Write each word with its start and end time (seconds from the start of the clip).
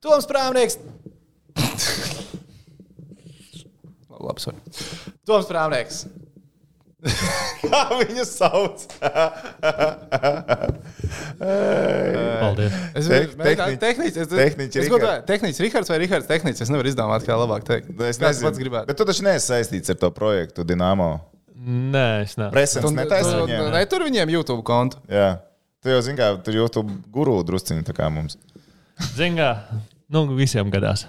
Toms 0.00 0.26
Prāvnieks. 0.26 0.78
Labi, 4.20 4.40
sorry. 4.40 4.56
Toms 5.28 5.46
Prāvnieks. 5.48 6.06
Kā 7.64 7.78
viņu 7.96 8.24
sauc? 8.28 8.82
Paldies. 11.40 12.74
Es 12.94 13.08
es- 13.08 13.32
tehniķi 13.80 14.20
es 14.20 14.28
Rihards. 14.28 14.90
godāju, 14.92 15.22
Tehniķis 15.30 15.60
Rihards 15.64 15.88
vai 15.92 15.98
Rihards 16.02 16.28
Tehniķis. 16.28 16.64
Es 16.66 16.72
nevaru 16.72 16.92
izdomāt, 16.92 17.24
kā 17.28 17.36
labāk 17.40 17.64
teikt. 17.68 17.88
Nu, 17.96 18.04
Es 18.08 18.20
nezinu, 18.20 18.48
pats 18.50 18.60
gribētu. 18.60 18.90
Bet 18.92 19.00
tu 19.00 19.06
taču 19.08 19.24
neesi 19.24 19.48
saistīts 19.52 19.92
ar 19.94 20.00
to 20.02 20.10
projektu 20.16 20.64
Dienāmo. 20.68 21.08
Nē, 21.60 22.04
es 22.26 22.36
neesmu. 22.36 22.52
Presens 22.52 22.84
Tu- 22.84 22.92
netaisa 22.96 23.32
viņiem. 23.42 23.70
Ne, 23.72 23.82
tur 23.88 24.04
viņiem 24.04 24.32
YouTube 24.36 24.62
kontu. 24.64 25.00
Jā. 25.08 25.38
Tu 25.80 25.88
jau 25.88 26.00
zini, 26.04 26.18
kā 26.20 26.34
tur 26.44 26.52
YouTube 26.56 26.92
guru 27.12 27.38
drusciņi 27.48 27.84
tā 27.88 27.96
kā 27.96 28.10
mums. 28.12 28.36
Zingā, 29.16 29.50
nu, 30.12 30.26
visiem 30.36 30.70
gadās. 30.72 31.06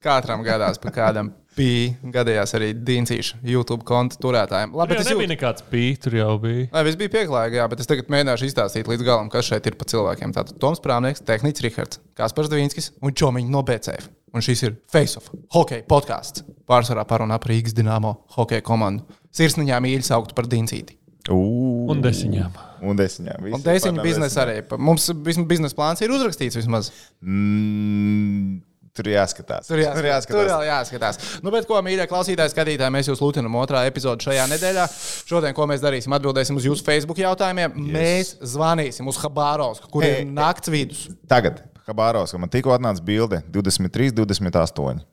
Katram 0.00 0.40
gadās 0.46 0.80
pa 0.80 0.92
kādam 0.94 1.34
pī. 1.56 1.94
Gadījās 2.14 2.54
arī 2.56 2.70
Dīncīša 2.86 3.40
YouTube 3.46 3.84
konta 3.88 4.16
turētājiem. 4.22 4.72
Labi, 4.76 4.96
es 4.96 5.08
nebija 5.08 5.26
jūtu, 5.26 5.32
nekāds 5.34 5.66
pī, 5.70 5.82
tur 6.00 6.16
jau 6.16 6.30
bija. 6.42 6.68
Lai 6.72 6.84
viss 6.86 7.00
bija 7.00 7.12
pieklājīgi, 7.18 7.58
jā, 7.60 7.66
bet 7.72 7.82
es 7.82 7.90
tagad 7.90 8.08
mēģināšu 8.12 8.48
izstāstīt 8.48 8.88
līdz 8.90 9.06
galam, 9.06 9.28
kas 9.32 9.50
šeit 9.50 9.68
ir 9.68 9.76
pa 9.80 9.88
cilvēkiem. 9.90 10.32
Tātad 10.36 10.60
Toms 10.62 10.82
Prāvnieks, 10.84 11.24
Tehnicis 11.26 11.66
Rihards, 11.66 12.00
Kaspars 12.18 12.52
Dvīnskis 12.52 12.92
un 13.04 13.16
Čomiņš 13.16 13.52
no 13.52 13.64
BCF. 13.66 14.08
Un 14.30 14.46
šis 14.46 14.62
ir 14.62 14.76
Face 14.92 15.18
of 15.18 15.26
Hockey 15.56 15.82
podkāsts. 15.90 16.44
Pārsvarā 16.70 17.02
parunā 17.08 17.40
par 17.42 17.50
Rīgas 17.50 17.74
Dienāmo 17.74 18.14
hokeja 18.36 18.62
komandu. 18.64 19.04
Sirsniņā 19.34 19.82
mīļi 19.82 20.06
saukt 20.06 20.36
par 20.38 20.46
Dincīti. 20.50 20.99
Un, 21.28 21.90
Un 21.92 22.00
desiņām. 22.02 22.54
un 22.80 22.96
desiņā. 22.96 23.34
Un 23.52 23.60
Dēsiņa 23.62 24.02
biznesa 24.02 24.40
arī. 24.46 24.62
Mums 24.80 25.10
biznesa 25.46 25.76
plāns 25.76 26.00
ir 26.00 26.10
uzrakstīts 26.14 26.56
vismaz. 26.56 26.88
Mm, 27.20 28.60
tur 28.96 29.10
jāskatās. 29.12 29.68
Tur 29.68 29.82
jāskatās. 29.82 29.94
Tur 29.94 30.00
Tur 30.00 30.08
jāskatās. 30.08 30.48
vēl 30.50 30.64
jāskatās. 30.70 31.20
Nu, 31.44 31.52
bet, 31.54 31.66
ko, 31.68 31.76
mīļie 31.84 32.06
klausītāji, 32.10 32.54
skatītāji, 32.54 32.94
mēs 32.94 33.10
jūs 33.12 33.20
lūdzinām 33.22 33.58
otrā 33.60 33.84
epizodē 33.90 34.24
šajā 34.30 34.46
nedēļā. 34.54 34.86
Šodien, 35.30 35.54
ko 35.56 35.66
mēs 35.70 35.84
darīsim, 35.84 36.14
atbildēsim 36.16 36.56
uz 36.56 36.66
jūsu 36.70 36.86
Facebook 36.86 37.20
jautājumiem. 37.22 37.76
Yes. 37.76 37.92
Mēs 37.98 38.32
zvanīsim 38.56 39.08
uz 39.12 39.20
Habārovsku, 39.22 39.90
kur 39.92 40.06
Ei, 40.08 40.22
ir 40.24 40.32
nakts 40.32 40.72
vidus. 40.72 41.04
Tagad, 41.30 41.62
Habāros, 41.90 42.32
man 42.38 42.48
tikko 42.52 42.72
atnāca 42.76 43.04
bilde 43.04 43.42
23, 43.52 44.12
28. 44.24 45.04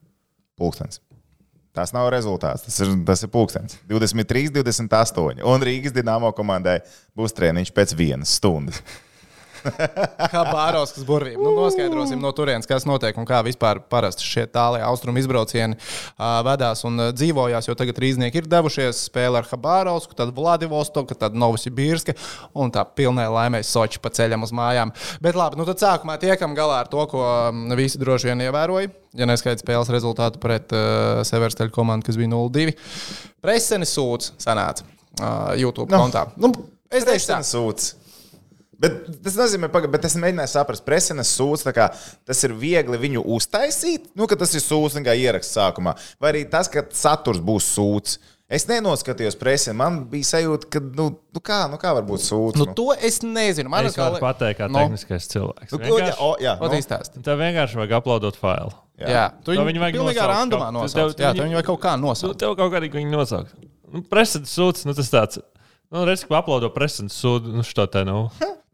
Pūkstens. 0.58 1.02
Tas 1.78 1.94
nav 1.94 2.08
rezultāts, 2.10 2.64
tas 2.66 2.80
ir, 2.82 2.94
tas 3.06 3.22
ir 3.22 3.30
pulkstenis. 3.30 3.78
23, 3.90 4.50
28. 4.56 5.44
Un 5.46 5.66
Rīgas 5.66 5.94
dīnāmo 5.94 6.32
komandai 6.34 6.80
būs 7.18 7.36
treniņš 7.38 7.74
pēc 7.76 7.94
vienas 8.00 8.34
stundas. 8.40 8.82
Habārovskas 10.36 11.06
burvība. 11.08 11.42
Nu, 11.42 11.54
noskaidrosim 11.58 12.22
no 12.22 12.32
turienes, 12.36 12.68
kas 12.70 12.86
notiek 12.88 13.18
un 13.20 13.28
kā 13.28 13.40
vispār 13.46 13.80
parasti 13.92 14.26
šie 14.26 14.46
tālie 14.52 14.82
austrumu 14.86 15.22
izbraucieni 15.22 15.78
uh, 15.78 16.40
vedās 16.48 16.84
un 16.88 17.00
uh, 17.00 17.12
dzīvojās. 17.16 17.70
Jo 17.70 17.76
tagad 17.80 18.00
rīznieki 18.04 18.42
ir 18.42 18.50
devušies 18.52 19.06
spēlē 19.10 19.42
ar 19.44 19.50
Habārovsku, 19.52 20.18
tad 20.18 20.34
Vladivostoku, 20.38 21.18
tad 21.18 21.38
Novosibirska 21.38 22.16
un 22.58 22.74
tā 22.74 22.86
pilnē 22.88 23.28
laimē 23.34 23.64
Soči 23.68 24.02
pa 24.04 24.12
ceļam 24.14 24.46
uz 24.48 24.54
mājām. 24.56 24.94
Bet 25.24 25.38
labi, 25.40 25.60
nu 25.60 25.68
tad 25.68 25.82
sākumā 25.84 26.18
tiekam 26.22 26.56
galā 26.58 26.84
ar 26.84 26.92
to, 26.92 27.04
ko 27.12 27.24
visi 27.78 28.02
droši 28.02 28.32
vien 28.32 28.46
ievēroja. 28.48 28.94
Ja 29.18 29.26
neskaidrs 29.30 29.64
spēles 29.64 29.90
rezultātu 29.94 30.42
pret 30.44 30.74
uh, 30.76 31.24
Seversteļa 31.28 31.74
komandu, 31.74 32.06
kas 32.10 32.20
bija 32.20 32.30
0-2. 32.36 32.76
Presenes 33.44 33.94
sūds 33.96 34.34
sanāca 34.42 34.86
uh, 34.86 35.54
YouTube 35.58 35.90
Nu. 35.94 36.04
kontā. 36.04 36.28
Nu, 36.38 36.52
es 36.90 37.06
teikšu. 37.08 37.32
Presenes 37.32 37.54
sūds. 37.56 37.94
Bet 38.80 39.08
tas 39.26 39.34
nozīmē, 39.40 39.72
ka 39.74 39.90
es 40.06 40.16
mēģināju 40.22 40.52
saprast, 40.52 40.86
presenes 40.86 41.32
sūds, 41.34 41.64
tā 41.66 41.74
kā 41.74 41.88
tas 42.30 42.44
ir 42.46 42.54
viegli 42.54 43.00
viņu 43.02 43.24
uztaisīt, 43.38 44.12
nu, 44.16 44.28
ka 44.30 44.38
tas 44.38 44.54
ir 44.54 44.62
sūds 44.62 45.00
kā 45.06 45.16
ieraksts 45.18 45.58
sākumā, 45.58 45.96
vai 46.22 46.34
arī 46.34 46.44
tas, 46.52 46.70
ka 46.70 46.86
saturs 46.94 47.42
būs 47.42 47.72
sūds. 47.74 48.20
Es 48.48 48.64
nenoskatījos 48.70 49.36
presē, 49.36 49.74
man 49.76 50.06
bija 50.08 50.24
sajūta, 50.30 50.70
ka, 50.72 50.80
nu, 50.80 51.10
nu 51.36 51.42
kā, 51.44 51.66
nu 51.68 51.76
kā 51.82 51.92
var 51.98 52.06
būt 52.08 52.22
sūds? 52.24 52.56
Nu, 52.62 52.70
to 52.78 52.94
es 52.96 53.18
nezinu. 53.26 53.68
Man 53.74 53.90
Es 53.90 53.98
varu 54.00 54.22
pateikt, 54.24 54.62
kā 54.62 54.70
Nu. 54.72 54.80
tehniskais 54.86 55.28
cilvēks. 55.34 55.74
Nu, 55.76 55.98
jā, 56.00 56.14
o, 56.24 56.30
jā, 56.40 56.54
Ot, 56.56 56.72
nu, 56.72 56.78
izstāsti. 56.80 57.20
Tev 57.26 57.42
vienkārši 57.42 57.82
vajag 57.82 57.98
uploadot 58.00 58.40
failu. 58.40 58.72
Jā, 59.02 59.10
jā. 59.12 59.26
tu 59.44 59.52
viņu 59.52 59.66
viņu 59.68 59.84
vajag 59.84 59.98
pilnīgā 60.00 60.30
randumā 60.32 60.70
nosaukt. 60.72 61.18
tev- 61.20 61.26
Jā, 61.28 61.34
tu 61.36 61.44
viņu 61.44 61.60
vajag 61.60 61.68
kaut 61.74 61.82
kā 61.84 61.98
Nu, 62.00 62.08
nosaukt. 62.08 62.40
tev 62.40 62.56
kaut 62.56 62.72
kādīgi 62.72 63.02
viņu 63.02 63.12
nosaukt. 63.18 63.52
Nu, 63.92 64.02
Presents 64.08 64.56
sūds, 64.56 64.86
nu 64.88 64.96
tas 64.96 65.12
tāds. 65.12 65.44
Nu, 65.88 66.04
redz, 66.04 66.26
ka 66.28 66.42
uploado 66.42 66.68
presents 66.76 67.16
sūdu, 67.16 67.54
nu 67.56 67.64
šo 67.64 67.86
te 67.88 68.02
nav. 68.04 68.26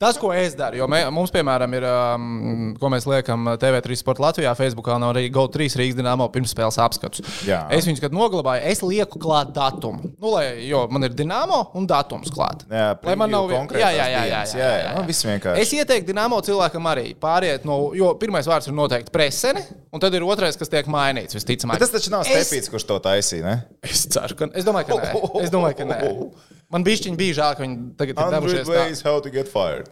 Tas, 0.02 0.18
ko 0.20 0.32
es 0.36 0.56
daru, 0.60 0.76
jo 0.82 0.88
mē, 0.92 0.98
mums, 1.16 1.30
piemēram, 1.32 1.72
ir, 1.78 1.84
um, 1.88 2.72
ko 2.82 2.90
mēs 2.92 3.06
liekam 3.08 3.46
TV3 3.62 3.96
Sports 3.96 4.20
Latvijā, 4.20 4.52
Facebookā 4.58 4.98
no 5.00 5.12
arī 5.14 5.28
GO3 5.32 5.68
Rīgas 5.80 5.96
dīnāmo 5.96 6.26
pirmspēles 6.34 6.76
apskatus. 6.84 7.22
Jā. 7.48 7.62
Es 7.72 7.86
viņus, 7.88 8.02
kad 8.04 8.16
noglabāju, 8.18 8.66
es 8.74 8.82
lieku 8.84 9.22
klāt 9.22 9.54
datumu. 9.56 10.10
Nu, 10.18 10.34
lai, 10.34 10.66
jo 10.68 10.82
man 10.92 11.06
ir 11.08 11.14
dīnāmo 11.16 11.60
un 11.80 11.86
datums 11.88 12.34
klāt. 12.34 12.66
Jā, 12.68 12.90
lai 13.06 13.16
man 13.22 13.32
nav 13.32 13.46
konkrētās 13.54 13.80
jā, 13.86 13.92
jā, 13.96 14.08
jā, 14.12 14.24
jā, 14.26 14.26
jā, 14.34 14.42
Jā, 14.60 14.72
jā, 14.74 14.82
jā. 14.82 14.96
Nu, 14.98 15.06
viss 15.08 15.28
vienkārši. 15.30 15.64
Es 15.64 15.74
ieteiktu 15.78 16.10
dīnāmo 16.10 16.42
cilvēkam 16.50 16.90
arī 16.92 17.06
pāriet 17.24 17.70
no, 17.70 17.78
jo 17.96 18.10
pirmais 18.20 18.50
vārds 18.50 18.68
ir 18.68 18.76
noteikti 18.76 19.14
presene, 19.14 19.62
un 19.94 20.04
tad 20.04 20.18
ir 20.18 20.26
otrais, 20.28 20.58
kas 20.60 20.74
tiek 20.74 20.90
mainīts 20.92 21.38
visticamāk. 21.38 21.78
Bet 21.80 21.86
tas 21.86 21.94
taču 21.96 22.12
nav 22.18 22.26
Es- 22.28 22.50
stepīts, 22.50 22.74
kurš 22.74 22.90
to 22.92 23.00
taisīja, 23.08 23.46
ne? 23.46 23.56
Es 23.88 24.04
ceru, 24.12 24.36
ka 24.42 24.50
es 24.58 24.68
domāju, 24.68 24.90
ka 24.90 25.00
nē. 25.00 25.32
Es 25.46 25.54
domāju, 25.54 25.80
ka 25.80 25.88
nē. 25.94 26.02
Man 26.74 26.82
bija 26.86 27.06
viņa 27.06 27.20
bija 27.20 27.38
žēl, 27.38 27.54
ka 27.54 27.62
viņi 27.62 27.76
tagad 28.00 28.18
ir 28.18 28.24
100 28.24 28.34
devušies. 28.34 28.66
Tā. 28.66 28.74
ways 28.74 29.02
how 29.06 29.20
to 29.22 29.30
get 29.30 29.50
fired. 29.50 29.90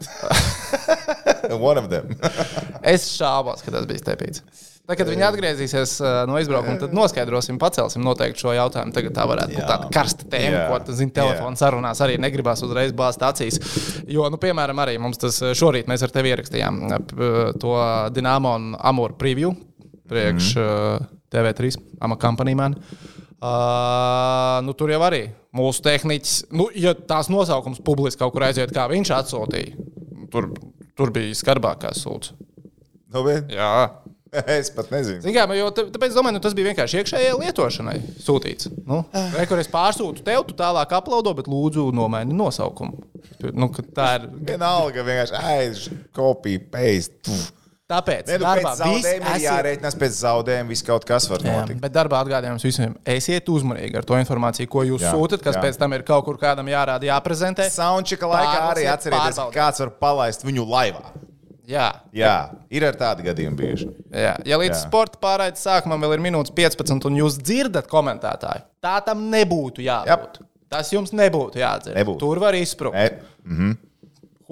One 1.69 1.77
of 1.77 1.91
them. 1.93 2.15
Es 2.93 3.05
šaubos, 3.13 3.61
ka 3.61 3.69
tas 3.73 3.85
bija 3.85 4.01
stepīts. 4.01 4.41
Tad, 4.89 4.95
kad 4.97 5.09
viņi 5.11 5.23
atgriezīsies 5.27 5.91
uh, 6.01 6.15
no 6.25 6.39
izbraukuma, 6.41 6.79
tad 6.81 6.95
noskaidrosim, 6.97 7.59
pacelsim 7.61 8.01
noteikti 8.01 8.41
šo 8.41 8.55
jautājumu. 8.57 8.95
Tagad 8.95 9.13
tā 9.13 9.27
varētu 9.29 9.53
būt 9.53 9.69
tāda 9.69 9.91
karsta 9.93 10.25
tēma, 10.31 10.55
Jā. 10.55 10.63
ko 10.71 10.79
tas 10.87 10.97
zina 10.97 11.13
telefona 11.19 11.61
sarunās. 11.61 12.01
Arī 12.01 12.17
negribās 12.19 12.65
uzreiz 12.65 12.95
bāzt 12.97 13.21
acīs. 13.27 13.61
Jo, 14.09 14.25
nu, 14.33 14.41
piemēram, 14.41 14.81
arī 14.81 14.97
mums 14.99 15.21
tas 15.21 15.37
uh, 15.45 15.53
šorīt 15.57 15.91
mēs 15.91 16.01
ar 16.01 16.15
tevi 16.17 16.33
ierakstījām 16.33 16.81
uh, 16.89 16.99
to 17.61 17.77
Dienāmo 18.17 18.57
un 18.57 18.71
Amūru 18.81 19.19
preview 19.21 19.53
priekš 20.09 20.55
mm 20.57 20.65
-hmm. 20.65 20.97
uh, 20.97 21.17
TV3 21.31 21.77
Ama 22.01 22.17
Company 22.17 22.57
Man. 22.57 22.73
Uh, 22.73 23.21
nu, 24.65 24.73
tur 24.77 24.91
jau 24.93 25.01
arī 25.07 25.23
mūsu 25.57 25.81
tehniķis, 25.85 26.35
nu, 26.55 26.67
ja 26.77 26.93
tās 26.93 27.29
nosaukums 27.33 27.81
publiski 27.85 28.21
kaut 28.21 28.35
kur 28.35 28.45
aiziet, 28.47 28.73
kā 28.75 28.85
viņš 28.91 29.11
atsūtīja, 29.17 29.87
tur, 30.33 30.51
tur 30.97 31.11
bija 31.15 31.33
skarbākās 31.37 32.03
sūdzības. 32.05 32.47
Nu, 33.11 33.25
bet 33.27 33.49
Jā, 33.51 33.71
es 34.61 34.69
pat 34.71 34.91
nezinu. 34.93 35.19
Zin 35.25 35.33
Kā, 35.35 35.43
jo, 35.57 35.67
tā- 35.75 35.87
tāpēc 35.91 36.13
domāju, 36.15 36.37
nu, 36.37 36.43
tas 36.43 36.53
bija 36.55 36.69
vienkārši 36.69 37.01
iekšējai 37.01 37.33
lietošanai 37.41 37.97
sūtīts. 38.23 38.69
Nu, 38.87 39.01
re, 39.35 39.43
kur 39.49 39.59
es 39.59 39.67
pārsūtu 39.71 40.23
tev, 40.23 40.45
tu 40.47 40.55
tālāk 40.55 40.93
uploado, 40.95 41.33
bet 41.35 41.49
lūdzu 41.51 41.89
nomaini 41.97 42.37
nosaukumu. 42.37 43.01
Nu, 43.57 43.67
tā 43.97 44.13
ir. 44.19 44.29
Vienalga, 44.53 45.03
vienkārši 45.03 45.41
aiz, 45.41 45.89
kopija, 46.15 46.61
paste. 46.71 47.17
puf. 47.27 47.49
Tāpēc 47.91 48.29
Ne, 48.31 48.37
nu, 48.39 48.45
darbā 48.45 48.71
zaudējuma 48.79 49.33
ir 49.35 49.43
jārēķinās 49.43 49.97
pēc 49.99 50.13
zaudējuma, 50.21 50.69
viss 50.71 50.85
kaut 50.87 51.03
kas 51.09 51.25
var 51.31 51.41
Jā, 51.43 51.55
notikt. 51.59 51.81
bet 51.83 51.91
darbā 51.95 52.21
atgādājums 52.23 52.63
visiem, 52.63 52.93
esiet 53.05 53.49
uzmanīgi 53.51 53.99
ar 53.99 54.07
to 54.07 54.15
informāciju, 54.21 54.69
ko 54.71 54.85
jūs 54.87 55.03
Jā, 55.03 55.11
sūtat, 55.11 55.43
kas 55.43 55.57
jā. 55.59 55.65
pēc 55.65 55.79
tam 55.81 55.97
ir 55.97 56.05
kaut 56.07 56.23
kur 56.29 56.39
kādam 56.39 56.69
jārāda, 56.71 57.03
jāprezentē. 57.09 57.67
Soundčeka 57.73 58.29
laikā 58.31 58.53
arī 58.53 58.85
Pārbaudiet, 58.87 58.93
atcerieties, 58.95 59.35
ka 59.35 59.41
pārbaudiet. 59.41 59.59
kāds 59.59 59.83
var 59.83 59.91
palaist 60.05 60.47
viņu 60.47 60.65
laivā. 60.71 61.03
Jā, 61.71 61.89
Jā, 62.11 62.31
ir 62.73 62.83
ar 62.83 62.95
tādi 62.99 63.23
gadījumi 63.27 63.55
bijuši. 63.59 63.89
jā. 64.11 64.31
Ja 64.49 64.57
līdz 64.59 64.73
Jā. 64.75 64.79
sporta 64.87 65.19
pārraides 65.21 65.61
sākumam 65.63 66.01
vēl 66.03 66.17
ir 66.17 66.23
minūtes 66.25 66.51
15, 66.57 67.05
un 67.07 67.19
jūs 67.21 67.37
dzirdat 67.39 67.87
komentētāju, 67.91 68.65
tā 68.83 68.97
tam 69.05 69.27
nebūtu 69.31 69.83
jābūt. 69.85 70.07
Jap. 70.09 70.41
Tas 70.71 70.89
jums 70.91 71.11
nebūtu 71.15 71.59
jādzer. 71.61 71.95
Nebūtu. 71.95 72.19
Tur 72.23 72.39
var 72.39 72.55
izsprūkt. 72.55 72.95
E, 72.95 73.19
mhm. 73.45 73.77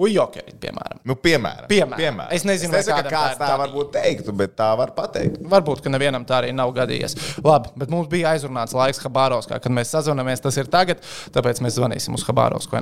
Huijokeri, 0.00 0.54
piemēram. 0.62 1.00
nu, 1.04 1.14
piemēram, 1.20 1.66
Piemēram. 1.68 2.30
Es 2.32 2.44
nezinu, 2.48 2.72
es 2.72 2.86
nezinu 2.86 2.96
tā 3.04 3.10
kāds 3.12 3.36
tā 3.36 3.44
gadījies. 3.44 3.60
varbūt 3.62 3.90
teiktu, 3.92 4.32
bet 4.38 4.54
tā 4.56 4.70
var 4.80 4.94
pateikt. 4.96 5.42
Varbūt, 5.52 5.82
ka 5.84 5.92
nevienam 5.92 6.24
tā 6.24 6.38
arī 6.40 6.54
nav 6.56 6.72
gadījies. 6.76 7.16
Labi, 7.44 7.68
bet 7.76 7.92
mums 7.92 8.08
bija 8.08 8.32
aizrunāts 8.32 8.72
laiks 8.76 9.02
Habārovskā, 9.04 9.60
kad 9.60 9.72
mēs 9.76 9.92
sazvanāmies. 9.92 10.40
Tas 10.40 10.56
ir 10.56 10.70
tagad, 10.72 11.02
tāpēc 11.34 11.60
mēs 11.60 11.76
zvanīsim 11.76 12.16
uz 12.16 12.24
Habārovsku? 12.24 12.80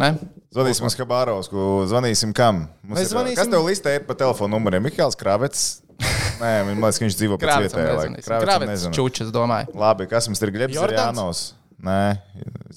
Zvanīsim 0.54 0.86
uz 0.86 0.96
Habārovsku, 1.00 1.66
zvanīsim 1.90 2.32
kam? 2.36 2.68
Mums 2.86 3.00
ir- 3.02 3.10
zvanīsim- 3.10 3.36
Kas 3.42 3.50
tev 3.50 3.66
listē 3.66 3.96
ir 3.98 4.06
pa 4.06 4.14
telefonu 4.14 4.54
numuriem? 4.58 4.82
Mihāls 4.86 5.16
Kravets. 5.18 5.82
Nē, 6.38 6.52
man 6.68 6.76
liekas, 6.78 6.98
ka 7.00 7.04
viņš 7.08 7.16
dzīvo 7.18 7.38
pēc 7.42 7.50
vietējā. 7.66 7.96
laika. 7.98 8.66
Nezinu. 8.70 8.94
čučas, 8.94 9.32
domāju. 9.34 9.74
Labi, 9.74 10.06
kas 10.06 10.28
mums 10.30 10.40
ir 10.46 10.52
Glebs 10.54 10.76
Jordans? 10.78 11.18
Jānos? 11.18 11.40
Nē, 11.82 12.18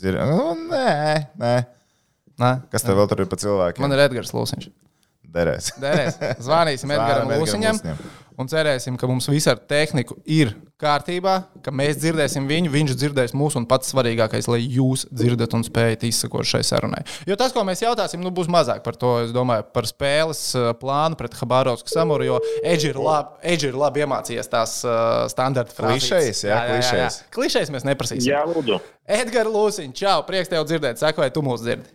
ir, 0.01 0.17
nu, 0.25 0.55
nē, 0.71 1.27
nē. 1.38 1.53
Nē, 2.41 2.53
Kas 2.73 2.85
tev 2.88 2.97
vēl 2.99 3.11
tur 3.11 3.23
ir 3.25 3.29
pa 3.31 3.38
cilvēkiem? 3.41 3.83
man 3.85 3.93
ir 3.97 4.05
Edgars 4.07 4.33
Lūsiņš. 4.35 4.71
derēs. 5.31 5.71
Derēs. 5.79 6.17
Zvanīsim 6.43 6.91
Edgaram 6.91 7.29
Lūsiņam 7.31 7.79
un 8.41 8.49
cerēsim, 8.49 8.97
ka 8.99 9.07
mums 9.09 9.27
viss 9.31 9.47
ar 9.51 9.59
tehniku 9.69 10.17
ir 10.25 10.53
kārtībā, 10.81 11.33
ka 11.61 11.71
mēs 11.75 11.99
dzirdēsim 12.01 12.47
viņu, 12.49 12.71
viņš 12.73 12.95
dzirdēs 12.97 13.35
mūsu, 13.38 13.59
un 13.61 13.67
pats 13.69 13.91
svarīgākais, 13.93 14.47
lai 14.49 14.59
jūs 14.65 15.05
dzirdat 15.13 15.53
un 15.53 15.63
spējat 15.67 16.07
izsekot 16.09 16.47
šai 16.49 16.63
sarunai. 16.65 17.03
Jo 17.29 17.38
tas, 17.39 17.53
ko 17.53 17.63
mēs 17.67 17.83
jautāsim, 17.83 18.23
nu, 18.23 18.31
būs 18.33 18.49
mazāk 18.51 18.81
par 18.85 18.97
to, 18.97 19.11
es 19.27 19.31
domāju, 19.35 19.67
par 19.75 19.88
spēles 19.89 20.41
uh, 20.57 20.71
plānu 20.81 21.19
pret 21.19 21.38
Habārovsku 21.38 21.91
Samuru, 21.93 22.25
jo 22.31 22.41
Edži 22.65 22.91
ir 22.95 22.99
labi, 23.01 23.38
Edži 23.53 23.69
ir 23.69 23.77
labi 23.77 24.03
iemācījies 24.07 24.49
tās 24.51 24.79
uh, 24.88 25.29
standarta 25.31 25.75
frāzes. 25.77 26.09
Klišejas, 26.09 26.43
jā, 26.49 26.59
klišejas. 26.73 27.21
Klišejas 27.38 27.73
mēs 27.77 27.88
neprasīsim. 27.88 28.31
Jā, 28.33 28.41
lūdzu. 28.49 28.81
Edgars 29.21 29.53
Lūsiņš, 29.53 29.97
čau, 30.01 30.17
prieks 30.25 30.49
tev 30.49 30.65
dzirdēt, 30.65 30.97
saka, 31.01 31.21
vai 31.21 31.29
tu 31.35 31.45
mūs 31.45 31.61
dzirdi? 31.61 31.93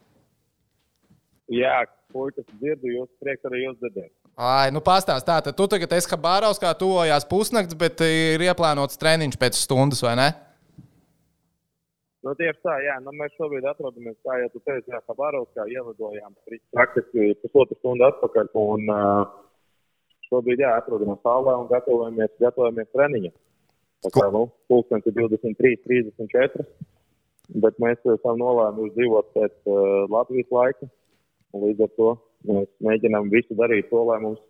Jā, 1.53 1.85
puikas 2.11 2.47
dzirdu, 2.59 2.91
jūs 2.91 3.11
prieks 3.23 3.47
arī 3.47 3.63
jūs 3.63 3.77
dzirdēt. 3.79 4.11
Ai, 4.37 4.73
nu 4.75 4.83
pastāst, 4.85 5.25
tā, 5.29 5.39
tad 5.45 5.55
tu 5.57 5.69
tagad 5.71 5.95
esi 5.97 6.11
Habāraus, 6.11 6.59
kā 6.61 6.73
tuvojās 6.77 7.25
pusnakts, 7.31 7.77
bet 7.79 8.03
ir 8.05 8.43
ieplānots 8.43 8.99
treniņš 9.01 9.39
pēc 9.41 9.59
stundas, 9.61 10.03
vai 10.05 10.17
ne? 10.19 10.27
Nu, 12.27 12.35
tieši 12.35 12.59
tā, 12.59 12.75
jā, 12.83 12.97
nu, 13.05 13.15
mēs 13.15 13.37
šobrīd 13.39 13.69
atrodamies, 13.71 14.17
kā 14.27 14.41
jau 14.43 14.51
tu 14.51 14.61
teici, 14.67 14.91
jā, 14.91 14.99
Habāraus, 15.07 15.47
kā 15.55 15.69
ielidojām 15.71 16.35
praktiski 16.75 17.31
pusotru 17.45 17.79
stundu 17.79 18.09
atpakaļ, 18.09 18.51
un 18.59 18.91
uh, 18.91 19.23
šobrīd, 20.27 20.65
jā, 20.67 20.75
atrodamies 20.83 21.23
tālā 21.23 21.55
un 21.63 21.71
gatavojamies, 21.71 22.35
gatavojamies 22.43 22.91
treniņam. 22.91 23.37
Tā 24.03 24.13
kā, 24.19 24.27
nu, 24.35 24.43
pulkstens 24.67 25.07
ir 25.07 25.15
23, 25.21 25.79
34, 25.87 26.67
bet 27.63 27.79
mēs 27.83 28.03
esam 28.17 28.43
nolēmuši 28.43 28.97
dzīvot 28.99 29.33
pēc 29.39 29.55
uh, 29.71 29.79
Latvijas 30.11 30.51
laika, 30.59 30.91
un 31.57 31.67
līdz 31.67 31.89
ar 31.89 31.93
to 31.97 32.15
Mēs 32.47 32.69
mēģinām 32.85 33.31
visu 33.33 33.57
darīt 33.59 33.89
to, 33.91 34.03
lai 34.07 34.19
mums 34.23 34.43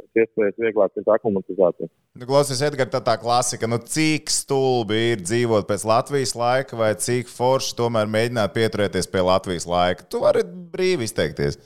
pēc 0.00 0.22
iespējas 0.24 0.60
vieglāk 0.60 0.94
ir 0.96 1.10
aklimatizācija. 1.14 1.88
Nu, 2.18 2.28
Klausies, 2.28 2.62
Edgars, 2.64 2.92
tā 2.92 3.00
tā 3.04 3.16
klasika. 3.20 3.68
Nu, 3.70 3.78
cik 3.94 4.32
stulbi 4.32 5.00
ir 5.12 5.24
dzīvot 5.24 5.68
pēc 5.68 5.84
Latvijas 5.88 6.34
laika, 6.38 6.78
vai 6.78 6.92
cik 7.06 7.30
forši 7.32 7.76
tomēr 7.78 8.10
mēģināt 8.12 8.54
pieturēties 8.56 9.10
pie 9.12 9.24
Latvijas 9.26 9.68
laika? 9.68 10.08
Tu 10.08 10.22
vari 10.22 10.44
brīvi 10.74 11.08
izteikties. 11.08 11.60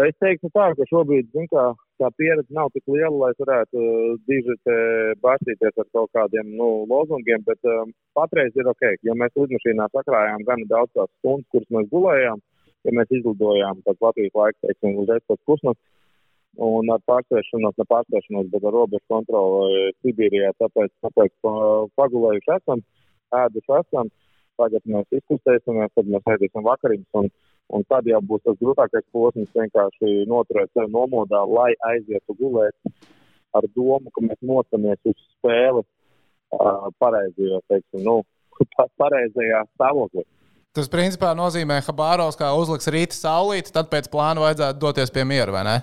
Es 0.00 0.14
teiktu 0.24 0.48
tā, 0.56 0.70
ka 0.72 0.84
šobrīd 0.88 1.28
kā, 1.52 1.64
tā 2.00 2.08
pieredze 2.16 2.56
nav 2.56 2.70
tik 2.72 2.86
liela, 2.88 3.12
lai 3.12 3.32
varētu 3.36 3.76
uh, 3.76 4.14
diži 4.24 4.54
bārstīties 5.20 5.76
ar 5.76 5.88
kaut 5.92 6.08
kādiem 6.16 6.54
nu, 6.56 6.86
lozungiem, 6.88 7.44
bet 7.44 7.60
um, 7.68 7.92
patreiz 8.16 8.56
ir 8.56 8.70
ok. 8.72 8.86
Ja 9.04 9.12
mēs 9.12 9.36
lidmašīnā 9.36 9.90
sakrājām 9.92 10.46
gan 10.48 10.64
daudz 10.72 10.96
tās 10.96 11.12
stundas, 11.18 11.44
kuras 11.52 11.68
mēs 11.76 11.92
gulējām, 11.92 12.40
ja 12.86 12.94
mēs 12.96 13.14
izlidojām 13.18 13.82
pēc 13.86 14.04
Latvijas 14.04 14.38
laika, 14.38 14.58
teiksim, 14.66 14.98
uzreiz 15.02 15.24
pēc 15.30 15.40
pusnakts, 15.48 15.84
un 16.68 16.90
ar 16.92 17.00
pārsvēršanos, 17.08 17.78
ne 17.78 17.86
pārsvēršanos, 17.92 18.50
bet 18.52 18.66
ar 18.68 18.76
robežu 18.76 19.04
kontroli 19.12 19.94
Sibīrijā, 20.02 20.52
tāpēc, 20.60 20.92
tāpēc 21.06 21.32
pagulējuši 21.96 22.52
esam, 22.56 22.82
ēduši 23.38 23.74
esam, 23.78 24.12
tagad 24.60 24.84
mēs 24.94 25.16
izkustēsimies, 25.20 25.94
tad 25.96 26.10
mēs 26.12 26.28
ēdīsim 26.34 26.66
vakariņas, 26.66 27.22
un, 27.22 27.30
un 27.72 27.86
tad 27.88 28.10
jau 28.10 28.20
būs 28.28 28.44
tas 28.44 28.58
grūtākais 28.60 29.08
posms 29.14 29.56
vienkārši 29.56 30.12
noturēt 30.28 30.70
sevi 30.74 30.92
nomodā, 30.92 31.40
lai 31.48 31.72
aizietu 31.92 32.36
gulēt 32.38 32.76
ar 33.56 33.66
domu, 33.76 34.12
ka 34.12 34.24
mēs 34.24 34.40
nocamies 34.44 35.00
uz 35.08 35.16
spēli 35.38 35.82
uh, 35.82 36.86
pareizajā, 37.00 37.60
teiksim, 37.72 38.04
nu, 38.06 38.20
pareizajā 39.00 39.64
stāvoklī. 39.72 40.24
Tas 40.72 40.88
principā 40.88 41.34
nozīmē, 41.36 41.82
ka 41.84 41.92
Bāros 41.92 42.38
kā 42.40 42.48
uzliks 42.56 42.88
rīta 42.88 43.12
saulīti, 43.12 43.74
tad 43.74 43.90
pēc 43.92 44.06
plāna 44.12 44.40
vajadzētu 44.40 44.80
doties 44.80 45.12
pie 45.12 45.26
miera, 45.28 45.52
vai 45.52 45.64
ne? 45.68 45.74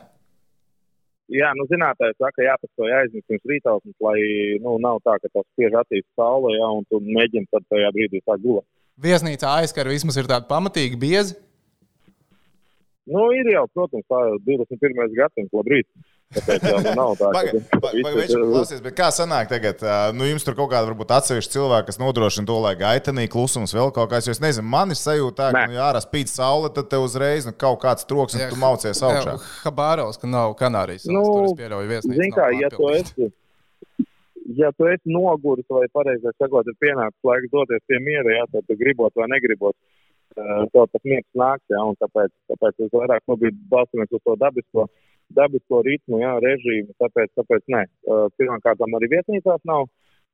Jā, 1.29 1.51
nu, 1.53 1.67
zinātnē 1.69 2.09
saka, 2.15 2.41
jāpastoja 2.41 3.03
aizmisums 3.03 3.43
rītausmas, 3.51 3.93
lai 4.01 4.17
nu, 4.63 4.79
nav 4.81 4.97
tā, 5.05 5.19
ka 5.21 5.29
tas 5.29 5.45
spiež 5.51 5.77
attīstīt 5.77 6.07
saulē, 6.17 6.55
jā, 6.55 6.69
un 6.79 6.87
tu 6.89 6.97
mēģini 7.05 7.45
tad 7.53 7.67
tajā 7.69 7.91
brīdī 7.93 8.23
sākt 8.23 8.41
gulēt. 8.41 8.65
Viesnīcā 8.99 9.51
aizkara 9.61 9.93
vismaz 9.93 10.17
ir 10.17 10.29
tāda 10.31 10.49
pamatīga 10.49 10.97
bieza. 10.97 11.37
Nu, 13.09 13.27
ir 13.37 13.51
jau, 13.53 13.67
protams, 13.77 14.07
tā 14.09 14.23
ir 14.31 14.41
21. 14.49 15.13
gadsimta, 15.13 15.53
labrīt. 15.61 15.85
Nu, 16.29 16.41
ka 17.17 17.25
tas 18.53 18.71
ir. 18.75 18.83
Kā 18.93 19.07
sanāk 19.09 19.49
tagad? 19.49 19.81
Nu, 20.13 20.27
jums 20.29 20.45
tur 20.45 20.53
kaut 20.59 20.69
kāda 20.69 20.85
varbūt 20.91 21.09
atsevišķa 21.15 21.53
cilvēka, 21.55 21.87
kas 21.87 21.97
nodrošina 21.97 22.45
to, 22.45 22.57
lai 22.61 22.75
gaitenī 22.77 23.25
klusums 23.33 23.73
vēl 23.73 23.89
kaut 23.95 24.11
kāds. 24.11 24.29
Jo 24.29 24.35
es 24.37 24.41
nezinu, 24.43 24.67
man 24.69 24.93
ir 24.93 24.99
sajūta, 24.99 25.49
ka, 25.55 25.63
nu, 25.65 25.77
ja 25.79 25.87
ārā 25.87 26.03
spīd 26.05 26.29
saule, 26.29 26.69
tad 26.75 26.91
te 26.91 27.01
uzreiz 27.01 27.49
nu, 27.49 27.55
kaut 27.57 27.81
kāds 27.81 28.05
troks, 28.09 28.37
un 28.37 28.45
tu 28.53 28.59
maucies 28.61 29.01
augšā. 29.09 29.39
Habāros, 29.63 30.21
ka 30.21 30.29
nav 30.29 30.53
Kanārijas. 30.59 31.09
Nu, 31.09 31.25
tur 31.25 31.49
es 31.49 31.57
pieļauju 31.63 31.91
viesnīcu. 31.95 32.21
Zin 32.21 32.37
kā, 32.37 32.51
ja 32.59 32.69
tu 32.75 32.93
esi. 32.93 33.31
Ja 34.59 34.69
tu 34.77 34.85
esi 34.89 35.09
noguris, 35.09 35.65
vai 35.69 35.89
pareizāk 35.93 36.37
sakot, 36.37 36.69
ir 36.69 36.77
pienācis 36.81 37.25
laiks 37.25 37.49
doties 37.53 37.83
pie 37.89 37.97
miera, 38.05 38.37
jā, 38.37 38.45
tad 38.53 38.69
tu 38.69 38.77
gribot 38.77 39.13
vai 39.17 39.27
negribot, 39.33 39.75
to 40.73 40.85
tas 40.93 41.03
miegs 41.05 41.29
nāks, 41.37 41.65
jā, 41.69 41.81
un 41.85 41.97
tāpēc, 42.01 42.33
tāpēc 42.49 42.85
es 42.85 42.89
vairāk 42.93 43.21
mobilī 43.29 43.53
balstamies 43.69 44.09
uz 44.13 44.23
to 44.25 44.33
dabisko, 44.41 44.87
dabisko 45.37 45.81
ritmu, 45.85 46.19
jā, 46.23 46.35
režīmu, 46.43 46.95
tāpēc, 47.01 47.31
tāpēc 47.37 47.65
nē. 47.73 47.83
Pirmkārt, 48.39 48.81
arī 48.81 49.09
vietnīcās 49.13 49.61
nav 49.69 49.87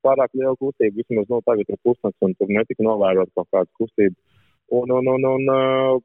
pārāk 0.05 0.35
liela 0.37 0.55
kustība, 0.59 1.01
vismaz 1.01 1.27
nu, 1.31 1.41
tagad 1.45 1.69
ir 1.71 1.79
pusnakts, 1.85 2.21
un 2.25 2.35
tur 2.37 2.51
netika 2.53 2.85
novērot 2.85 3.31
kaut 3.35 3.49
kādas 3.53 3.71
kustības. 3.79 4.43
Un, 4.73 4.91
un, 4.91 5.09
un, 5.15 5.27
un, 5.31 5.49
un 5.49 6.03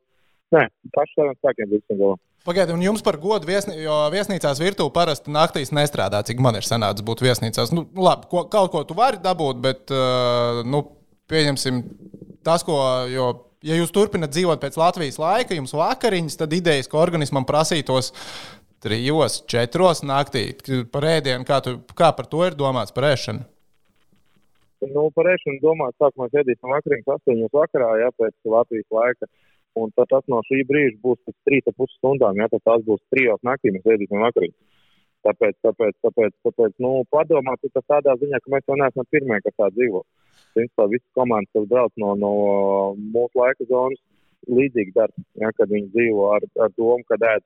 nē, 0.56 0.66
paši 0.94 1.16
saviem 1.18 1.38
spēkiem 1.38 1.72
visam 1.72 2.00
galā. 2.00 2.18
Pagaidiet, 2.48 2.72
un 2.72 2.80
jums 2.80 3.02
par 3.04 3.18
godu 3.20 3.48
viesnī, 3.48 3.82
viesnīcās 4.14 4.62
virtuve 4.62 4.94
parasti 4.94 5.32
naktīs 5.32 5.74
nestrādā, 5.76 6.22
cik 6.24 6.40
man 6.40 6.56
ir 6.56 6.64
sanācis 6.64 7.04
būt 7.04 7.20
viesnīcās. 7.26 7.74
Nu, 7.76 7.84
labi, 8.00 8.30
ko, 8.32 8.46
kaut 8.48 8.72
ko 8.72 8.80
tu 8.88 8.96
vari 8.96 9.20
dabūt, 9.20 9.60
bet, 9.60 9.92
uh, 9.92 10.62
nu, 10.64 10.80
pieņemsim 11.28 11.82
tas, 12.46 12.64
ko, 12.64 12.78
jo 13.12 13.28
ja 13.66 13.76
jūs 13.76 13.92
turpināt 13.92 14.32
dzīvot 14.32 14.60
pēc 14.62 14.78
Latvijas 14.80 15.20
laika, 15.20 15.56
jums 15.56 15.74
vakariņas, 15.76 16.38
tad 16.40 16.56
idejas, 16.56 16.88
ka 16.88 17.00
organismam 17.00 17.46
prasītos 17.48 18.14
trijos, 18.82 19.40
četros 19.50 20.02
naktī 20.06 20.44
par 20.92 21.06
ēdienu, 21.12 21.46
kā, 21.48 21.60
tu, 21.64 21.78
kā 21.96 22.10
par 22.16 22.28
to 22.30 22.42
ir 22.46 22.56
domāts 22.58 22.94
par 22.96 23.10
ēšanu? 23.10 23.46
Nu, 24.88 25.06
par 25.12 25.28
ēšanu 25.28 25.60
domāt, 25.60 25.96
sākumā 26.00 26.30
ēdīsim 26.32 26.72
vakariņas 26.72 27.14
astoņos 27.16 27.52
vakarā, 27.52 27.90
jā, 28.00 28.10
pēc 28.16 28.52
Latvijas 28.54 28.88
laika. 28.96 29.28
Un 29.78 29.92
tad 29.94 30.08
tas 30.10 30.24
no 30.26 30.40
šī 30.48 30.64
brīža 30.66 30.96
būs 31.04 31.20
pēc 31.26 31.36
trīs 31.46 31.68
ar 31.70 31.74
pus 31.78 31.92
stundām, 31.98 32.40
ja 32.40 32.48
tas 32.50 32.82
būs 32.86 33.02
trijos 33.12 33.42
naktī, 33.46 33.74
mēs 33.76 33.86
ēdīsim 33.86 34.24
vakariņas. 34.24 34.80
Tāpēc, 35.28 35.56
tāpēc, 35.66 35.94
tāpēc, 36.00 36.32
tāpēc 36.48 36.72
nu, 36.80 36.94
padomāt, 37.12 37.60
tas 37.76 37.84
tādā 37.92 38.16
ziņā, 38.22 38.40
ka 38.40 38.52
mēs 38.54 38.64
jau 38.66 38.76
neesam 38.80 39.06
pirmie, 39.12 39.36
kas 39.44 39.56
tā 39.60 39.68
dzīvo 39.76 40.00
principā 40.56 40.86
visas 40.90 41.16
komandas, 41.18 41.52
kas 41.54 41.66
brauc 41.70 41.92
no, 42.00 42.14
no 42.18 42.32
mūsu 42.96 43.40
laika 43.42 43.66
zonas, 43.68 44.00
līdzīgi 44.48 44.94
dara, 44.96 45.26
ja, 45.42 45.50
kad 45.58 45.68
viņi 45.70 45.90
dzīvo 45.92 46.30
ar, 46.34 46.46
ar 46.64 46.72
domu, 46.78 47.04
ka 47.08 47.18
ēd 47.20 47.44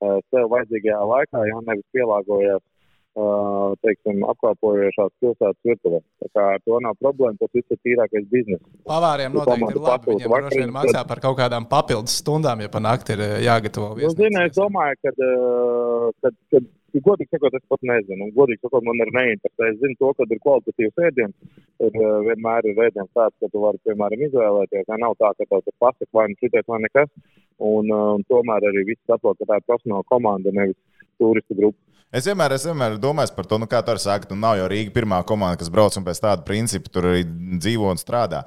sev 0.00 0.50
vajadzīgajā 0.52 1.00
laikā, 1.12 1.46
ja 1.48 1.62
nevis 1.66 1.86
pielāgojas 1.94 2.60
uh, 2.60 3.74
teiksim, 3.84 4.22
apkalpojošās 4.32 5.12
pilsētas 5.22 5.66
virtuvē. 5.66 6.00
Tā 6.22 6.30
kā 6.34 6.46
ar 6.56 6.64
to 6.64 6.80
nav 6.84 6.96
problēma, 7.02 7.36
tas 7.40 7.52
viss 7.56 7.74
ir 7.74 7.80
tīrākais 7.86 8.26
bizness. 8.32 8.64
Pavāriem 8.88 9.34
noteikti 9.36 9.70
ir 9.74 9.80
labi, 9.84 10.14
viņiem 10.14 10.34
droši 10.34 10.60
vien 10.62 10.74
maksā 10.74 11.04
par 11.08 11.22
kaut 11.24 11.38
kādām 11.40 11.68
papildus 11.70 12.20
stundām, 12.22 12.62
ja 12.64 12.72
pa 12.72 12.82
nakti 12.82 13.16
ir 13.16 13.24
jāgatavo. 13.46 13.94
Nu, 14.00 14.12
zini, 14.16 14.44
es 14.46 14.56
domāju, 14.56 15.00
ka, 15.04 15.14
uh, 15.16 16.10
kad, 16.24 16.70
kad 16.92 17.04
Godīgi 17.06 17.30
sakot, 17.34 17.56
es 17.58 17.66
pat 17.72 17.84
nezinu. 17.90 18.30
Godīgi 18.36 18.62
sakot, 18.64 18.86
man 18.86 19.02
ir 19.04 19.12
neinteresē. 19.16 19.68
Es 19.72 19.78
zinu 19.82 19.98
to, 20.00 20.12
ka 20.18 20.26
ir 20.28 20.40
kvalitatīvs 20.46 21.04
ēdiens. 21.08 21.36
Ir, 21.80 21.92
uh, 21.92 22.16
vienmēr 22.28 22.70
ir 22.70 22.82
ēdiens 22.86 23.12
tāds, 23.16 23.36
ka 23.40 23.50
tu 23.52 23.62
vari, 23.64 23.80
piemēram, 23.88 24.24
izvēlēties. 24.28 24.88
Ne? 24.90 24.98
Nav 25.04 25.16
tā, 25.20 25.30
ka 25.38 25.46
tev 25.46 25.62
tur 25.66 25.76
pasaka 25.82 26.10
vai 26.18 26.26
nu 26.32 26.40
šities 26.40 26.66
vai 26.70 26.80
nekas. 26.86 27.12
Un, 27.58 27.92
uh, 27.92 28.08
un 28.16 28.26
tomēr 28.30 28.70
arī 28.70 28.86
viss 28.92 29.06
saprot, 29.10 29.38
ka 29.40 29.48
tā 29.48 29.60
ir 29.60 29.68
profesionāla 29.68 30.08
komanda, 30.10 30.52
nevis 30.56 30.78
turistu 31.20 31.56
grupa. 31.58 31.78
Es 32.10 32.26
vienmēr, 32.26 32.56
es 32.56 32.64
vienmēr 32.66 32.96
domāju 32.98 33.36
par 33.36 33.46
to, 33.46 33.60
nu, 33.62 33.68
kā 33.70 33.84
tu 33.84 33.92
vari 33.92 34.02
sakt, 34.02 34.32
nu, 34.32 34.40
nav 34.42 34.56
jau 34.58 34.70
Rīga 34.72 34.90
pirmā 34.96 35.20
komanda, 35.26 35.60
kas 35.60 35.70
brauc 35.70 35.94
un 35.94 36.06
pēc 36.08 36.18
tāda 36.24 36.42
principa 36.46 36.90
tur 36.90 37.06
arī 37.12 37.22
dzīvo 37.62 37.92
un 37.92 38.00
strādā. 38.00 38.42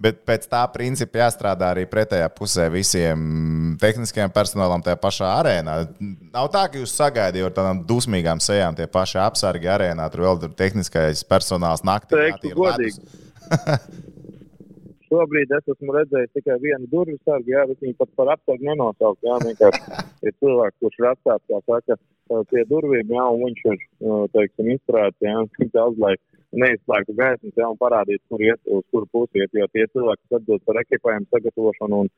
Bet 0.00 0.22
pēc 0.24 0.46
tā 0.48 0.62
principa 0.72 1.20
jāstrādā 1.20 1.74
arī 1.74 1.82
pretējā 1.88 2.30
pusē 2.32 2.70
visiem 2.72 3.74
tehniskajam 3.80 4.32
personālam, 4.32 4.80
tajā 4.84 4.96
pašā 5.00 5.32
arēnā. 5.42 5.74
Nav 6.32 6.48
tā, 6.54 6.62
ka 6.72 6.80
jūs 6.80 6.94
sagaidījāt 6.96 7.50
ar 7.50 7.56
tādām 7.58 7.82
dusmīgām 7.88 8.40
sejām, 8.40 8.78
tie 8.78 8.88
paši 8.88 9.20
apsargi 9.20 9.68
arēnā, 9.68 10.06
tur 10.12 10.24
vēl 10.24 10.40
tur 10.46 10.54
tehniskais 10.56 11.20
personāls 11.28 11.84
naktī. 11.84 12.16
Teiktu 12.16 12.54
godīgi. 12.56 13.04
Šobrīd 15.10 15.50
es 15.56 15.68
esmu 15.72 15.92
redzējis 15.96 16.36
tikai 16.38 16.56
vienu 16.62 16.86
durvju 16.92 17.18
sargu, 17.26 17.50
jā, 17.50 17.64
bet 17.66 17.80
viņi 17.82 17.96
pat 17.98 18.10
par 18.16 18.28
apsargu 18.36 18.68
nenosauc. 18.68 19.18
Jā, 19.26 19.38
vienkārši 19.42 20.02
ir 20.30 20.36
cilvēks, 20.38 20.76
kurš 20.84 21.00
ir 21.00 21.08
atstāts, 21.10 21.46
kā 21.50 21.58
saka, 21.66 21.96
pie 22.52 22.62
durvīm, 22.70 23.10
jā, 23.16 23.24
un 23.34 23.42
viņš 23.48 23.64
ir, 23.72 23.80
teiksim, 24.36 24.70
izturēts, 24.76 25.26
jā, 25.26 25.34
daudz, 25.76 25.98
lai 26.04 26.14
neizslēgtu 26.56 27.14
gaismas, 27.18 27.54
jā, 27.56 27.68
un 27.68 27.78
parādīt, 27.78 28.22
kur 28.30 28.42
iet, 28.42 28.60
uz 28.66 28.82
kuru 28.90 29.06
pusi 29.12 29.42
iet, 29.42 29.52
jo 29.54 29.68
tie 29.74 29.86
cilvēki, 29.92 30.22
kas 30.26 30.40
atbild 30.40 30.64
par 30.66 30.80
ekipējumu 30.82 31.28
sagatavošanu 31.30 32.00
un, 32.04 32.10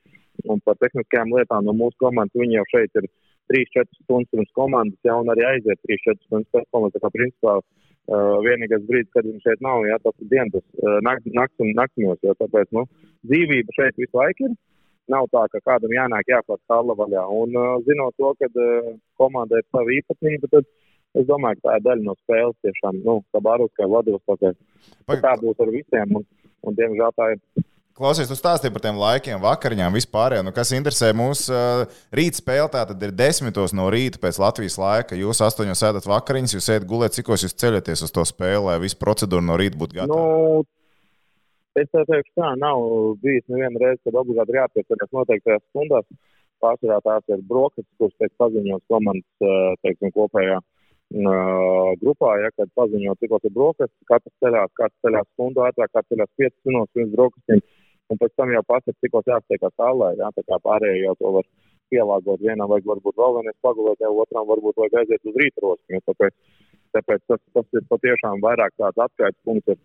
un 0.54 0.62
par 0.64 0.78
tehniskajām 0.80 1.34
lietām 1.36 1.68
no 1.68 1.76
mūsu 1.76 1.98
komandas, 2.00 2.40
viņi 2.40 2.58
jau 2.58 2.66
šeit 2.72 3.00
ir 3.02 3.08
3-4 3.52 4.00
stundas 4.00 4.32
pirms 4.32 4.52
komandas, 4.56 4.98
jau 5.04 5.20
un 5.20 5.32
arī 5.34 5.44
aiziet 5.50 5.80
3-4 5.88 6.18
stundas 6.24 6.52
pēc 6.54 6.68
komandas. 6.72 6.96
Tā 6.96 7.04
kā 7.04 7.12
principā 7.12 7.56
uh, 7.60 8.36
vienīgais 8.46 8.84
brīdis, 8.88 9.12
kad 9.12 9.28
viņš 9.28 9.48
šeit 9.48 9.64
nav, 9.64 9.84
jā, 9.88 9.98
tas 10.04 10.16
ir 10.24 10.30
dienas, 10.32 10.68
uh, 10.80 10.98
nakts, 11.04 11.32
nakts 11.36 11.64
un 11.64 11.72
naktsmos, 11.78 12.22
tāpēc, 12.40 12.70
nu, 12.78 12.86
dzīvība 13.28 13.76
šeit 13.78 13.98
visu 14.00 14.16
laiku 14.22 14.48
ir. 14.48 14.60
Nav 15.10 15.26
tā, 15.34 15.42
ka 15.50 15.58
kādam 15.66 15.92
jānāk 15.92 16.28
jāklāt 16.30 16.60
hala 16.70 16.94
vaļā. 16.96 17.24
Un 17.42 17.56
uh, 17.58 17.72
zinot 17.84 18.14
to, 18.16 18.30
ka 18.38 18.48
uh, 18.48 18.92
komandai 19.20 19.60
ir 19.60 19.66
sava 19.74 19.92
īpatnība, 19.98 20.48
tad 20.54 20.68
es 21.18 21.26
domāju, 21.28 21.60
ka 21.60 21.68
tā 21.68 21.76
ir 21.78 21.84
daļa 21.88 22.06
no 22.06 22.14
spēles 22.20 22.58
tiešām, 22.64 23.02
nu, 23.04 23.18
kā 23.32 23.42
Barus, 23.44 23.72
kā 23.78 23.88
Vladivos, 23.90 24.24
tā, 24.28 25.36
būs 25.42 25.62
ar 25.62 25.72
visiem. 25.74 26.18
Un, 26.20 26.26
un 26.66 26.78
diemžēl 26.78 27.14
tā 27.18 27.34
ir. 27.34 27.66
Klausies, 27.92 28.30
tu 28.30 28.36
stāstīji 28.38 28.72
par 28.72 28.82
tiem 28.86 28.96
laikiem, 28.96 29.40
vakariņām, 29.42 29.92
vispār. 29.98 30.38
Nu, 30.40 30.54
kas 30.56 30.72
interesē 30.72 31.10
mūs, 31.16 31.44
rīta 32.16 32.40
spēle 32.40 32.70
tātad 32.72 33.02
ir 33.04 33.12
desmitos 33.12 33.74
no 33.76 33.90
rīta 33.92 34.20
pēc 34.22 34.38
Latvijas 34.40 34.78
laika. 34.80 35.18
Jūs 35.18 35.42
astoņos 35.44 35.84
ēdat 35.90 36.08
vakariņas, 36.08 36.56
jūs 36.56 36.70
ejat 36.72 36.88
gulēt, 36.88 37.18
cikos 37.18 37.44
jūs 37.44 37.58
ceļaties 37.60 38.06
uz 38.08 38.14
to 38.16 38.24
spēli, 38.28 38.64
lai 38.70 38.78
visu 38.80 38.96
procedūru 39.02 39.44
no 39.44 39.60
rīta 39.60 39.76
būtu 39.76 39.98
gatava. 40.00 40.16
Nu, 40.16 40.64
es 41.76 41.92
teikšu, 41.92 42.32
tā 42.40 42.54
nav 42.62 42.80
bijis 43.20 43.44
neviena 43.52 43.84
reize, 43.84 44.00
kad 44.08 44.20
obligāti 44.24 44.56
ir 44.56 44.62
jāpiesaistās 44.62 45.16
noteiktajās 45.20 45.64
stundās. 45.68 46.08
Pārsvarā 46.64 47.00
tās 47.04 47.28
ir 47.34 47.44
brokastis, 47.44 47.92
kuras 48.00 48.16
tiek 48.22 48.32
paziņotas 48.40 48.88
komandas 48.88 49.52
teiksim, 49.84 50.14
kopējā 50.16 50.62
grupā, 51.12 52.32
ja, 52.40 52.50
kad 52.56 52.70
paziņo, 52.78 53.14
cik 53.20 53.36
ir 53.38 53.52
brokastis, 53.52 54.08
katrs 54.08 54.34
ceļās, 54.40 54.72
katrs 54.78 55.04
ceļās 55.04 55.28
stundu 55.34 55.64
ātrāk, 55.66 55.92
katrs 55.92 56.14
ceļās 56.14 56.30
5 56.40 56.54
minūtes 56.70 56.94
pirms 56.96 57.16
brokastīm 57.16 57.64
un 58.12 58.20
pēc 58.20 58.34
tam 58.36 58.52
jau 58.52 58.62
pasaka, 58.68 58.96
cik 59.00 59.18
jāsteigās 59.28 59.74
tālē. 59.80 60.12
Jā, 60.20 60.30
tā 60.36 60.44
kā 60.48 60.58
pārējie 60.66 61.06
jau 61.06 61.14
to 61.20 61.32
var 61.38 61.48
pielāgot. 61.92 62.44
Vienam 62.44 62.70
vajag 62.72 62.90
varbūt 62.92 63.18
vēl 63.20 63.38
vienais 63.38 63.58
pagulēt, 63.64 64.04
jau 64.04 64.12
otram 64.24 64.48
varbūt 64.50 64.80
vajag 64.82 65.00
aiziet 65.02 65.28
uz 65.28 65.38
rīta 65.40 65.64
rosmu. 65.64 66.02
Tāpēc, 66.10 66.36
tāpēc 66.96 67.24
tas, 67.30 67.42
tas 67.56 67.78
ir 67.78 67.88
patiešām 67.92 68.44
vairāk 68.44 68.76
tāds 68.80 69.04
atskaites 69.06 69.40
punkts. 69.48 69.80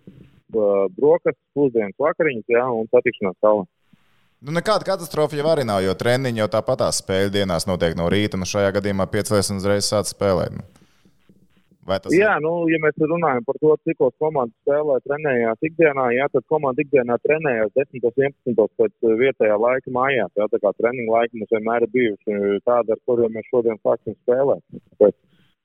Uh, 0.55 0.85
brokastis, 0.95 1.43
pusdienas 1.57 1.97
vakariņas 1.99 2.53
jā, 2.53 2.63
un 2.71 2.87
satikšanās 2.87 3.35
tālāk. 3.43 3.67
Nu, 4.37 4.53
nekāda 4.55 4.85
katastrofa 4.85 5.35
jau 5.35 5.47
arī 5.49 5.65
nav, 5.67 5.81
jo 5.83 5.95
treniņi 5.97 6.43
jau 6.43 6.47
tāpatās 6.53 7.01
spēļu 7.01 7.33
dienās 7.33 7.65
notiek 7.67 7.97
no 7.99 8.05
rīta, 8.13 8.39
nu, 8.39 8.47
šajā 8.47 8.69
gadījumā 8.77 9.09
piecēlēs 9.11 9.49
un 9.51 9.59
uzreiz 9.59 9.89
sāc 9.89 10.13
spēlēt. 10.13 10.55
Nu. 10.55 10.76
Jā, 12.15 12.33
nu, 12.43 12.51
ja 12.71 12.79
mēs 12.83 12.97
runājam 12.99 13.45
par 13.47 13.59
to, 13.61 13.75
cik 13.87 14.01
komandas 14.19 14.55
spēlē, 14.65 14.97
trenējās 15.05 15.69
ikdienā, 15.69 16.07
jā, 16.17 16.27
tad 16.33 16.45
komanda 16.51 16.83
ikdienā 16.83 17.15
trenējās 17.23 17.71
10, 17.79 18.03
11 18.03 18.75
pēc 18.81 19.11
vietējā 19.21 19.55
laika 19.63 19.93
mājās. 19.95 20.33
Jā, 20.35 20.49
tā 20.51 20.59
kā 20.63 20.73
treniņa 20.81 21.13
laika 21.13 21.39
mums 21.39 21.55
vienmēr 21.55 21.87
ir 21.87 21.93
bijuši 21.95 22.59
tādi, 22.67 22.95
ar 22.95 23.03
kuriem 23.07 23.37
mēs 23.37 23.47
šodien 23.53 23.79
sāksim 23.79 24.17
spēlēt. 24.19 24.63
Pēc 24.99 25.15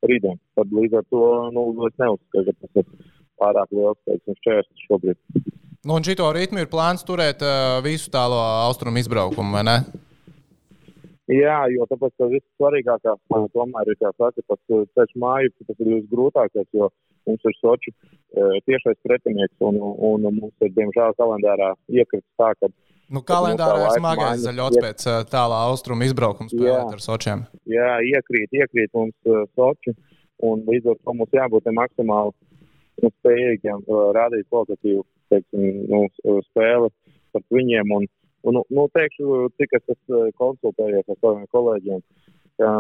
rītdien. 0.09 0.39
Tad 0.59 0.73
līdz 0.75 1.01
ar 1.01 1.09
to 1.11 1.25
nu, 1.55 1.67
es 1.89 1.99
neuzskatu, 2.03 2.45
ka 2.47 2.55
tas 2.63 2.83
ir 2.83 3.11
pārāk 3.43 3.75
liels 3.75 4.01
teiksim, 4.07 4.39
šķērslis 4.41 4.87
šobrīd. 4.89 5.21
Nu, 5.83 5.97
un 5.99 6.07
šito 6.07 6.29
ritmu 6.35 6.63
ir 6.63 6.71
plāns 6.71 7.03
turēt 7.07 7.43
uh, 7.43 7.81
visu 7.83 8.11
tālo 8.15 8.39
austrumu 8.69 9.03
izbraukumu, 9.03 9.57
vai 9.57 9.65
ne? 9.67 9.77
Jā, 11.33 11.59
jo 11.73 11.87
tāpēc 11.91 12.15
tas 12.19 12.31
viss 12.33 12.47
svarīgākais 12.59 13.21
tomēr 13.55 13.91
ir 13.93 13.99
tas, 14.03 14.39
ka 14.49 14.57
ceļš 14.69 15.17
māju 15.23 15.53
tas 15.67 15.79
ir 15.79 15.91
visgrūtākais, 15.97 16.69
jo 16.77 16.89
mums 17.29 17.49
ir 17.49 17.59
soči 17.61 17.93
tiešais 18.69 18.99
pretinieks 19.07 19.65
un, 19.65 19.79
un 19.81 20.27
mums 20.29 20.65
ir, 20.65 20.73
diemžēl, 20.77 21.15
kalendārā 21.19 21.73
iekritis 21.89 22.29
tā, 22.41 22.53
ka. 22.59 22.71
Nu, 23.13 23.21
kalendārā 23.29 23.87
ir 23.87 23.99
smagais 24.01 24.45
zaļots 24.47 24.79
iek... 24.79 24.87
pēc 24.87 25.07
tālā 25.33 25.59
austrumu 25.69 26.09
izbraukuma 26.09 26.53
spēlēt 26.53 26.97
ar 26.97 27.05
sočiem. 27.05 27.45
Jā, 27.69 27.99
iekrīt, 28.09 28.55
iekrīt 28.57 28.93
mums 28.97 29.17
uh, 29.29 29.45
soči 29.57 29.95
un 30.49 30.65
līdz 30.67 30.95
ar 30.95 31.01
to 31.01 31.15
mums 31.19 31.37
jābūt 31.37 31.69
maksimāli 31.77 32.33
nu, 33.03 33.11
spējīgiem 33.21 33.85
rādīt 34.17 34.49
kvalitatīvu 34.51 35.05
teiksim, 35.33 35.85
nu, 35.91 36.03
spēli 36.51 36.91
par 37.33 37.45
viņiem. 37.55 37.95
Un, 37.97 38.09
Un, 38.43 38.59
nu, 38.75 38.89
teikšu, 38.97 39.49
cik 39.59 39.77
es 39.79 39.85
esmu 39.95 40.25
eh, 40.27 40.33
konsultējies 40.39 41.11
ar 41.13 41.19
saviem 41.21 41.45
kolēģiem, 41.55 42.01
ka 42.59 42.71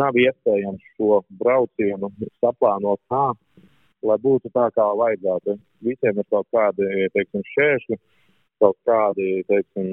nav 0.00 0.18
iespējams 0.20 0.90
šo 0.96 1.22
braucienu 1.40 2.10
saplānot 2.44 3.00
tā, 3.12 3.30
lai 4.06 4.18
būtu 4.26 4.52
tā, 4.52 4.66
kā 4.76 4.86
vajadzētu. 5.00 5.56
Visiem 5.86 6.20
ir 6.20 6.28
kaut 6.32 6.48
kādi 6.52 7.08
teiksim, 7.14 7.44
šķēršļi, 7.52 7.98
kaut 8.60 8.76
kādi 8.88 9.40
teiksim, 9.48 9.88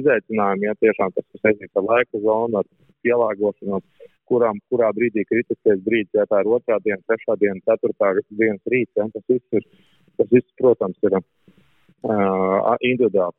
izaicinājumi, 0.00 0.68
ja 0.68 0.76
tiešām 0.84 1.16
tas 1.16 1.24
ir 1.24 1.42
saistīts 1.42 1.80
ar 1.80 1.88
laika 1.88 2.20
zonu, 2.20 2.60
ar 2.60 2.68
pielāgošanos, 3.04 4.12
kurām, 4.28 4.60
kurā 4.72 4.92
brīdī 4.96 5.24
kritiskais 5.28 5.80
brīdis, 5.88 6.12
ja 6.20 6.28
tā 6.28 6.42
ir 6.42 6.52
otrā 6.58 6.78
diena, 6.84 7.00
trešā 7.08 7.36
diena, 7.40 7.62
ceturtā 7.68 8.12
dienas 8.28 8.72
rīts, 8.72 8.92
ja, 8.98 9.08
tas 9.14 9.24
viss 9.32 9.60
ir, 9.60 9.66
tas 10.20 10.30
viss, 10.32 10.56
protams, 10.60 11.00
ir 11.06 11.16
uh, 11.16 12.74
individuāli. 12.80 13.36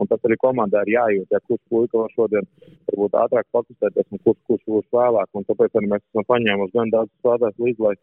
Un 0.00 0.08
tas 0.08 0.22
arī 0.24 0.36
komandai 0.40 0.82
ir 0.86 0.94
jājūt, 0.94 1.34
ja 1.34 1.40
kurš 1.44 1.60
puika 1.68 2.00
var 2.00 2.14
šodien 2.16 2.46
varbūt 2.88 3.16
ātrāk 3.20 3.48
pakustēties 3.52 4.08
un 4.08 4.22
kurš, 4.24 4.38
kurš 4.48 4.62
būs 4.74 4.86
vēlāk. 4.96 5.28
Un 5.36 5.44
tāpēc 5.48 5.76
arī 5.76 5.90
mēs 5.92 6.04
esam 6.06 6.26
paņēmuši 6.30 6.76
gan 6.78 6.94
daudz 6.94 7.12
spēlētājus 7.20 7.66
līdzi, 7.66 7.84
lai, 7.86 7.94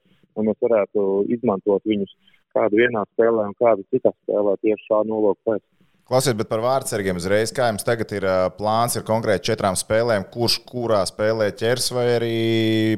mēs 0.47 0.59
varētu 0.61 1.07
izmantot 1.33 1.89
viņus 1.89 2.13
kādu 2.53 2.83
vienā 2.83 3.03
spēlē 3.13 3.49
un 3.49 3.57
kādu 3.57 3.85
citā 3.93 4.13
spēlē 4.21 4.53
tieši 4.61 4.89
šādu 4.91 5.13
nolūku 5.13 5.41
pēc. 5.49 5.63
Klausies, 6.07 6.37
bet 6.39 6.47
par 6.47 6.61
vārdsargiem 6.63 7.17
uzreiz, 7.19 7.51
kā 7.51 7.65
jums 7.67 7.83
tagad 7.83 8.13
ir 8.15 8.25
plāns, 8.55 8.95
ir 8.95 9.03
konkrēti 9.07 9.49
četrām 9.49 9.75
spēlēm, 9.75 10.29
kurš 10.31 10.61
kurā 10.69 11.01
spēlē 11.09 11.49
ķers, 11.59 11.89
vai 11.97 12.05
arī 12.13 12.37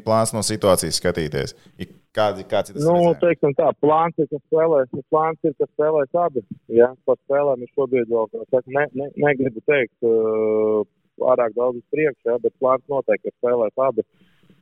plāns 0.06 0.36
no 0.36 0.44
situācijas 0.46 1.00
skatīties? 1.01 1.56
Kādi, 1.79 1.89
kāds 2.16 2.72
ir 2.72 2.78
tas? 2.78 2.86
Nu, 2.86 3.13
teiksim 3.22 3.54
tā, 3.58 3.70
plāns 3.84 4.18
ir, 4.22 4.30
ka 4.32 4.39
spēlēs, 4.42 4.89
plāns 5.13 5.48
ir, 5.48 5.56
ka 5.60 5.68
spēlēs 5.74 6.22
abi. 6.24 6.44
Ja? 6.80 6.92
Par 7.08 7.20
spēlēm 7.25 7.66
es 7.66 7.74
šobrīd 7.75 8.10
vēl 8.12 8.30
saka, 8.34 8.63
ne, 8.68 8.88
ne, 8.98 9.10
negribu 9.25 9.63
teikt 9.70 10.08
uh, 10.08 10.82
pārāk 11.22 11.56
daudz 11.58 11.82
uz 11.82 11.86
priekšu, 11.94 12.32
ja? 12.32 12.39
bet 12.44 12.56
plāns 12.62 12.86
noteikti 12.92 13.32
ir 13.32 13.38
spēlēs 13.38 13.86
abi. 13.89 14.06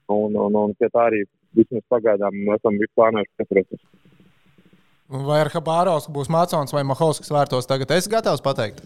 Un, 0.07 0.35
un, 0.39 0.55
un 0.55 0.75
pie 0.79 0.87
tā 0.93 1.09
arī 1.09 1.25
vismaz 1.57 1.83
pagaidām 1.91 2.35
mēs 2.47 2.61
esam 2.61 2.79
plānojuši 2.95 3.33
pieturēties. 3.41 3.83
Vai 5.07 5.39
ar 5.39 5.51
Habārovs 5.53 6.09
būs 6.11 6.27
Mācons 6.31 6.73
vai 6.75 6.83
Mahovskis 6.87 7.31
vērtos 7.31 7.67
tagad? 7.69 7.91
Es 7.95 8.09
gatavs 8.11 8.43
pateikt. 8.43 8.83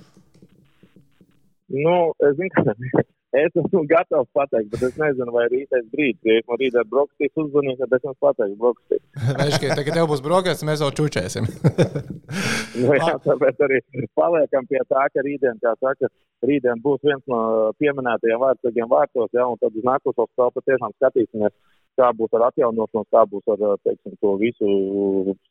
Nu, 1.71 2.11
es 2.21 2.35
zinu, 2.37 2.51
ka 2.53 3.05
Es 3.31 3.53
esmu 3.55 3.85
gatavs 3.93 4.27
pateikt, 4.35 4.73
bet 4.73 4.81
es 4.89 4.97
nezinu, 4.99 5.31
vai 5.31 5.45
rītais 5.51 5.85
brīdis, 5.93 6.19
ja 6.27 6.43
man 6.49 6.59
rītā 6.59 6.83
brokastīs 6.91 7.31
uzzvanīšu, 7.39 7.79
tad 7.85 7.95
es 7.97 8.07
jums 8.07 8.19
pateikšu 8.25 8.57
brokastīs. 8.59 9.03
Teica, 9.61 9.85
ka 9.87 9.95
tev 9.95 10.09
būs 10.11 10.23
brokastis, 10.25 10.67
mēs 10.67 10.83
jau 10.83 10.91
čučēsim. 10.99 11.47
nu, 12.81 12.91
jā, 12.99 13.15
tāpēc 13.23 13.63
arī 13.67 13.79
paliekam 14.19 14.67
pie 14.67 14.83
tā, 14.83 15.07
ka 15.15 15.25
rītdien, 15.27 15.63
kā 15.63 15.73
saka, 15.79 16.11
rītdien 16.43 16.83
būs 16.83 16.99
viens 17.07 17.23
no 17.31 17.41
pieminētajiem 17.79 18.43
vārdsargiem 18.43 18.91
vārtos, 18.91 19.31
ja, 19.37 19.47
un 19.47 19.59
tad 19.63 19.79
uz 19.79 19.87
nākošo 19.87 20.27
spēli 20.33 20.57
patiešām 20.59 20.95
skatīsimies, 20.99 21.57
kā 21.99 22.11
būs 22.19 22.35
ar 22.35 22.49
atjaunošanos, 22.51 23.11
kā 23.15 23.25
būs 23.31 23.51
ar, 23.55 23.67
teiksim, 23.87 24.19
to 24.19 24.37
visu 24.43 24.71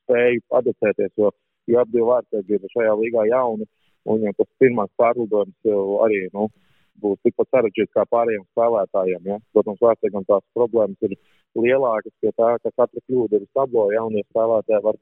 spēju 0.02 0.44
adaptēties, 0.60 1.16
jo, 1.16 1.32
jo 1.72 1.90
divi 1.94 2.08
vārdsargi 2.12 2.60
ir 2.60 2.72
šajā 2.76 2.96
līgā 3.00 3.30
jauni, 3.32 3.64
un 4.10 4.26
ja 4.26 4.36
tas 4.36 4.48
pirmās 4.60 4.92
pārlidojums 5.00 5.72
arī, 6.04 6.26
nu, 6.36 6.50
būs 7.02 7.20
tikpat 7.26 7.50
sarežģīts 7.54 7.94
kā 7.96 8.06
pārējiem 8.14 8.46
spēlētājiem. 8.52 9.30
Ja? 9.32 9.38
Protams, 9.54 9.82
vērtīgam 9.84 10.26
tās 10.28 10.44
problēmas 10.56 11.08
ir 11.08 11.16
lielākas 11.58 12.14
pie 12.22 12.32
tā, 12.36 12.54
ka 12.62 12.70
katra 12.70 13.02
kļūda 13.06 13.40
ir 13.40 13.48
stablo, 13.50 13.88
ja 13.94 14.04
un 14.06 14.18
ja 14.18 14.26
spēlētāji 14.28 14.84
var 14.86 15.00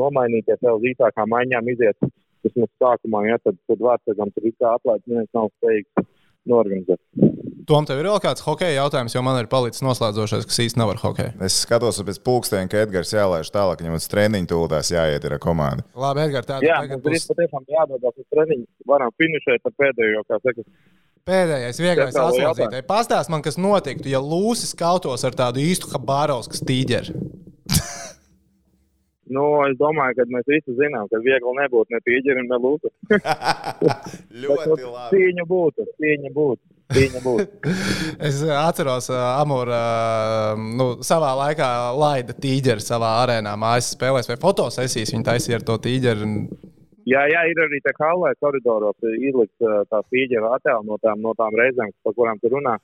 nomainīties 0.00 0.64
vēl 0.64 0.90
īsākā 0.92 1.26
maiņām 1.30 1.70
iziet 1.74 2.10
vismaz 2.44 2.70
sākumā, 2.80 3.26
ja 3.28 3.38
tad, 3.44 3.58
tad 3.68 3.84
vērtīgam 3.84 4.32
tur 4.34 4.48
viss 4.48 4.70
atlaid, 4.72 5.04
neviens 5.06 5.36
nav 5.36 5.50
spējīgs 5.58 6.08
norganizēt. 6.48 7.00
Tom, 7.68 7.84
tev 7.86 8.00
ir 8.00 8.08
vēl 8.08 8.18
kāds 8.22 8.42
hokeja 8.42 8.80
jautājums, 8.80 9.14
jo 9.14 9.20
man 9.22 9.36
ir 9.38 9.48
palicis 9.50 9.84
noslēdzošais, 9.84 10.46
kas 10.48 10.58
īsti 10.64 10.80
nav 10.80 10.94
ar 10.94 11.02
hokeju. 11.02 11.34
Es 11.46 11.58
skatos 11.66 12.00
pēc 12.06 12.18
pulksteņa, 12.26 12.70
ka 12.72 12.80
Edgars 12.86 13.12
jālaiž 13.14 13.52
tālāk, 13.54 13.84
viņam 13.84 13.98
uz 13.98 14.08
treniņu 14.10 14.50
tūlēs 14.50 14.90
jāiet 14.94 15.26
ar 15.28 15.36
komandu. 15.42 15.84
Labi, 15.94 16.24
Edgars, 16.24 16.48
tā 16.48 16.58
ir. 16.58 16.66
Jā, 16.70 16.80
mums 16.88 17.04
būs... 17.04 17.28
patiešām 17.30 17.68
jādodas 17.70 18.16
uz 18.16 18.26
treniņu, 18.34 18.66
varam 18.90 19.14
finišēt 19.20 19.70
ar 19.70 19.76
pēdējo, 19.84 20.24
kā 20.26 20.40
saka. 20.40 20.66
Pēdējais, 21.28 21.80
vieglais 21.82 22.16
asociācijai. 22.16 22.82
Pastāst 22.88 23.30
man, 23.32 23.42
kas 23.44 23.58
notiktu, 23.60 24.08
ja 24.10 24.22
Lūsis 24.24 24.72
kautos 24.78 25.24
ar 25.28 25.36
tādu 25.36 25.62
īstu 25.62 25.90
Habārovskas 25.92 26.64
tīģeri. 26.66 27.16
Nu, 29.30 29.44
es 29.62 29.76
domāju, 29.78 30.16
ka 30.18 30.24
mēs 30.26 30.48
visi 30.50 30.72
zinām, 30.74 31.06
ka 31.06 31.20
viegli 31.22 31.52
nebūtu 31.54 31.94
ne 31.94 32.00
tīģeri, 32.02 32.42
ne 32.48 32.56
lūsa. 32.58 32.90
ļoti 34.42 34.88
labi. 34.88 35.12
Cīņa 35.12 35.44
būtu, 35.46 35.86
cīņa 36.02 36.32
būtu. 36.34 36.64
es 38.26 38.40
atceros, 38.42 39.06
uh, 39.12 39.20
Amūra 39.38 39.78
uh, 40.56 40.64
nu, 40.80 40.88
savā 41.06 41.30
laikā 41.44 41.68
laida 41.94 42.34
tīģeri 42.34 42.82
savā 42.82 43.12
arēnā, 43.20 43.54
mājas 43.60 43.92
spēlēs 43.94 44.26
vai 44.32 44.38
fotosesijas. 44.42 45.14
Viņa 45.14 45.28
taisīja 45.30 45.60
ar 45.60 45.68
to 45.68 45.78
tīģeri. 45.86 46.30
Jā, 47.08 47.22
jā, 47.32 47.44
ir 47.48 47.60
arī 47.64 47.78
tā 47.84 47.94
kā 47.96 48.10
halē 48.10 48.34
koridoros 48.42 49.06
ielikt 49.08 49.56
tā 49.88 50.00
fīģera 50.12 50.52
attēlu 50.58 50.84
no 50.90 50.98
tām, 51.00 51.22
no 51.24 51.32
tām 51.38 51.56
reizēm, 51.56 51.94
par 52.04 52.16
kurām 52.16 52.40
tu 52.42 52.50
runā. 52.52 52.76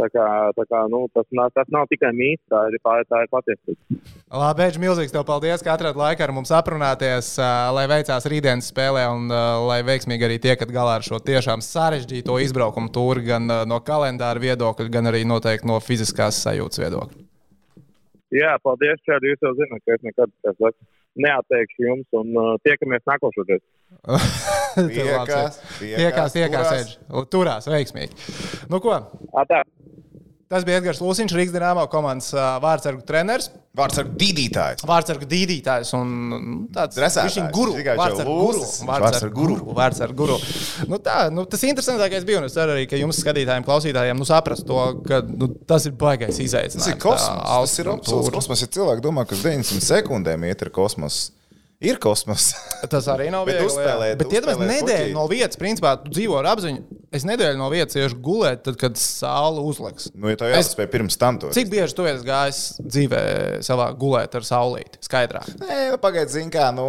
Tā 0.00 0.08
kā, 0.08 0.24
tā 0.56 0.64
kā, 0.64 0.80
nu, 0.88 1.02
tas, 1.12 1.26
nav, 1.36 1.50
tas 1.52 1.68
nav 1.70 1.84
tikai 1.90 2.10
mīts, 2.16 2.40
tā 2.48 2.62
ir, 2.70 2.78
tā, 2.80 2.94
tā 3.04 3.20
ir 3.22 3.30
patiesība. 3.30 3.98
Labi, 4.32 4.62
Beidž, 4.62 4.78
milzīgs 4.80 5.12
tev 5.12 5.26
paldies, 5.28 5.62
ka 5.62 5.74
atradāt 5.74 5.98
laiku 6.00 6.24
ar 6.24 6.32
mums 6.34 6.52
aprunāties, 6.56 7.34
lai 7.76 7.84
veicās 7.90 8.28
rītdienas 8.32 8.70
spēlē 8.72 9.04
un 9.12 9.28
lai 9.68 9.80
veiksmīgi 9.86 10.26
arī 10.26 10.38
tiekat 10.40 10.72
galā 10.72 10.96
ar 10.98 11.06
šo 11.06 11.20
tiešām 11.20 11.60
sarežģīto 11.64 12.38
izbraukumu 12.46 12.88
tūri 12.94 13.26
gan 13.28 13.50
no 13.68 13.80
kalendāra 13.84 14.40
viedokļa, 14.40 14.88
gan 14.94 15.12
arī 15.12 15.26
noteikti 15.28 15.68
no 15.68 15.76
fiziskās 15.84 16.40
sajūtas 16.46 16.80
viedokļa. 16.80 17.26
Jā, 18.30 18.54
paldies, 18.62 19.02
Čēdi. 19.04 19.34
Jūs 19.34 19.44
jau 19.44 19.52
zināt, 19.58 19.82
ka 19.84 19.96
es 19.96 20.04
nekad 20.06 20.32
saku, 20.46 20.70
neatteikšu 21.18 21.86
jums 21.88 22.20
un 22.20 22.32
uh, 22.38 22.54
tiekamies 22.66 23.04
nākošais. 23.08 23.62
Tiekās, 24.70 25.56
tiekās, 25.80 26.34
tiekās, 26.36 26.68
Edž. 26.76 26.92
Turās 27.32 27.66
veiksmīgi. 27.66 28.14
Nu 28.70 28.78
ko? 28.82 28.94
Atā. 29.34 29.64
Tas 30.50 30.64
bija 30.66 30.80
Edgars 30.80 30.98
Lūsiņš, 30.98 31.30
Rīgas 31.38 31.52
dīnāmā 31.54 31.84
komandas 31.92 32.32
vārdsargu 32.34 33.04
treneris. 33.06 33.44
Vārdsargu 33.78 34.16
dīdītājs. 34.18 34.82
Vārdsargu 34.82 35.28
dīdītājs 35.30 35.92
un 35.94 36.08
nu, 36.26 36.38
tāds 36.74 36.98
viņš 36.98 37.36
ir 37.38 37.44
guru. 37.54 37.76
Vārdsargu 37.78 38.34
guru. 38.34 38.58
Lūsis, 38.58 38.80
Vārdsargu 38.88 39.36
guru. 39.36 39.58
Vārdsargu 39.78 40.16
guru. 40.18 40.38
Nu, 40.90 40.98
tā, 41.06 41.28
nu, 41.30 41.44
tas 41.46 41.62
interesantākais 41.68 42.26
bija, 42.26 42.40
un 42.42 42.48
es 42.48 42.56
ceru 42.58 42.74
arī, 42.74 42.88
ka 42.90 42.98
jums 42.98 43.20
skatītājiem, 43.22 43.62
klausītājiem, 43.68 44.18
nu, 44.18 44.26
saprast 44.26 44.66
to, 44.66 44.80
ka 45.06 45.20
nu, 45.30 45.52
tas 45.70 45.86
ir 45.86 45.94
baigais 46.00 46.32
Tas 46.34 46.40
ir 46.42 46.48
izaicinājums. 46.50 46.98
kosmos. 47.06 47.46
tā 47.46 47.60
Tas 47.62 47.76
ir 47.78 47.92
absolūts 47.94 48.34
kosmos. 48.40 48.64
Ja 48.66 48.70
cilvēki 48.80 49.04
domā, 49.06 49.26
ka 49.30 49.38
uz 49.38 49.44
900 49.46 49.86
sekundēm 49.86 50.48
iet 50.50 50.64
ir 50.66 50.72
kosmos, 50.74 51.20
ir 51.78 52.02
kosmos. 52.02 52.50
Tas 52.90 53.06
arī 53.14 53.30
nav 53.30 53.46
Bet 53.48 53.60
viegli. 53.60 53.70
jā. 53.70 53.76
uzspēlēt- 53.78 54.18
Bet 54.24 54.34
iedomājieties, 54.40 54.82
nedēļu 54.82 55.14
no 55.14 55.28
vietas, 55.30 55.62
principā, 55.62 55.94
dzīvo 56.10 56.42
ar 56.42 56.50
apziņu. 56.56 56.82
Es 57.10 57.24
nedēļu 57.26 57.58
no 57.58 57.66
vietas 57.72 57.96
iešu 57.98 58.20
gulēt, 58.22 58.60
tad, 58.62 58.76
kad 58.78 58.94
saule 59.00 59.64
uzliks. 59.66 60.12
Nu, 60.14 60.28
ja 60.30 60.36
tev 60.38 60.52
jāspēj 60.52 60.86
pirms 60.92 61.16
tam 61.18 61.40
to. 61.42 61.48
Cik 61.56 61.66
bieži 61.72 61.96
tu 61.98 62.04
esi 62.06 62.22
gājis 62.28 62.60
dzīvē 62.86 63.22
savā 63.66 63.88
gulēt 63.98 64.36
ar 64.38 64.46
saulīti? 64.46 65.00
Skaidrā. 65.02 65.42
Nē, 65.58 65.78
nu, 65.90 65.98
pagaidi, 65.98 66.36
zini, 66.36 66.52
kā, 66.54 66.68
nu. 66.76 66.86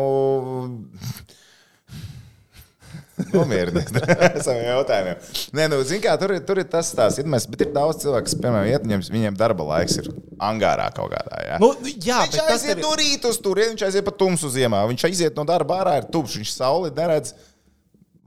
Nomierinies 3.31 3.89
ar 4.01 4.37
saviem 4.45 4.63
jautājumiem. 4.65 5.25
Nē, 5.57 5.65
nu, 5.73 5.79
zini, 5.85 6.01
kā 6.05 6.13
tur, 6.21 6.31
ir- 6.37 6.45
tur 6.47 6.61
ir 6.61 6.67
tas. 6.71 6.89
Ir, 7.21 7.27
mēs, 7.29 7.45
bet 7.51 7.65
ir 7.67 7.71
daudz 7.75 7.99
cilvēku, 8.01 8.29
kas, 8.29 8.37
piemēram, 8.41 8.69
iet, 8.71 8.85
viņiem, 8.87 9.03
viņiem 9.13 9.37
darba 9.37 9.65
laiks 9.73 9.99
ir 10.01 10.07
angārā 10.41 10.87
kaut 10.95 11.11
kādā. 11.13 11.41
Ja? 11.49 11.59
Nu, 11.61 11.69
jā, 11.91 12.21
viņš 12.25 12.39
aiziet 12.47 12.75
ir- 12.77 12.81
no 12.85 12.93
rīta 12.97 13.29
uz 13.33 13.37
turieni, 13.43 13.75
viņš 13.75 13.85
aiziet 13.89 14.05
pa 14.07 14.13
tumsu 14.21 14.49
ziemā. 14.53 14.81
Viņš 14.89 15.05
aiziet 15.09 15.37
no 15.37 15.45
darba 15.49 15.81
ārā, 15.83 15.97
ir 16.01 16.09
tubs, 16.13 16.37
viņš 16.39 16.53
sauli 16.55 16.93
neredz 16.97 17.33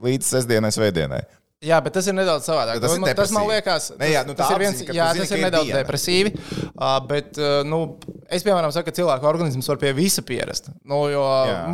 līdz 0.05 0.31
sestdienai, 0.35 0.71
svētdienai. 0.75 1.23
Jā, 1.65 1.79
bet 1.81 1.95
tas 1.97 2.05
ir 2.07 2.13
nedaudz 2.13 2.45
savādāk. 2.45 2.79
Tas 2.83 2.93
ir 2.93 3.01
Man- 3.01 3.15
tas 3.17 3.31
man 3.33 3.47
liekas, 3.49 3.91
Ne, 3.97 4.09
jā, 4.13 4.21
nu 4.27 4.35
tas, 4.37 4.51
ir 4.53 4.59
viens, 4.61 4.81
apziņa, 4.81 4.93
jā, 4.93 5.07
zini, 5.13 5.25
tas 5.25 5.31
ir 5.31 5.43
nedaudz 5.45 5.65
diena. 5.69 5.79
depresīvi. 5.81 6.31
Uh, 6.75 6.99
bet, 7.07 7.37
uh, 7.39 7.63
nu, 7.65 7.79
es, 8.29 8.43
piemēram, 8.45 8.71
saku, 8.75 8.91
ka 8.91 8.95
cilvēku 8.99 9.25
organisms 9.29 9.67
var 9.71 9.77
pie 9.81 9.93
visa 9.97 10.21
pierast. 10.21 10.69
Nu, 10.85 11.07
jo, 11.09 11.23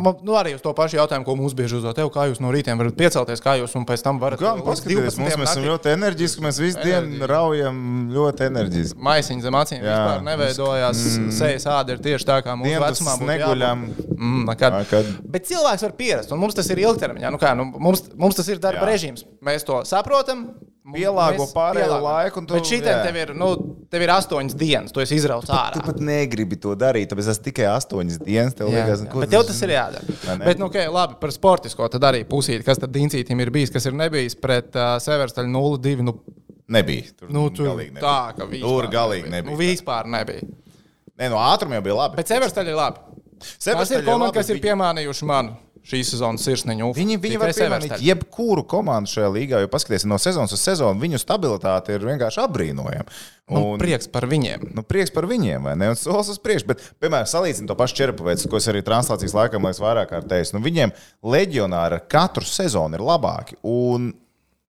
man, 0.00 0.16
nu, 0.24 0.32
arī 0.38 0.54
uz 0.56 0.62
to 0.64 0.72
pašu 0.72 0.96
jautājumu, 0.96 1.26
ko 1.26 1.36
mums 1.36 1.52
bieži 1.58 1.76
uzdod, 1.80 1.98
kā 2.12 2.26
jūs 2.30 2.40
no 2.40 2.52
rīta 2.54 2.72
varat 2.78 2.96
piecelties, 2.96 3.42
kā 3.44 3.58
jūs 3.60 3.76
un 3.76 3.84
pēc 3.88 4.02
tam 4.02 4.20
varat 4.22 4.40
Kā 4.40 4.54
līdz 4.56 4.64
paskatieties, 4.64 5.18
mums 5.18 5.34
12 5.34 5.42
mēs 5.42 5.52
esam 5.52 5.66
ļoti 5.66 5.92
enerģiski, 5.92 6.44
mēs 6.46 6.60
visu 6.62 6.78
dienu 6.84 7.26
raujam 7.28 7.82
ļoti 8.14 8.46
enerģiski. 8.48 8.98
Maisiņš 9.02 9.42
zem 9.42 9.58
acīm 9.60 9.82
Jā. 9.82 9.92
vispār 9.92 10.24
neveidojās. 10.30 11.02
Mm. 11.18 11.30
Sejas 11.36 11.68
āda 11.68 11.96
ir 11.96 12.02
tieši 12.04 12.28
tā, 12.28 12.38
kā 12.46 12.56
mūsu 12.56 12.80
būtu 12.80 13.28
neguļam. 13.28 13.84
Mm, 14.22 14.44
nekad. 14.48 14.78
Nekad. 14.84 15.12
Bet 15.34 15.48
cilvēks 15.50 15.82
var 15.82 15.92
pierast, 15.98 16.32
un 16.32 16.38
mums 16.38 16.54
tas 16.54 16.68
ir 16.70 16.78
ilgtermiņā. 16.78 17.30
Nu 17.34 17.40
kā, 17.42 17.54
nu, 17.58 17.66
mums, 17.82 18.04
mums 18.14 18.38
tas 18.38 18.48
ir 18.48 18.60
darba 18.62 18.86
Jā. 18.86 18.92
režīms. 18.94 19.24
Mēs 19.42 19.66
to 19.66 19.81
saprotam. 19.88 20.46
Pielāgo 20.82 21.44
pārējo 21.54 22.00
laiku, 22.02 22.40
un 22.40 22.46
tu- 22.50 22.54
Bet 22.56 22.66
šī 22.66 22.80
tev 22.82 23.14
ir, 23.16 23.30
nu, 23.38 23.52
tev 23.88 24.02
ir 24.02 24.10
astoņas 24.10 24.56
dienas, 24.58 24.90
tu 24.90 24.98
esi 24.98 25.14
izrauts 25.14 25.46
ārā. 25.46 25.76
Tu 25.76 25.80
pat 25.86 26.00
negribi 26.02 26.58
to 26.58 26.74
darīt, 26.74 27.06
tāpēc 27.12 27.28
tas 27.30 27.38
tikai 27.38 27.68
astoņas 27.70 28.18
dienas. 28.18 28.56
Tev 28.58 28.66
Jā, 28.66 28.80
liekas, 28.82 29.04
jā. 29.04 29.10
ko 29.12 29.20
Bet 29.22 29.30
tev 29.30 29.44
tas 29.46 29.62
ir 29.62 29.68
jādara. 29.76 30.02
Bet, 30.42 30.58
nu, 30.58 30.66
okay, 30.66 30.88
labi, 30.90 31.14
par 31.22 31.30
sportisko 31.30 31.86
tad 31.88 32.02
arī 32.02 32.24
pusīti, 32.26 32.64
kas 32.66 32.82
tad 32.82 32.90
Diencītam 32.90 33.40
ir 33.40 33.52
bijis, 33.54 33.70
kas 33.70 33.86
ir 33.86 33.94
nebijis 33.94 34.34
pret 34.34 34.74
uh, 34.74 34.98
Severstaļu 34.98 35.54
0-2. 35.54 36.02
Nu, 36.02 36.18
Nebija. 36.72 37.02
Tur, 37.18 37.28
nu, 37.30 37.48
tur 37.54 37.66
galīgi 37.70 37.92
nebija. 37.92 38.02
tā, 38.02 38.36
ka 38.36 38.44
vispār 38.50 38.66
Tur 38.66 38.86
galīgi 38.90 39.30
nebija. 39.30 39.50
Nu, 39.52 39.58
vispār 39.60 40.06
nebija. 40.10 40.42
Nē, 41.20 41.28
no 41.30 41.36
ātruma 41.36 41.78
jau 41.78 41.82
bija 41.84 41.94
labi. 41.94 42.16
Bet 42.16 42.30
Severstaļa 42.32 42.72
ir 42.72 42.78
labi. 42.78 42.98
Tas 43.38 43.66
Severstaļa 43.68 44.00
ir 44.00 44.06
komanda, 44.06 44.34
kas 44.34 44.50
ir 44.50 44.58
piemānījuši 44.62 45.26
manu 45.28 45.56
šīs 45.86 46.12
sezonas 46.14 46.44
sirsniņu. 46.46 46.92
Viņi, 46.96 47.18
viņi 47.22 47.40
var 47.40 47.52
piemānīt 47.56 48.02
jebkuru 48.04 48.64
komandu 48.68 49.10
šajā 49.10 49.30
līgā, 49.34 49.62
jo 49.62 49.70
paskatieties 49.72 50.06
no 50.08 50.18
sezonas 50.22 50.54
uz 50.54 50.62
sezonu, 50.62 51.00
viņu 51.02 51.20
stabilitāte 51.20 51.96
ir 51.96 52.06
vienkārši 52.06 52.42
apbrīnojama. 52.44 53.18
Un 53.52 53.82
prieks 53.82 54.08
par 54.08 54.24
viņiem. 54.30 54.70
Nu, 54.76 54.84
prieks 54.86 55.12
par 55.12 55.26
viņiem, 55.28 55.66
vai 55.66 55.74
ne? 55.76 55.90
Un 55.92 55.98
solis 55.98 56.30
uz 56.32 56.40
priekšu. 56.40 56.70
Bet, 56.70 56.86
piemēram, 57.02 57.28
salīdzinot 57.28 57.72
to 57.72 57.76
pašu 57.76 57.98
Čerpaveicu, 57.98 58.48
ko 58.48 58.60
es 58.62 58.70
arī 58.70 58.80
translācijas 58.86 59.34
laikā, 59.36 59.60
liekas, 59.60 59.82
vairāk 59.82 60.12
kārt 60.14 60.30
teicu. 60.30 60.56
Nu, 60.56 60.62
viņiem 60.64 60.94
leģionāri 61.34 62.00
katru 62.12 62.46
sezonu 62.48 62.96
ir 62.96 63.04
labāki. 63.04 63.58
Un 63.66 64.12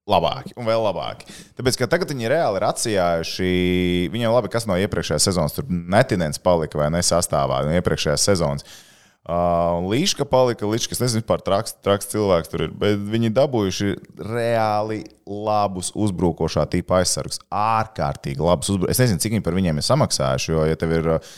labāki 0.09 0.55
un 0.59 0.67
vēl 0.67 0.83
labāki. 0.83 1.29
Tāpēc, 1.57 1.77
ka 1.79 1.89
tagad 1.91 2.11
viņi 2.11 2.31
reāli 2.33 2.59
ir 2.59 2.65
atsijājuši, 2.67 3.51
viņiem 4.11 4.33
labi, 4.33 4.51
kas 4.51 4.67
no 4.67 4.75
iepriekšējās 4.81 5.29
sezonas, 5.29 5.55
tur 5.55 5.69
netinens 5.69 6.41
palika 6.43 6.81
vai 6.81 6.89
ne 6.91 7.03
sastāvā 7.05 7.61
no 7.63 7.77
iepriekšējās 7.77 8.27
sezonas. 8.31 8.67
Uh, 9.23 9.79
Līška 9.87 10.25
palika, 10.27 10.67
Līškas, 10.67 10.99
nezinu, 10.99 11.23
par 11.23 11.39
traks, 11.39 11.77
traks 11.79 12.09
cilvēks 12.11 12.49
tur 12.51 12.65
ir, 12.65 12.73
bet 12.75 12.99
viņi 12.99 13.29
dabūjuši 13.31 13.93
reāli 14.19 14.97
labus 15.23 15.93
uzbrukošā 15.95 16.65
tipa 16.73 16.97
aizsargus. 16.99 17.39
Ārkārtīgi 17.47 18.43
labus 18.43 18.73
uzbrukošus. 18.73 18.91
Es 18.91 18.99
nezinu, 19.05 19.21
cik 19.23 19.37
viņi 19.37 19.45
par 19.45 19.55
viņiem 19.55 19.79
ir 19.79 19.85
samaksājuši, 19.87 20.51
jo, 20.51 20.65
ja 20.67 20.79
tev 20.79 20.95
ir 20.97 21.07
uh, 21.13 21.29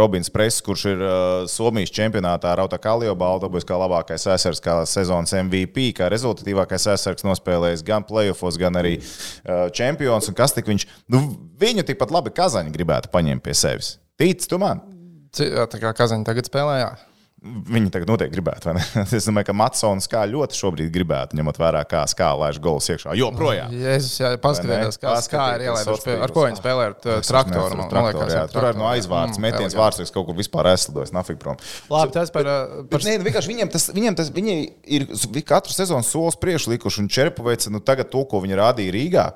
Robins 0.00 0.32
Press, 0.32 0.62
kurš 0.64 0.86
ir 0.88 1.04
uh, 1.04 1.10
Somijas 1.52 1.92
čempionātā 1.92 2.54
Rauta 2.56 2.78
Kalio 2.80 3.12
balvu, 3.12 3.42
dabūjis 3.44 3.68
kā 3.68 3.76
labākais 3.76 4.24
aizsargs, 4.32 4.62
kā 4.64 4.78
sezonas 4.88 5.36
MVP, 5.36 5.90
kā 5.98 6.08
rezultatīvākais 6.08 6.88
aizsargs 6.94 7.28
nospēlējis 7.28 7.84
gan 7.84 8.08
playoffs, 8.08 8.56
gan 8.56 8.80
arī 8.80 8.94
uh, 9.02 9.68
čempions. 9.76 10.30
Un 10.32 10.38
kas 10.38 10.56
tik 10.56 10.72
viņš, 10.72 10.88
nu, 11.12 11.20
viņu 11.60 11.84
tikpat 11.92 12.16
labi 12.16 12.32
Kazaņi 12.32 12.72
gribētu 12.72 13.12
paņemt 13.12 13.44
pie 13.44 13.58
sevis. 13.66 13.98
Tic 14.16 14.48
tu 14.48 14.56
man? 14.64 14.80
Tā 15.36 15.68
kā 15.76 15.92
Kazaņa 15.92 16.24
tagad 16.24 16.48
spēlē, 16.48 16.80
jā. 16.80 16.90
Viņi 17.38 17.92
tagad 17.94 18.10
noteikti 18.10 18.34
gribētu. 18.34 18.66
vai 18.66 18.72
ne? 18.80 18.84
Es 19.18 19.26
domāju, 19.28 19.46
ka 19.46 19.54
Matsons 19.54 20.08
kā 20.10 20.24
ļoti 20.26 20.58
šobrīd 20.58 20.88
gribētu, 20.90 21.36
ņemot 21.38 21.60
vērā, 21.60 21.84
kā 21.86 22.00
skāla 22.10 22.48
laiž 22.48 22.58
gols 22.62 22.88
iekšā. 22.90 23.14
Joprojām. 23.14 23.70
Jēzus, 23.78 24.16
jā, 24.18 24.32
paskatieties, 24.42 24.98
kā, 24.98 25.12
kā 25.30 25.44
ir 25.54 25.66
ielaiduši. 25.68 26.16
Ar 26.26 26.34
ko 26.34 26.46
viņi 26.48 26.58
spēlē? 26.58 26.88
Ar 26.90 26.96
traktoru. 26.98 27.78
man 27.78 28.08
liekas, 28.08 28.34
jā. 28.34 28.42
Tur 28.50 28.66
arī 28.66 28.80
no 28.80 28.88
aizvārds 28.90 29.38
Mm, 29.38 29.44
metiens 29.44 29.76
vārds, 29.78 30.10
kaut 30.14 30.26
kur 30.26 30.34
vispār 30.34 30.72
aizslidojas, 30.72 31.12
nafik 31.14 31.38
prom. 31.38 31.58
Labi, 31.92 32.14
tas 32.16 32.32
par. 32.34 32.48
par 32.90 33.06
nē, 33.06 33.18
nu, 33.20 33.28
vienkārši 33.28 33.52
viņiem 33.52 33.70
tas, 33.70 33.86
viņiem 33.94 34.18
tas 34.18 34.32
viņi 34.34 34.56
ir 34.98 35.06
katru 35.46 35.76
sezonu 35.76 36.02
solis 36.02 36.38
priekšu 36.40 36.74
likuši, 36.74 37.04
un 37.04 37.12
Čerpaveica 37.12 37.70
nu, 37.70 37.78
tagad 37.84 38.10
to, 38.10 38.24
ko 38.26 38.42
viņi 38.42 38.58
rādīja 38.58 38.96
Rīgā. 38.98 39.28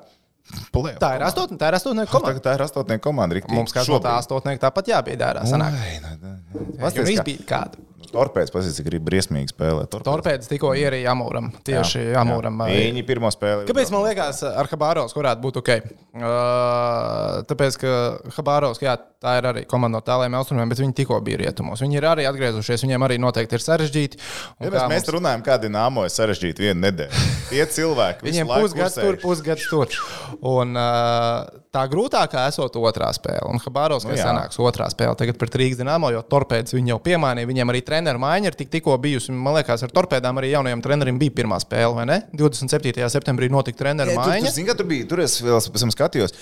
Plē, 0.73 0.97
Tā 0.99 1.13
ir 1.15 1.23
astotne, 1.23 1.55
tā 1.57 1.69
ir 1.71 1.77
astotne 1.79 2.03
komanda. 2.09 2.41
Tā 2.43 2.57
ir 2.57 2.65
astotnieka 2.65 3.01
komanda. 3.05 3.39
Mums 3.47 3.71
kā 3.73 3.85
tā 3.87 4.17
astotnieka 4.19 4.65
tāpat 4.67 4.91
jāpiedārā. 4.91 5.45
Sanāk. 5.47 5.77
Nu. 6.19 6.33
Jūs 6.53 6.81
Pasties, 6.83 7.21
kā- 7.23 7.45
kādu. 7.47 7.85
Torpēds, 8.13 8.51
pazīst, 8.53 8.77
cik 8.77 8.91
ir 8.91 8.99
briesmīgi 9.03 9.49
spēlēt. 9.53 9.95
Torpēdas 10.05 10.49
tikko 10.51 10.75
ierīja 10.77 11.11
Amūram. 11.15 11.47
Tieši 11.65 12.03
Amūram. 12.21 12.61
Viņi 12.69 13.03
pirmo 13.07 13.31
spēli. 13.33 13.65
Kāpēc 13.69 13.89
man 13.93 14.05
liekas, 14.05 14.43
ar 14.45 14.69
Habārovs 14.69 15.15
varētu 15.17 15.41
būt 15.41 15.57
ok? 15.63 15.71
Uh, 16.13 17.41
tāpēc, 17.49 17.79
ka 17.81 17.95
Habārovs, 18.37 18.81
jā, 18.83 18.93
tā 19.23 19.37
ir 19.39 19.47
arī 19.49 19.65
komanda 19.69 19.97
no 19.97 20.03
tāliem 20.05 20.37
austrumiem, 20.37 20.69
bet 20.71 20.81
viņi 20.83 20.95
tikko 21.01 21.17
bija 21.25 21.41
rietumos. 21.41 21.81
Viņi 21.83 21.99
ir 21.99 22.07
arī 22.11 22.27
atgriezušies, 22.29 22.85
viņiem 22.85 23.07
arī 23.07 23.17
noteikti 23.21 23.57
ir 23.57 23.65
sarežģīti. 23.65 24.21
Ja 24.61 24.69
mēs, 24.69 24.79
mēs 24.93 25.03
mums- 25.07 25.11
runājam, 25.17 25.45
kāda 25.49 25.69
ir 25.69 25.75
nāmoja 25.75 26.13
sarežģīta 26.13 26.65
viena 26.67 26.79
nedēļa. 26.87 27.25
Tie 27.49 27.65
cilvēki, 27.77 28.25
Viņiem 28.29 28.53
pusgads 28.53 28.99
tur, 29.01 29.19
pusgads 29.21 29.69
tur. 29.69 29.99
Un, 30.41 30.77
uh, 30.77 31.62
tā 31.73 31.83
grūtākā 31.89 32.43
esot 32.51 32.75
otrā 32.77 33.07
spēle. 33.17 33.47
Un 33.49 33.57
Habārovs, 33.63 34.05
Nu 34.05 34.11
kas 34.13 34.19
jā. 34.21 34.27
sanāks 34.29 34.59
otrā 34.61 34.85
spēle 34.93 35.15
tagad 35.17 35.39
pret 35.41 35.55
Rīgas 35.57 35.79
dīnāmo, 35.79 36.11
jo 36.13 36.21
torpēdas 36.29 36.75
viņi 36.77 36.93
jau 36.93 36.99
piemānīja. 37.01 37.49
Viņiem 37.49 37.71
arī 37.73 37.81
treneru 37.85 38.21
maiņa 38.21 38.51
ir 38.51 38.57
tik, 38.59 38.69
tikko 38.75 38.97
bijusi. 39.01 39.33
Man 39.33 39.57
liekas, 39.57 39.81
ar 39.87 39.93
torpēdām 39.95 40.37
arī 40.41 40.51
jaunajam 40.53 40.83
trenerim 40.85 41.17
bija 41.21 41.33
pirmā 41.41 41.57
spēle, 41.63 41.95
vai 41.97 42.05
ne? 42.09 42.19
27. 42.37 43.01
septembrī 43.09 43.49
notika 43.49 43.81
treneru 43.81 44.13
maiņa. 44.19 44.45
tur, 44.45 44.55
zini, 44.59 44.69
ka 44.69 44.77
tur 44.77 44.89
bija, 44.93 45.07
tur 45.09 45.23
es 45.25 45.39
vēl 45.41 45.57
pēc 45.73 45.85
tam 45.87 45.93
skatījos. 45.97 46.37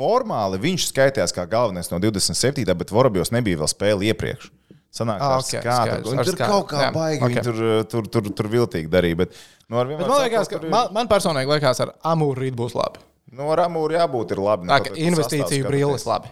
Formāli 0.00 0.60
viņš 0.62 0.86
skaitījās 0.92 1.34
kā 1.36 1.44
galvenais 1.50 1.90
no 1.92 1.98
27. 2.00 2.64
bet 2.78 2.92
Vorobjos 2.94 3.32
nebija 3.34 3.58
vēl 3.60 3.68
spēle 3.68 4.06
iepriekš. 4.12 4.48
Sanāk, 4.90 5.20
Ah, 5.22 5.36
ar 5.36 5.42
ok, 5.44 5.46
skādu. 5.46 5.98
skaidrs, 6.02 6.14
ar 6.18 6.24
tur 6.26 6.36
kaut 6.40 6.64
kā 6.72 6.78
Jā, 6.82 6.86
baigi 6.94 7.20
ok. 7.22 7.28
viņi 7.30 7.42
tur, 7.46 7.58
uh, 7.62 7.82
tur, 7.86 8.06
tur, 8.10 8.30
tur 8.34 8.48
viltīgi 8.50 8.88
darīja. 8.90 9.18
Bet, 9.20 9.36
nu, 9.70 9.84
Bet 9.86 10.00
man 10.08 10.24
liekas, 10.24 10.48
ka 10.50 10.58
tur 10.58 10.72
man, 10.72 10.88
man 10.96 11.06
personīgi 11.10 11.46
liekas, 11.52 11.78
ar 11.84 11.92
Amūru 12.10 12.42
rīt 12.42 12.56
būs 12.58 12.74
labi. 12.74 12.98
Nu, 13.30 13.46
ar 13.54 13.64
Amūru 13.68 13.94
jābūt 13.94 14.32
ir 14.34 14.40
labi. 14.42 14.66
Tā 14.66 14.78
Nu, 14.78 14.84
kā 14.84 14.90
tad 14.90 14.98
investīciju 14.98 15.66
skatīties. 15.66 16.06
labi. 16.10 16.28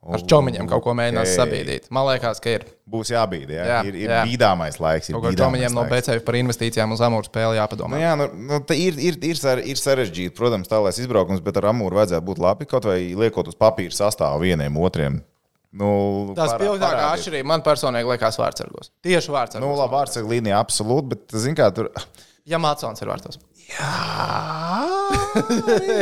Ar 0.00 0.22
čomiņiem 0.24 0.64
kaut 0.68 0.80
ko 0.86 0.94
mēģinās 0.96 1.28
Ok. 1.28 1.36
sabīdīt. 1.36 1.88
Man 1.92 2.06
liekas, 2.08 2.38
ka 2.40 2.48
ir. 2.56 2.62
Būs 2.88 3.10
jābīd. 3.12 3.50
Jā. 3.52 3.64
Jā, 3.68 3.80
ir 3.84 3.94
ir 4.00 4.08
jā. 4.08 4.20
bīdāmais 4.24 4.78
laiks. 4.80 5.10
Ir 5.10 5.14
Kaut 5.18 5.26
kā 5.26 5.32
čomiņiem 5.36 5.74
no. 5.76 5.84
BCF 5.90 6.24
par 6.24 6.38
investīcijām 6.40 6.94
uz 6.96 7.02
amūru 7.04 7.28
spēli 7.28 7.52
Nu, 7.52 7.58
jāpadomā. 7.60 8.00
jā, 8.00 8.14
nu, 8.16 8.28
nu, 8.32 8.60
tā 8.64 8.78
ir, 8.80 8.96
ir, 8.96 9.18
ir, 9.20 9.36
ir 9.36 9.76
sarežģīti, 9.76 10.32
protams, 10.34 10.68
tālāk 10.72 10.96
izbraukums, 11.04 11.42
bet 11.44 11.60
ar 11.60 11.68
amūru 11.74 12.00
vajadzētu 12.00 12.24
būt 12.30 12.40
labi. 12.40 12.64
Kaut 12.72 12.88
vai 12.88 13.12
liekot 13.12 13.52
uz 13.52 13.54
papīra 13.60 13.92
sastāvu 13.92 14.40
vieniem 14.40 14.72
otriem. 14.80 15.20
Nu, 15.70 16.32
spilgtākā 16.34 16.80
parādiet. 16.80 17.20
atšķirība 17.20 17.44
man 17.52 17.62
personīgi 17.62 18.08
liekas 18.08 18.40
vārdsargos. 18.40 18.90
Tieši 19.04 19.30
vārdsargos. 19.36 19.60
Nu, 19.68 19.76
labi, 19.76 19.94
vārds 19.94 20.16
ir 20.16 20.24
līnija 20.24 20.64
absolūti, 20.64 21.08
bet, 21.12 21.28
zin 21.36 21.54
kā, 21.54 21.68
tur. 21.76 21.92
Ja 22.48 22.58
Matsons 22.58 22.98
ir 23.04 23.06
vārtos. 23.12 23.36
Jā, 23.70 23.90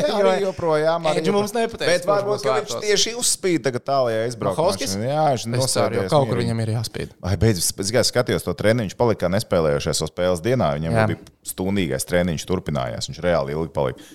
arī 0.18 0.32
joprojām. 0.42 1.06
arī 1.10 1.20
Edži 1.20 1.34
mums 1.34 1.52
nepateiks, 1.54 1.90
Bet 1.90 2.08
varbūt 2.08 2.46
viņš 2.48 2.74
tieši 2.84 3.12
uzspīd 3.20 3.64
tagad 3.66 3.84
tālajā 3.86 4.24
izbraukumā. 4.30 4.64
Mahovskis? 4.64 4.96
Jā, 4.96 5.26
viņš 5.34 5.46
nosēdies 5.52 6.08
kaut 6.12 6.30
kur 6.30 6.40
viņam 6.40 6.62
ir 6.64 6.74
jāspīd. 6.78 7.14
Ai, 7.20 7.36
beidzot, 7.40 7.66
es 7.68 7.92
tikai 7.92 8.04
skatījos 8.08 8.46
to 8.46 8.56
treniņu. 8.56 8.88
Viņš 8.88 8.98
palika 8.98 9.26
kā 9.26 9.32
nespēlējošais 9.36 10.04
uz 10.06 10.12
spēles 10.14 10.44
dienā. 10.44 10.72
Viņam 10.78 10.96
Jā. 10.96 11.06
bija 11.12 11.52
stundīgais 11.52 12.08
treniņš, 12.08 12.48
turpinājās. 12.48 13.10
Viņš 13.12 13.22
reāli 13.24 13.56
ilgi 13.56 13.74
palika. 13.76 14.08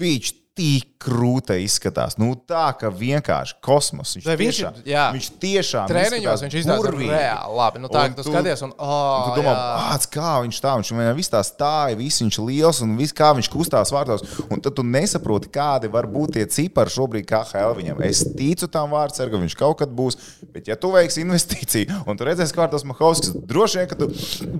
Viņš 0.00 0.32
tik 0.60 0.88
krūta 1.00 1.56
izskatās. 1.56 2.18
Nu, 2.20 2.34
tā 2.36 2.66
kā 2.76 2.90
vienkārši 2.92 3.56
kosmos. 3.64 4.12
Viņš, 4.18 4.26
viņš 4.36 4.58
tiešām, 4.58 4.80
jā. 4.88 5.06
viņš 5.14 5.28
tiešām 5.40 5.88
Treniņos 5.88 6.44
viņš 6.44 6.56
izskatās 6.60 6.82
burvīgi. 6.84 7.12
reāli 7.14 7.56
labi. 7.56 7.80
Nu, 7.80 7.88
tā, 7.92 8.02
Un 8.10 8.16
tu 8.18 8.24
skaties, 8.26 8.64
un, 8.66 8.74
Un 8.74 8.84
oh, 8.84 9.30
tu 9.30 9.40
domā, 9.40 9.54
pats, 9.78 10.10
kā 10.12 10.34
viņš 10.44 10.60
tā, 10.60 10.74
viņš 10.80 10.92
vienā 10.92 11.16
viss 11.16 11.32
tā 11.32 11.80
viss 11.96 12.20
viņš 12.20 12.40
liels 12.44 12.82
un 12.84 12.94
viss, 13.00 13.16
kā 13.16 13.30
viņš 13.38 13.48
kustās 13.52 13.94
vārtos. 13.94 14.26
Un 14.50 14.60
tad 14.60 14.76
tu 14.76 14.84
nesaproti, 14.84 15.48
kādi 15.54 15.88
var 15.92 16.08
būt 16.10 16.36
tie 16.36 16.44
cipari 16.52 16.92
šobrīd 16.92 17.28
KHL 17.30 17.76
viņam. 17.80 18.04
Es 18.04 18.22
ticu 18.36 18.68
tam 18.68 18.92
vārdsargam, 18.92 19.40
viņš 19.46 19.56
kaut 19.56 19.80
kad 19.80 19.88
būs. 19.96 20.20
Bet, 20.52 20.68
ja 20.68 20.76
tu 20.76 20.92
veiksi 20.92 21.24
investīciju 21.24 22.04
un 22.04 22.20
tu 22.20 22.28
redzēsi, 22.28 22.56
kā 22.56 22.68
tas 22.68 22.84
Mahovskis, 22.84 23.32
droši 23.48 23.80
vien, 23.80 23.88
ka 23.88 23.96
tu 23.96 24.10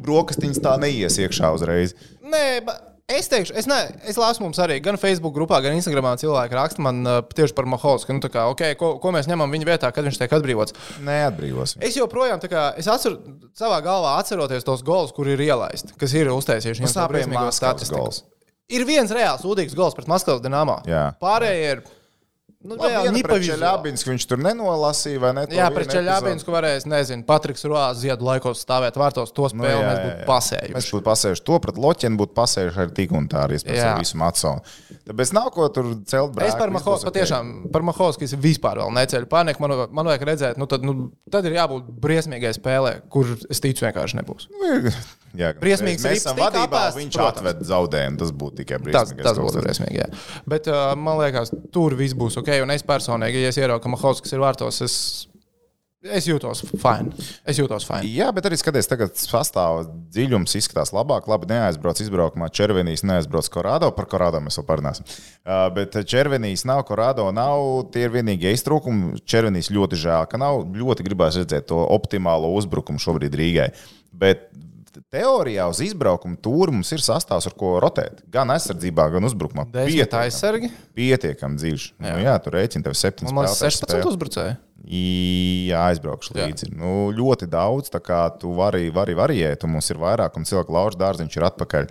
brokastiņas 0.08 0.64
tā 0.64 0.78
neies 0.80 1.20
iekšā 1.20 1.52
uzreiz. 1.52 1.92
Nē, 2.24 2.46
ba- 2.64 2.80
es 3.16 3.28
teikšu, 3.30 3.54
es, 3.58 3.66
ne, 3.70 3.78
es 4.08 4.18
lasu 4.20 4.44
mums 4.44 4.58
arī 4.62 4.78
gan 4.84 4.98
Facebook 5.00 5.34
grupā, 5.36 5.60
gan 5.64 5.76
Instagramā 5.76 6.14
cilvēki 6.20 6.56
raksta 6.56 6.84
man 6.84 7.00
uh, 7.06 7.20
tieši 7.36 7.56
par 7.56 7.68
Mahovsku. 7.70 8.16
Nu, 8.16 8.30
kā, 8.32 8.46
okay, 8.52 8.76
ko, 8.80 8.94
ko 9.02 9.12
mēs 9.14 9.28
ņemam 9.30 9.52
viņa 9.54 9.68
vietā, 9.68 9.92
kad 9.94 10.06
viņš 10.06 10.20
tiek 10.20 10.34
atbrīvots. 10.38 10.76
Neatbrīvos. 11.06 11.76
Es 11.84 11.98
joprojām, 11.98 12.42
kā, 12.50 12.70
es 12.80 12.90
atceros, 12.90 13.22
savā 13.58 13.80
galvā 13.84 14.16
atceroties 14.20 14.66
tos 14.66 14.84
gols, 14.86 15.14
kur 15.16 15.30
ir 15.30 15.40
ielaisti, 15.46 15.94
kas 16.00 16.16
ir 16.18 16.32
uztaisījuši 16.34 16.86
viņam 16.86 17.10
briesmīgo 17.12 17.46
Maskavas 17.46 17.62
statistiku. 17.62 18.02
gols. 18.02 18.22
Ir 18.70 18.86
viens 18.86 19.10
reāls 19.10 19.42
sūdīgs 19.42 19.74
gols 19.74 19.96
pret 19.98 20.10
Maskavas 20.10 20.44
dīnāmā. 20.44 20.80
Jā. 20.88 21.08
Pārējie 21.22 21.72
ir. 21.74 21.88
Nu, 22.60 22.76
Labi, 22.76 22.90
viena 22.92 23.00
pret 23.08 23.14
nipavizuāli. 23.16 23.56
Čeļabins, 23.56 24.02
viņš 24.04 24.24
tur 24.28 24.40
nenolasīja, 24.44 25.20
vai 25.22 25.30
ne? 25.32 25.42
Jā, 25.56 25.70
pret 25.72 25.88
Čeļābīnu, 25.94 26.42
ko 26.44 26.52
varēja, 26.52 26.82
nezinu, 26.92 27.24
Patriks 27.24 27.64
Rojas 27.64 28.02
ziedu 28.02 28.26
laikos 28.26 28.60
stāvēt 28.60 28.98
vārtos, 29.00 29.32
to 29.32 29.46
Nu, 29.46 29.52
spēli 29.54 29.78
jā, 29.78 29.86
mēs 29.86 29.96
jā, 29.96 30.02
būtu 30.04 30.18
jā. 30.20 30.26
pasējuši. 30.28 30.74
Mēs 30.76 30.88
būtu 30.92 31.06
pasējuši 31.06 31.44
to, 31.48 31.56
pret 31.64 31.78
Loķenu 31.80 32.20
būtu 32.20 32.36
pasējuši 32.36 32.82
arī 32.84 32.92
tik 32.98 33.14
un 33.16 33.30
tā, 33.32 33.46
arī 33.48 33.62
pēc 33.64 33.78
Jā. 33.80 33.94
visu 33.96 34.20
Matsonu. 34.20 34.60
Tāpēc 35.08 35.32
nav 35.38 35.48
ko 35.54 35.70
tur 35.72 35.88
celt 36.12 36.36
brāli. 36.36 36.52
Es 36.52 36.58
par 36.60 36.74
Mahovsku 36.76 37.08
patiešām, 37.08 37.54
par 37.72 37.86
Mahovsku 37.88 38.28
es 38.28 38.36
vispār 38.36 38.82
vēl 38.82 38.92
neceļu 38.98 39.30
pārnieku. 39.32 39.64
Man, 39.64 39.76
man 39.96 40.12
vajag 40.12 40.26
redzēt, 40.28 40.60
nu 40.60 40.68
tad, 40.68 40.84
nu, 40.84 41.08
tad 41.32 41.48
ir 41.48 41.56
jābūt 41.56 41.88
briesmīgai 42.04 42.52
spēlē, 42.60 42.98
kur 43.08 43.32
es 43.48 43.64
ticu 43.64 43.88
vienkārši 43.88 44.20
nebūs. 44.20 44.50
Jā, 45.38 45.52
Briesmīgs 45.60 46.02
mēs 46.02 46.24
esam 46.24 46.38
vadībā, 46.40 46.64
apēsts, 46.66 46.98
viņš 46.98 47.16
protams. 47.20 47.38
atved 47.44 47.64
zaudējumu. 47.68 48.18
Tas 48.18 48.30
būtu 48.34 48.60
tikai 48.64 48.78
Tas, 48.82 49.12
briesmīgi. 49.14 49.26
tas 49.28 49.38
būtu 49.38 49.62
briesmīgi. 49.62 49.98
Jā. 50.00 50.08
Bet 50.50 50.66
uh, 50.72 50.90
man 50.98 51.20
liekas, 51.22 51.52
tur 51.70 51.94
viss 51.98 52.16
būs 52.18 52.40
ok. 52.42 52.50
Un 52.64 52.72
es 52.74 52.82
personīgi, 52.86 53.44
ja 53.44 53.52
es 53.52 53.58
ieraugu, 53.60 53.84
ka 53.84 53.92
Mahovskis 53.94 54.34
ir 54.34 54.42
vārtos, 54.42 54.80
es, 54.82 54.96
es 56.02 56.26
jūtos 56.26 56.64
fine. 56.82 57.12
Es 57.46 57.60
jūtos 57.60 57.86
fine. 57.86 58.08
Jā, 58.10 58.30
bet 58.34 58.48
arī 58.50 58.58
skaties, 58.58 58.88
tagad 58.90 59.14
sastāvā 59.20 59.84
dziļums 60.16 60.56
izskatās 60.58 60.90
labāk. 60.96 61.28
Labi, 61.30 61.46
neaizbrauc 61.52 62.00
izbraukumā. 62.02 62.48
Červenīs 62.56 63.04
neaizbrauc 63.06 63.46
Korādo. 63.54 63.92
Par 63.94 64.08
Korādo 64.10 64.40
mēs 64.42 64.58
vēl 64.58 64.66
parunāsim. 64.66 65.06
Uh, 65.44 65.68
bet 65.76 65.94
Červenīs 66.10 66.66
nav, 66.66 66.82
Korādo 66.88 67.28
nav. 67.36 67.62
Tie 67.94 68.08
ir 68.08 68.16
vienīgie 68.18 68.50
iztrūkumi. 68.58 69.20
Červenīs 69.28 69.70
ļoti 69.70 70.00
žēl, 70.08 70.26
ka 70.32 70.40
nav. 70.42 70.64
Ļoti 70.74 71.06
gribēs 71.06 71.38
redzēt 71.44 71.70
to 71.70 71.78
optimālo 71.86 72.50
uzbrukumu 72.58 72.98
šobrīd 72.98 73.38
Rīgai. 73.38 73.70
Bet 74.10 74.48
teorijā 75.12 75.66
uz 75.70 75.80
izbraukumu 75.84 76.36
tūri 76.42 76.72
mums 76.74 76.90
ir 76.92 76.98
sastāvs, 77.04 77.46
ar 77.50 77.54
ko 77.58 77.76
rotēt. 77.82 78.22
Gan 78.30 78.48
aizsardzībā, 78.54 79.06
gan 79.14 79.24
uzbrukumā. 79.28 79.66
Pietiekami- 79.72 80.24
aizsargi. 80.26 80.70
Pietiekami 80.94 81.56
dziļš. 81.62 81.86
Jā, 82.00 82.16
nu, 82.16 82.24
jā 82.24 82.34
tur 82.44 82.52
rēķina 82.58 82.84
tev 82.88 82.96
septiņas 82.98 83.32
Man 83.32 83.44
liekas, 83.44 83.58
spēlētājas 83.60 83.80
16 83.80 83.94
spēlē. 83.96 84.10
uzbrucēji. 84.12 84.56
Jā, 85.70 85.80
aizbraukšu 85.92 86.34
Jā. 86.34 86.46
līdzi. 86.48 86.70
Nu, 86.74 87.10
ļoti 87.14 87.46
daudz, 87.50 87.90
tā 87.92 88.00
kā 88.02 88.22
tu 88.40 88.52
vari, 88.56 88.88
vari 88.90 89.14
variēt, 89.14 89.64
un 89.64 89.74
mums 89.76 89.90
ir 89.92 89.96
vairāk, 90.00 90.36
un 90.40 90.44
cilvēku 90.48 90.74
laužs 90.74 90.98
dārziņš 91.00 91.36
ir 91.36 91.46
atpakaļ. 91.50 91.90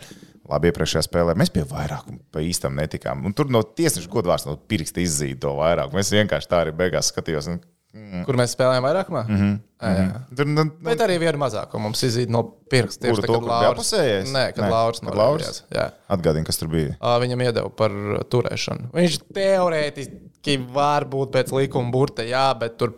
Labi, 0.50 0.72
iepriekšējā 0.72 1.04
spēlē 1.06 1.36
mēs 1.38 1.52
pie 1.54 1.62
vairākuma 1.70 2.18
pa 2.34 2.42
īstam 2.42 2.74
netikām. 2.74 3.22
Un 3.24 3.34
tur 3.38 3.46
no 3.54 3.62
tiesneša 3.62 4.10
godvārds 4.10 4.48
no 4.50 4.56
pirksta 4.58 4.98
izzīd 5.04 5.40
to 5.44 5.52
vairāk. 5.60 5.94
Mēs 5.94 6.10
vienkārši 6.10 6.50
tā 6.50 6.64
arī 6.66 6.74
beigās 6.74 7.12
skatījos. 7.14 7.52
Un, 7.90 8.22
Kur 8.28 8.38
mēs 8.38 8.52
spēlējām 8.54 8.86
vairākumā? 8.86 9.24
Mm 9.26 9.34
Mhm. 9.34 9.50
-hmm. 9.50 9.66
Jā. 9.80 10.20
tur, 10.36 10.46
nu, 10.46 10.64
nu, 10.68 10.72
Bet 10.84 11.00
arī 11.02 11.16
vienu 11.20 11.40
mazāko 11.40 11.80
mums 11.80 12.02
izzīt 12.04 12.30
no 12.30 12.44
pirksta. 12.70 13.08
Tieši 13.08 13.16
to, 13.16 13.22
tā, 13.22 13.28
kur 13.28 13.36
kad 13.40 13.44
bija 13.48 13.60
Lauris. 13.64 13.80
apusējais? 13.80 14.32
Nē, 14.36 14.44
kad 14.54 14.64
Nē, 14.66 14.70
Lauris 14.74 15.00
kad 15.00 15.08
norādījās. 15.08 15.24
Lauris? 15.24 15.64
Jā. 15.72 15.86
Atgādini, 16.10 16.46
kas 16.46 16.58
tur 16.60 16.68
bija. 16.68 16.98
Viņam 17.24 17.42
iedeva 17.48 17.70
par 17.70 17.92
uh, 17.96 18.20
turēšanu. 18.30 18.90
Viņš 18.94 19.16
teorētiski 19.34 20.58
var 20.76 21.06
būt 21.10 21.32
pēc 21.32 21.54
likuma 21.56 21.92
burta, 21.92 22.26
jā, 22.28 22.44
bet 22.60 22.76
tur 22.78 22.94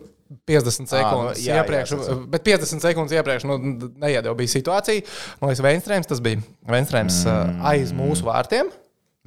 50 0.48 0.88
sekundes 0.90 1.38
nu, 1.38 1.44
jā, 1.44 1.54
jā, 1.54 1.62
iepriekš, 1.62 1.92
ir. 1.92 2.20
bet 2.34 2.44
50 2.44 2.80
sekundes 2.82 3.12
iepriekš 3.16 3.44
nu, 3.48 3.58
neiedeva 4.02 4.34
bija 4.34 4.48
situācija. 4.48 5.02
Man 5.40 5.52
liekas, 5.52 5.64
Veinstrēms 5.66 6.08
tas 6.08 6.20
bija. 6.24 6.42
Veinstrēms 6.68 7.22
mm. 7.28 7.60
aiz 7.72 7.92
mūsu 7.96 8.24
vārtiem. 8.26 8.70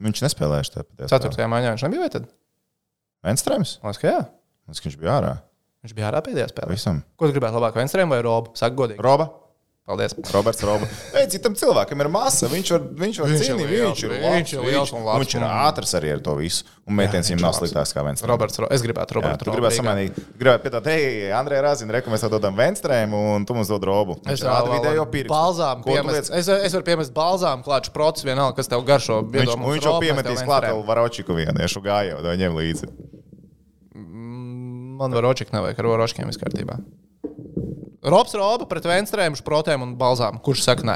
Viņš 0.02 0.24
nespēlēja 0.28 0.68
šajā 0.70 0.84
pēdējā. 0.84 1.08
Ceturtajā 1.14 1.48
maiņā 1.48 1.76
viņš 1.76 1.84
nebija 1.88 2.02
vai 2.02 2.10
tad? 2.10 2.26
Venstrēms? 3.26 3.78
Man 3.84 3.94
liekas, 3.94 4.02
ka 4.02 4.08
jā. 4.12 4.22
Es, 4.72 4.82
ka 4.82 4.90
viņš 4.90 4.98
bija 5.00 5.20
ārā. 5.22 5.36
Viņš 5.86 5.94
bija 5.94 6.10
ārā 6.12 6.22
pēdējā 6.26 6.50
spēlē. 6.50 6.74
Visam. 6.74 7.04
Ko 7.16 7.30
tu 7.30 7.36
gribētu 7.38 7.60
labāk, 7.62 7.78
Veinstrēm 7.78 8.10
vai 8.10 8.24
Robu? 8.26 8.56
Saka 8.58 8.74
godīgi. 8.76 9.02
Roba. 9.06 9.30
Paldies. 9.86 10.16
Roberts 10.34 10.64
Roba. 10.66 10.88
Ei, 11.14 11.28
citam 11.30 11.54
cilvēkam 11.54 12.00
ir 12.02 12.08
masa. 12.10 12.48
Viņš 12.50 12.70
var, 12.74 12.86
viņš 13.04 13.18
var 13.22 13.28
Viņš 13.30 13.42
ir 13.44 13.46
cīnīt. 13.52 13.68
liels, 13.70 13.92
Viņš 13.92 14.00
ir 14.08 14.14
viņš 14.16 14.24
labs. 14.26 14.54
ir 14.56 14.64
liels 14.66 14.94
un 14.98 15.04
labs. 15.06 15.20
Viņš 15.22 15.36
ir 15.38 15.44
ātrs 15.46 15.92
arī 16.00 16.10
ar 16.16 16.24
to 16.26 16.34
visu. 16.40 16.64
Un 16.90 16.98
mētēns 16.98 17.30
viņam 17.30 17.44
nav 17.46 17.54
sliktāks 17.60 17.94
kā 17.94 18.02
viens. 18.08 18.24
Roberts, 18.26 18.58
Ro... 18.64 18.70
Es 18.74 18.82
gribētu 18.82 19.20
Robertu. 19.20 19.46
tu 19.46 19.54
gribētu 19.54 19.78
samainīt. 19.78 20.18
Gribētu 20.42 20.66
pieteikt, 20.66 20.90
hei, 20.90 21.30
Andrej 21.38 21.62
Rāzina, 21.68 21.94
reku 22.00 22.10
mēs 22.10 22.26
tev 22.26 22.34
dodam 22.34 22.58
Venstrēmu, 22.58 23.22
un 23.36 23.46
tu 23.46 23.54
mums 23.54 23.70
dod 23.70 23.86
robu. 23.86 24.18
Es 24.26 24.40
Viņš 24.40 24.46
rāda 24.50 24.74
video 24.74 25.06
pirkstu. 25.06 25.34
Balzām 25.36 25.86
piemest. 25.86 26.34
Es, 26.34 26.50
es 26.50 26.74
varu 26.80 26.88
piemest 26.90 27.14
balzām, 27.14 27.62
klāču 27.62 27.94
procesu, 27.94 28.26
vienalga, 28.26 28.58
kas 28.58 28.74
tev 28.74 28.82
garšo. 28.90 29.22
Viņš, 29.38 29.54
viņš 29.70 29.86
jau 29.86 30.00
piemetīs 30.02 30.42
klāt 30.50 30.66
vēl 30.66 30.82
varočiku 30.90 31.38
vienu, 31.38 31.60
ja 31.62 31.70
šo 31.70 31.86
gāju, 31.86 32.24
vai 32.26 32.34
ņem 32.42 32.58
līdzi. 32.58 32.90
Man 34.96 35.16
var 35.16 35.28
očik 35.28 35.52
nevajag, 35.52 35.82
ar 35.82 35.92
varočkiem 35.92 36.30
viss 36.30 36.40
kārtībā. 36.40 36.80
Robs 38.06 38.36
roba 38.38 38.68
pret 38.70 38.86
venstrēm, 38.86 39.34
šprotēm 39.40 39.82
un 39.82 39.96
balzām. 39.98 40.38
Kurš 40.46 40.62
saka 40.68 40.86
nē? 40.86 40.96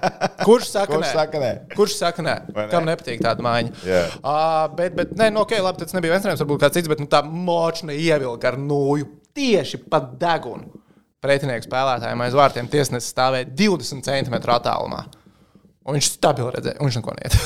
Kurš 0.46 0.68
saka 0.68 0.92
Kurš 0.92 1.06
nē? 1.06 1.12
saka 1.14 1.40
nē? 1.40 1.52
Kurš 1.72 1.94
saka 1.96 2.24
nē? 2.26 2.34
Ne? 2.52 2.66
Kam 2.72 2.84
nepatīk 2.88 3.22
tāda 3.24 3.44
maiņa? 3.46 3.72
Jā. 3.88 4.02
Uh, 4.20 4.66
bet, 4.76 4.92
bet, 4.98 5.14
nē, 5.16 5.30
nu, 5.32 5.46
ok, 5.46 5.56
labi, 5.64 5.80
tas 5.80 5.96
nebija 5.96 6.18
venstrēms, 6.18 6.42
varbūt 6.44 6.60
kāds 6.66 6.76
cits, 6.76 6.90
bet 6.92 7.00
nu, 7.00 7.08
tā 7.10 7.22
močna 7.24 7.96
ievilka 7.96 8.52
ar 8.52 8.60
nūju 8.60 9.08
tieši 9.36 9.80
pat 9.88 10.12
degunu. 10.20 10.68
Pretinieku 11.24 11.64
spēlētājiem 11.64 12.26
aiz 12.26 12.36
vārtiem 12.36 12.68
tiesnesis 12.72 13.12
stāvēja 13.14 13.48
20 13.56 14.04
cm 14.04 14.36
attālumā. 14.40 15.06
Un 15.88 15.96
viņš 15.96 16.08
stabili 16.12 16.50
redzēja, 16.52 16.76
un 16.76 16.90
viņš 16.90 16.96
neko 17.00 17.12
neiet. 17.16 17.36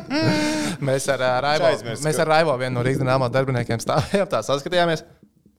mēs 0.90 1.06
ar 1.08 1.22
ā, 1.24 1.30
Raivo, 1.46 1.70
aizmirst, 1.70 2.04
mēs 2.04 2.18
ar 2.20 2.28
Raivo 2.28 2.56
vienu 2.60 2.76
no 2.76 2.84
Rīgas 2.84 3.00
dīnāmā 3.00 3.30
darbiniekiem 3.32 3.80
stāvējām, 3.80 4.28
tā 4.28 4.42
saskatījāmies. 4.44 5.06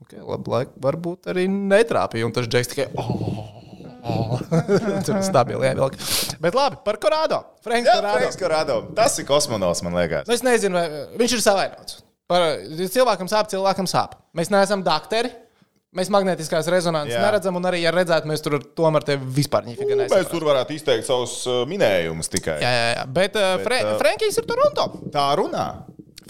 Okay, 0.06 0.22
labi, 0.22 0.54
laik, 0.54 0.76
varbūt 0.84 1.32
arī 1.34 1.48
netrāpīja. 1.50 2.28
Un 2.28 2.36
tas 2.36 2.46
džeks 2.52 2.72
tikai. 2.74 2.88
Oh, 3.02 3.42
oh. 4.06 4.42
Tur 5.08 5.22
stabili 5.26 5.72
ievilka. 5.72 5.98
Bet 6.44 6.58
labi, 6.58 6.78
par 6.86 7.02
Korādo. 7.02 7.42
Franks 7.66 7.90
Jā, 7.90 7.98
Korādo. 7.98 8.18
Freiks 8.20 8.40
Korādo. 8.42 8.78
Tas 8.98 9.18
ir 9.18 9.28
kosmonauts, 9.30 9.82
man 9.86 9.98
liekas. 9.98 10.30
Nu, 10.30 10.38
Es 10.38 10.46
nezinu, 10.46 10.78
vai 10.78 11.06
viņš 11.22 11.38
ir 11.38 11.46
savainots. 11.46 12.02
Par, 12.30 12.46
cilvēkam 12.94 13.30
sāp, 13.32 13.50
cilvēkam 13.52 13.90
sāp. 13.90 14.20
Mēs 14.38 14.54
neesam 14.54 14.86
doktori. 14.86 15.34
Mēs 15.92 16.08
magnetiskās 16.08 16.70
rezonances 16.72 17.20
neredzam, 17.20 17.58
un 17.60 17.66
arī, 17.68 17.82
ja 17.84 17.92
redzētu, 17.92 18.30
mēs 18.32 18.40
tur 18.46 18.54
tomēr 18.80 19.04
vispār 19.36 19.66
nefiga 19.68 19.98
Mēs 20.00 20.30
tur 20.32 20.46
varētu 20.48 20.78
izteikt 20.78 21.04
savus 21.04 21.34
uh, 21.52 21.66
minējumus 21.68 22.32
tikai. 22.32 22.62
Jā, 22.64 22.70
jā, 22.72 22.86
jā. 22.96 23.04
Bet, 23.12 23.36
uh, 23.36 23.58
Bet, 23.60 23.66
Fre 23.66 23.80
uh, 23.84 23.98
Frankijs 24.00 24.40
ir 24.40 24.48
Toronto. 24.48 24.86
Tā 25.12 25.26
runā. 25.36 25.66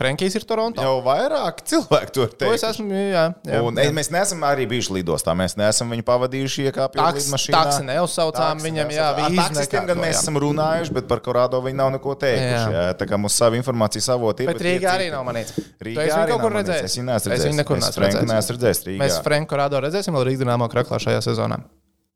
Frankijs 0.02 0.36
ir 0.40 0.44
Toronto. 0.50 0.82
Jau 0.82 0.96
vairāk 1.06 1.62
cilvēku 1.70 2.24
ir 2.26 2.32
To 2.42 2.48
es 2.50 2.62
teikt. 2.64 2.70
esmu. 2.72 2.88
Jā, 2.90 3.26
jā, 3.46 3.60
Un, 3.62 3.78
jā. 3.78 3.92
Mēs 3.94 4.10
neesam 4.10 4.42
arī 4.48 4.66
bijuši 4.72 4.96
lidostā. 4.98 5.36
Mēs 5.38 5.54
neesam 5.60 5.92
viņu 5.94 6.06
pavadījuši 6.08 6.66
iekāpjot 6.72 7.20
lidmašīnā. 7.20 7.54
taksi 7.60 7.86
neuzsaucām 7.86 8.58
Taksi 8.58 8.66
viņam, 8.68 8.90
jā, 8.96 9.08
Ar 9.14 9.36
taksistiem 9.42 9.86
gan 9.92 10.02
mēs 10.02 10.22
esam 10.24 10.40
runājuši, 10.42 10.96
bet 10.98 11.08
par 11.12 11.22
Korādo 11.22 11.62
viņi 11.62 11.78
nav 11.78 11.92
neko 11.98 12.16
teikuši. 12.18 12.74
Jā. 12.74 12.86
Jā. 12.90 12.94
Tā 12.98 13.06
kā 13.12 13.20
mums 13.22 13.38
savu 13.38 13.60
informāciju 13.62 14.08
avoti 14.16 14.44
ir. 14.48 14.52
Bet 14.54 14.64
Rīgā 14.66 14.96
arī 14.98 15.12
nav 15.14 15.22
manīts. 15.30 15.54
Rīgā 15.80 16.08
arī 16.10 16.32
kaut 16.34 16.42
kur 16.48 16.58
redzējis? 16.58 16.84
Es 16.90 16.98
viņu 16.98 17.06
neesmu 17.12 17.22
Es 17.22 17.28
redzējis. 17.32 17.52
viņu 17.52 17.62
nekur 17.62 17.78
Es 17.78 17.86
neesmu 17.86 18.04
redzējis. 18.08 18.32
neesmu 18.34 18.56
redzējis 18.58 18.82
Rīgā. 18.90 19.02
Mēs 19.06 19.20
Franku 19.24 19.56
Rādo 19.62 19.84
redzēsim 19.86 20.18
vēl 20.18 20.26
Rīgas 20.32 20.42
dīnāmo 20.42 20.68
kraklā 20.74 20.98
šajā 21.06 21.22
sezonā. 21.30 21.62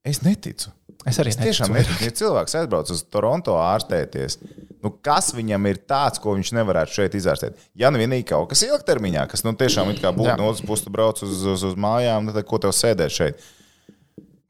Es 0.06 0.19
neticu. 0.26 0.69
Es 1.06 1.17
arī 1.21 1.30
Es 1.34 1.38
tiešām 1.38 1.69
neticu. 1.74 2.02
Ja 2.06 2.12
cilvēks 2.17 2.56
aizbrauc 2.62 2.89
uz 2.93 3.04
Toronto 3.13 3.56
ārstēties, 3.62 4.38
nu 4.86 4.93
kas 5.06 5.34
viņam 5.36 5.67
ir 5.71 5.82
tāds, 5.89 6.21
ko 6.21 6.38
viņš 6.38 6.54
nevarētu 6.60 7.00
šeit 7.00 7.17
izārstēt? 7.17 7.60
Ja 7.78 7.91
nu 7.91 8.02
vienīgi 8.02 8.30
kaut 8.32 8.52
kas 8.54 8.63
ilgtermiņā, 8.67 9.28
kas 9.32 9.45
nu 9.48 9.56
tiešām 9.58 9.91
it 9.95 10.02
kā 10.04 10.13
būtu 10.15 10.38
no 10.39 10.52
otras 10.54 10.65
puses, 10.65 10.89
brauc 10.93 11.21
uz, 11.26 11.41
uz, 11.41 11.67
uz 11.71 11.78
mājām, 11.80 12.30
nu, 12.30 12.36
tad 12.36 12.48
ko 12.48 12.62
tev 12.62 12.76
sēdēt 12.78 13.17
šeit? 13.17 13.45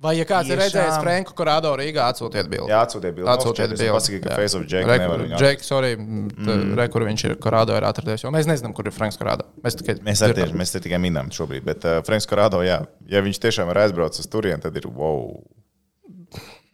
Vai, 0.06 0.14
ja 0.20 0.26
kāds 0.28 0.50
ir 0.52 0.60
Tiešām. 0.60 0.66
redzējis 0.66 0.98
Franku 1.02 1.46
Rādo 1.48 1.72
Rīgā, 1.80 2.10
atsūtiet 2.12 2.50
bildi. 2.52 2.70
Jā, 2.70 2.82
atsūtiet 2.86 3.16
bildi. 3.16 3.30
Atsūtiet 3.32 3.72
bildi. 3.72 3.88
Pasaki, 3.96 4.20
ka 4.22 4.34
Jā. 4.34 4.38
Face 4.42 4.60
of 4.60 4.66
Jack 4.70 4.90
Re- 4.90 4.98
nevar 5.02 5.24
viņu 5.24 5.40
Jake, 5.42 5.66
sorry, 5.66 5.94
mm. 5.98 6.76
re, 6.78 6.88
kur 6.94 7.06
viņš 7.08 7.24
ir, 7.30 7.36
Korādo 7.42 7.78
ir 7.78 7.88
atradies. 7.88 8.26
Jo 8.26 8.32
mēs 8.36 8.50
nezinām, 8.50 8.76
kur 8.76 8.90
ir 8.90 8.94
Franks 8.96 9.18
Korādo. 9.22 9.48
Mēs 9.66 9.80
tikai 9.80 9.98
Mēs 10.06 10.22
arī 10.28 10.36
tieši, 10.42 10.58
mēs 10.62 10.76
tikai 10.76 11.00
minam 11.02 11.32
šobrīd, 11.34 11.66
bet 11.66 11.88
uh, 11.88 12.02
Franks 12.06 12.28
Korādo, 12.30 12.60
jā, 12.68 12.82
ja 13.10 13.24
viņš 13.26 13.40
tiešām 13.48 13.72
ir 13.72 13.82
aizbraucis 13.86 14.26
uz 14.26 14.30
turieni, 14.30 14.62
tad 14.62 14.78
ir 14.78 14.86
wow. 14.92 15.40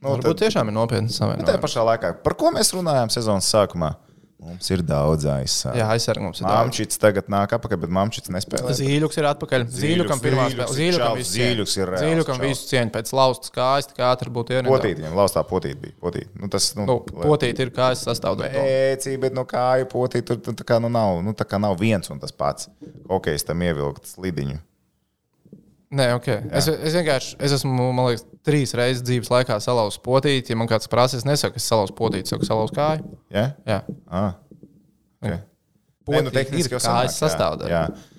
Nu, 0.02 0.16
Varbūt 0.16 0.40
tiešām 0.42 0.72
ir 0.72 0.74
nopietni 0.74 1.12
Tajā 1.12 1.20
savienojumi. 1.20 1.62
pašā 1.62 1.84
laikā, 1.86 2.16
par 2.26 2.34
ko 2.34 2.50
mēs 2.56 2.74
runājām 2.74 3.12
sezonas 3.14 3.50
sākumā? 3.54 3.94
Mums 4.42 4.66
ir 4.74 4.82
daudz 4.82 5.28
aizsākt. 5.30 5.76
Jā, 5.78 5.86
aizsargi 5.94 6.24
mums 6.26 6.40
ir 6.42 6.48
daudz. 6.48 6.56
Māmčits 6.58 6.98
tagad 6.98 7.28
nāk 7.30 7.52
atpakaļ, 7.54 7.78
bet 7.84 7.92
Māmčits 7.94 8.32
nespēlē. 8.34 8.72
Zīļuks 8.74 9.20
ir 9.22 9.28
atpakaļ. 9.30 9.66
Zīļukam 9.70 10.24
pirmā 10.24 10.48
ir 10.50 10.64
Zīļukam 10.66 11.20
visu 11.20 11.36
cieņu. 11.36 11.66
Ir 11.78 11.92
reāls 11.94 12.02
Zīļukam 12.08 12.42
visu 12.42 12.66
cieņu 12.72 12.94
pēc 12.96 13.12
laustas 13.14 13.54
kājas, 13.54 13.92
tā 13.92 14.00
kā 14.00 14.10
ātri 14.10 14.34
būtu 14.34 14.56
ierindā. 14.56 14.74
Potīt 14.74 14.98
viņam, 14.98 15.14
laustā 15.22 15.46
potīt 15.46 15.78
bija. 15.84 15.94
Potīt. 16.02 16.34
Nu, 16.34 16.50
tas, 16.50 16.72
nu, 16.74 16.88
Nu, 16.90 16.98
potīt 17.22 17.62
ir 17.62 17.70
kājas 17.76 18.02
sastāvdaļa. 18.10 18.66
Pēcī, 18.66 19.14
bet 19.22 19.38
no 19.38 19.46
kāju 19.46 19.86
potīt 19.94 20.26
tur 20.26 20.42
tur 20.42 20.58
tā 20.58 20.66
kā, 20.66 20.82
nu, 20.82 20.90
nav, 20.90 21.22
nu, 21.22 21.38
tā 21.38 21.46
kā 21.46 21.62
nav 21.62 21.78
viens 21.78 22.10
un 22.10 22.18
tas 22.18 22.34
pats. 22.34 22.66
Hokejs 23.14 23.46
tam 23.46 23.62
ievilkt 23.62 24.10
slidiņu. 24.10 24.58
Nē, 25.92 26.06
ok. 26.16 26.28
Es, 26.56 26.70
es 26.72 26.94
vienkārši 26.96 27.36
es 27.44 27.54
esmu, 27.58 27.90
man 27.92 28.08
liekas, 28.08 28.24
trīs 28.48 28.72
reizes 28.80 29.04
dzīves 29.04 29.32
laikā 29.34 29.58
salauzis 29.60 30.00
potīti. 30.04 30.54
Ja 30.54 30.60
man 30.60 30.70
kāds 30.72 30.88
prasa, 30.92 31.20
es 31.20 31.28
nesaku, 31.28 31.60
es 31.60 31.68
salauzu 31.68 31.96
potīti, 31.98 32.32
saku, 32.32 32.48
salauzu 32.48 32.76
kāju. 32.78 33.18
Ja? 33.34 33.50
Jā. 33.68 33.82
Ah. 34.08 34.38
Okay. 35.22 35.42
Nē, 36.12 36.24
nu, 36.26 36.32
tehniski 36.34 36.72
ir 36.72 36.78
jau 36.78 36.82
jā, 36.82 37.12
sastāvdaļa. 37.12 37.72
jā. 37.72 38.11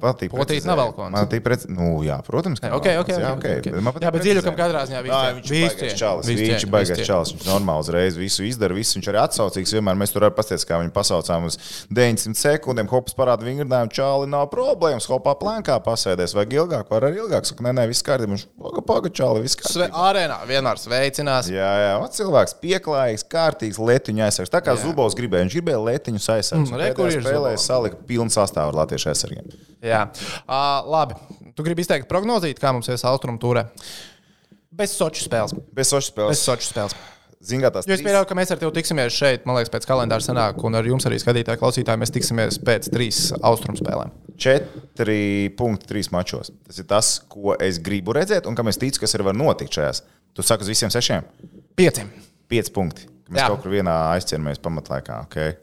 Patīk. 0.00 0.32
Potīt 0.34 0.66
nav 0.68 0.78
velkons. 0.80 1.12
Man 1.12 1.26
patīk, 1.26 1.42
preci... 1.44 1.70
nu, 1.72 1.88
jā, 2.04 2.18
protams, 2.26 2.60
ka 2.60 2.68
Nē, 2.68 2.72
nav 2.72 2.80
ok, 2.80 2.86
ok. 2.86 3.10
velkons, 3.10 3.22
jā, 3.22 3.30
okay, 3.36 3.60
okay. 3.62 3.74
man 3.80 3.94
patīk 3.94 4.06
Jā, 4.06 4.12
bet 4.14 4.24
dziļākam 4.26 4.56
katrā 4.58 4.82
ziņā 4.90 4.98
Jā, 5.00 5.02
viss 5.06 5.36
viņš 5.36 5.50
ir 5.50 5.66
baigais 5.66 5.98
čalis. 6.00 6.30
Viņš 6.30 6.66
ir 6.66 6.72
baigais 6.74 7.02
čalis. 7.08 7.32
Viņš 7.36 7.48
normāli 7.48 7.84
uzreiz 7.86 8.18
visu 8.20 8.44
izdara. 8.46 8.76
Visu. 8.76 8.98
Viņš 8.98 9.08
arī 9.12 9.20
atsaucīgs. 9.22 9.74
Vienmēr 9.76 9.98
mēs 10.00 10.12
tur 10.14 10.26
arī 10.26 10.36
pastāstījām, 10.36 10.68
kā 10.68 10.80
viņu 10.82 10.94
pasaucām 10.96 11.48
uz 11.48 11.58
900 11.88 12.40
sekundēm. 12.42 12.90
Hops 12.92 13.16
parāda 13.16 13.46
vingrinājumu. 13.46 13.94
Čāli 13.96 14.30
nav 14.32 14.48
problēmas. 14.52 15.08
Hopā 15.10 15.36
plēnkā 15.40 15.78
pasēdēs. 15.86 16.36
Vai 16.36 16.46
ilgāk, 16.50 16.90
var 16.92 17.08
arī 17.08 17.22
ilgāk. 17.24 17.48
Saka, 17.48 17.64
nē, 17.66 17.74
nē, 17.80 17.86
viss 17.90 18.04
kārtībā. 18.06 18.36
Viņš 18.36 18.46
paga, 18.60 18.84
paga, 18.92 19.12
čāli, 19.20 19.44
viss 19.46 19.58
kārtībā. 19.60 19.90
arēnā 20.10 20.40
vienmēr 20.48 20.80
sveicinās. 20.82 21.50
Jā, 21.52 21.70
jā, 21.82 21.92
un 22.02 22.12
cilvēks 22.12 22.56
pieklājīgs, 22.62 23.26
kārtīgs, 23.32 23.80
letiņu 23.80 24.26
aizsargs. 24.26 24.52
Tā 24.52 24.62
kā. 24.64 24.76
Zubovs 24.80 25.16
gribēja, 25.18 25.46
viņš 25.46 25.56
gribēja 25.58 25.80
letiņus 25.86 26.28
aizsargus. 26.36 26.72
Mm, 26.72 26.80
re, 26.82 26.90
kur 26.96 27.10
ir 27.10 27.22
spēlē, 27.22 27.54
Zubovs? 27.54 27.68
salika 27.70 28.00
pilnu 28.08 28.32
sastāvu 28.32 28.72
ar 28.72 28.80
latviešu 28.82 29.12
aizsargiem. 29.12 29.48
Jā, 29.84 30.06
uh, 30.46 30.86
labi. 30.88 31.18
Tu 31.56 31.64
gribi 31.66 31.84
izteikt 31.84 32.08
prognozīt, 32.10 32.60
kā 32.60 32.72
mums 32.72 32.88
ies 32.92 33.04
austrumu 33.06 33.40
turē? 33.42 33.66
Bez 34.76 34.96
soču 34.96 35.24
spēles. 35.24 35.54
Bez 35.72 35.92
Bez 35.92 36.08
spēles. 36.10 36.42
soču 36.42 36.68
spēles. 36.68 36.96
Zināt, 37.46 37.76
es 37.78 38.00
pieļauju, 38.02 38.26
ka 38.26 38.34
mēs 38.34 38.50
ar 38.50 38.58
tevi 38.58 38.72
tiksimies 38.74 39.14
šeit, 39.14 39.44
man 39.46 39.58
liekas, 39.58 39.70
pēc 39.70 39.84
kalendāra 39.86 40.24
senāk, 40.24 40.58
un 40.66 40.74
ar 40.74 40.86
jums 40.88 41.04
arī 41.06 41.18
skatītāji, 41.20 41.60
klausītāji, 41.60 42.00
mēs 42.00 42.12
tiksimies 42.14 42.58
pēc 42.64 42.88
trīs 42.90 43.18
austrumu 43.38 43.78
spēlēm. 43.78 44.14
4,3 44.40 46.10
mačos. 46.16 46.50
Tas 46.66 46.80
ir 46.80 46.88
tas, 46.90 47.12
ko 47.30 47.54
es 47.62 47.78
gribu 47.84 48.16
redzēt, 48.16 48.48
un 48.48 48.56
kam 48.58 48.72
es 48.72 48.80
ticu, 48.80 49.04
kas 49.04 49.14
arī 49.14 49.28
var 49.28 49.38
notikt 49.38 49.78
šajās. 49.78 50.02
Tu 50.34 50.44
saki 50.44 50.66
uz 50.66 50.72
visiem 50.72 50.92
sešiem? 50.92 51.28
Pieciem. 51.78 52.10
5 52.50 52.72
punkti. 52.74 53.06
Mēs. 53.28 53.42
Jā. 53.42 53.46
kaut 53.50 53.62
kur 53.64 53.74
vienā 53.74 53.94
aizķeramies 54.16 54.60
pamatlaikā. 54.62 55.22
Okay. 55.26 55.56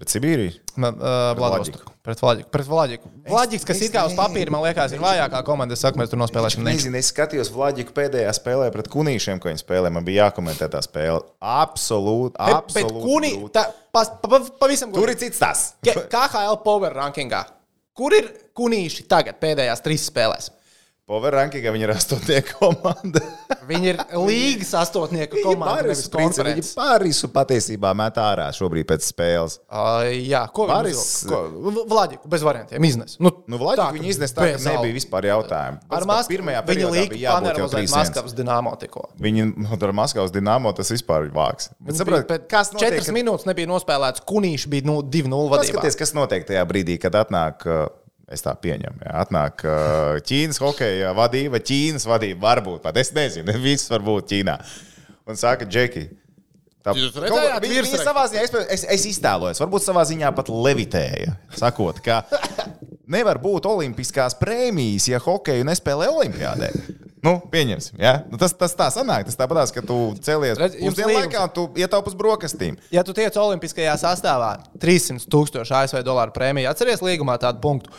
Pret 0.00 0.14
Sibīriju. 0.14 0.52
Uh, 0.80 1.34
Vladivostoku. 1.36 1.92
Pret 2.00 2.20
Vladiku. 2.22 2.48
Pret 2.48 2.68
Vladiku. 2.70 3.10
Vladiks, 3.28 3.66
kas 3.68 3.76
es 3.76 3.90
it 3.90 3.92
kā 3.92 4.06
uz 4.08 4.14
papīra, 4.16 4.48
man 4.54 4.62
liekas, 4.64 4.94
ir 4.96 5.02
vājākā 5.02 5.42
komanda. 5.44 5.76
Es 5.76 5.82
saku, 5.84 6.00
mēs 6.00 6.08
tur 6.08 6.16
nospēlēsim. 6.22 6.62
Ne. 6.64 6.72
Nezinu, 6.72 6.96
es 6.96 7.10
skatījos 7.12 7.50
Vladiku 7.52 7.92
pēdējā 7.98 8.30
spēlē 8.38 8.70
pret 8.72 8.88
kunīšiem, 8.88 9.42
ko 9.42 9.50
viņi 9.50 9.60
spēlē. 9.60 9.90
Man 9.92 10.06
bija 10.06 10.30
jākomentē 10.30 10.70
tā 10.72 10.80
spēle. 10.86 11.20
Absolūti. 11.44 12.40
Bet, 12.40 12.72
bet 12.78 12.94
grūti. 12.96 13.34
tā, 13.58 13.66
pas, 13.92 14.08
pa, 14.22 14.30
pa, 14.32 14.40
pavisam 14.62 14.96
Tur 14.96 15.12
ir 15.12 15.20
cits 15.20 15.42
tas. 15.42 15.66
KHL 15.84 16.62
Power 16.66 16.96
rankingā. 16.96 17.44
Kur 17.92 18.16
ir 18.16 18.32
kunīši 18.56 19.04
tagad 19.10 19.36
pēdējās 19.42 19.84
trīs 19.84 20.08
spēlēs? 20.08 20.48
Power 21.10 21.34
rankingā 21.34 21.72
viņi 21.74 21.86
ir 21.88 21.90
astotie 21.90 22.36
komanda. 22.52 23.18
Viņi 23.70 23.88
ir 23.92 23.98
līgas 24.14 24.70
astotnieku 24.78 25.40
komanda, 25.44 25.82
nevis 25.82 26.04
Barisu, 26.06 26.10
principā, 26.14 26.44
viņi. 26.48 26.62
Parisu 26.78 27.28
patiesībā 27.34 27.90
met 27.98 28.18
ārā 28.18 28.46
šobrīd 28.54 28.86
pēc 28.88 29.04
spēles. 29.10 29.56
Uh, 29.66 30.06
jā, 30.10 30.40
ko 30.54 30.66
Baris- 30.70 31.26
viņš 31.26 31.84
Vladiku 31.90 32.30
bez 32.30 32.44
variantiem 32.46 32.86
iznes. 32.86 33.16
Nu, 33.22 33.30
Nu, 33.50 33.58
Vladiku 33.58 33.82
tā, 33.82 33.94
viņi 33.98 34.10
iznes 34.14 34.34
tā, 34.34 34.48
ka 34.54 34.62
nebija 34.62 34.94
vispār 34.96 35.26
jautājumu. 35.30 35.82
Ar 35.90 36.06
Maskavu 36.08 36.34
pirmajā 36.34 36.62
viņa 36.70 36.90
līga 36.94 37.14
bija 37.14 37.36
3-1. 37.42 37.94
Maskavas 37.94 38.34
Dinamo 38.38 38.74
tikko. 38.80 39.06
Viņi 39.22 39.46
nu, 39.50 39.70
ar 39.74 39.94
Maskavas 40.02 40.34
dīnāmo 40.34 40.74
tas 40.78 40.90
vispār 40.94 41.26
ir 41.28 41.34
vāks. 41.34 41.70
Bet 41.82 41.98
saprotiet, 41.98 42.28
Pēc 42.30 42.46
kas 42.50 42.70
notiek? 42.74 42.86
četras 42.86 43.10
minūtes 43.14 43.50
nebija 43.50 43.70
nospēlēts. 43.70 44.22
Kunīši 44.30 44.70
bija 44.70 44.86
nu, 44.90 45.00
2-0 45.02 45.50
vadībā. 45.54 45.62
Paskaties, 45.66 45.98
kas 45.98 46.14
notiek 46.14 46.46
tajā 46.46 46.66
brīdī, 46.70 46.98
kad 47.02 47.18
atnāk. 47.18 47.66
uh, 47.66 47.88
Es 48.30 48.44
tā 48.46 48.52
pieņemu. 48.54 49.00
Jā. 49.02 49.12
Atnāk 49.24 49.64
uh, 49.66 50.20
Ķīnas 50.22 50.60
hokeja 50.62 51.10
vadība, 51.18 51.58
Ķīnas 51.66 52.06
vadība. 52.06 52.44
Varbūt 52.46 52.84
pat. 52.84 52.96
Es 53.02 53.10
nezinu, 53.16 53.56
viss 53.58 53.90
var 53.90 54.04
būt 54.06 54.28
Ķīnā. 54.30 54.54
Un 55.26 55.38
saka, 55.40 55.66
Džeki. 55.66 56.04
Tā, 56.80 56.94
redzējāt 56.96 57.60
viņi- 57.66 57.80
viņi 57.84 57.98
savā 58.06 58.22
ziņā, 58.30 58.42
es, 58.46 58.54
es, 58.78 58.84
es 58.94 59.02
iztēlojos, 59.10 59.58
varbūt 59.60 59.84
savā 59.84 60.00
ziņā 60.08 60.30
pat 60.38 60.48
levitēja. 60.48 61.34
Sakot, 61.58 61.98
ka 62.06 62.22
nevar 63.14 63.36
būt 63.42 63.66
olimpiskās 63.68 64.38
prēmijas, 64.40 65.10
ja 65.10 65.18
hokeju 65.20 65.66
nespēlē 65.68 66.08
olimpiādē. 66.08 66.70
Nu, 67.20 67.34
pieņemsim, 67.52 67.98
ja? 68.00 68.14
nu, 68.32 68.38
tas, 68.40 68.54
tas 68.56 68.72
tā 68.76 68.86
sanāk. 68.92 69.26
Tas 69.28 69.36
tāpat, 69.36 69.72
ka 69.76 69.82
tu 69.84 69.98
cēlies 70.24 70.56
pusdienu 70.78 71.18
laikā 71.18 71.42
un 71.44 71.52
tu 71.52 71.66
ietaupi 71.76 72.08
uz 72.08 72.16
brokastīm. 72.16 72.78
Ja 72.94 73.04
tu 73.04 73.12
tiec 73.16 73.36
Olimpiskajā 73.36 73.92
sastāvā, 74.00 74.54
300 74.80 75.28
tūkstoši 75.32 75.76
ASV 75.82 76.00
dolāru 76.06 76.32
prēmiju, 76.36 76.70
atceries 76.72 77.04
līgumā 77.04 77.36
tādu 77.42 77.60
punktu. 77.64 77.92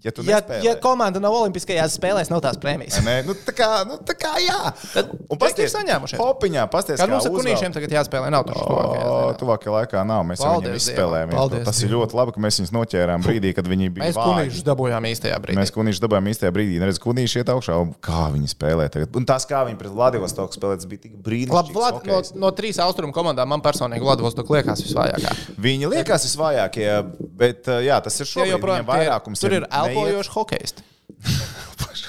Ja 0.00 0.10
Ja, 0.10 0.38
nespēlē. 0.40 0.58
ja 0.64 0.72
komanda 0.80 1.20
nav 1.20 1.34
Olimpiskajās 1.36 1.92
spēlēs, 1.98 2.30
nav 2.32 2.40
tās 2.40 2.56
prēmijas. 2.60 3.00
Nē, 3.04 3.18
nu, 3.26 3.34
tā 3.36 3.52
kā, 3.52 3.66
nu, 3.84 3.98
tā 4.06 4.14
kā 4.16 4.30
jā. 4.40 4.56
Tad 4.94 5.10
Džeki 5.12 5.66
ir 5.66 5.72
saņēmušies. 5.74 6.20
Hopiņā, 6.20 6.62
pasties, 6.72 6.96
Kad 7.02 7.10
mums 7.12 7.26
ar 7.28 7.34
kunīšiem 7.34 7.74
tagad 7.76 7.92
jāspēlē, 7.98 8.30
nav 8.32 8.46
tuvākajā 8.48 8.94
dienā. 8.96 9.34
tuvākajā 9.42 9.74
laikā 9.76 10.04
nav. 10.08 10.22
Mēs 10.30 10.40
jau 10.40 10.54
viņiem 10.54 10.70
Paldies 10.70 10.86
izspēlējām. 10.88 11.34
Paldies 11.36 11.64
Tas 11.68 11.82
ir 11.84 11.92
ļoti 11.92 12.16
labi, 12.16 12.32
ka 12.36 12.40
mēs 12.46 12.60
viņus 12.62 12.72
noķērām 12.78 13.26
brīdī, 13.26 13.52
kad 13.58 13.68
viņi 13.68 13.90
bija 13.98 14.06
Mēs 14.08 14.16
kunīšus 14.20 14.64
dabūjām 14.70 15.08
īstajā 15.10 15.36
brīdī. 15.44 15.58
Mēs 15.60 15.74
kunīši 15.76 16.04
dabūjām 16.06 16.30
īstajā 16.32 16.52
brīdī. 16.56 16.80
Neredz, 16.80 17.00
kunīši 17.04 17.42
iet 17.44 17.52
augšā. 17.52 17.76
un 17.84 17.92
Kā 18.00 18.24
viņi 18.32 18.48
spēlē 18.54 18.88
tagad? 18.88 19.12
Un 19.20 19.28
tas, 19.28 19.44
kā 19.44 19.60
viņi 19.68 19.76
pret 19.84 19.92
Vladivostoku 19.92 20.56
spēlē, 20.56 20.80
tas 20.80 20.88
bija 20.88 21.04
tik 21.04 21.18
brīnišķīgi. 21.20 21.76
Vlad, 21.76 22.00
no, 22.08 22.22
no 22.40 22.50
trīs 22.56 22.80
austrumu 22.80 23.12
komandām 23.12 23.52
man 23.52 23.60
personīgi 23.60 24.00
Vladivostok 24.00 24.48
liekas 24.56 24.80
visvājākā. 24.86 25.36
Viņi 25.60 25.92
liekas 25.92 26.24
visvājākie, 26.30 26.88
bet 27.36 27.68
jā, 27.84 28.00
tas 28.00 28.16
ir 28.20 28.26
šobrīd. 28.32 28.54
joprojām 28.56 28.88
vairākums 28.88 29.40
tur 29.44 29.52
ir 29.60 29.66
neiet. 29.68 29.89
Elpojoši 29.90 30.34
hokejisti. 30.36 30.88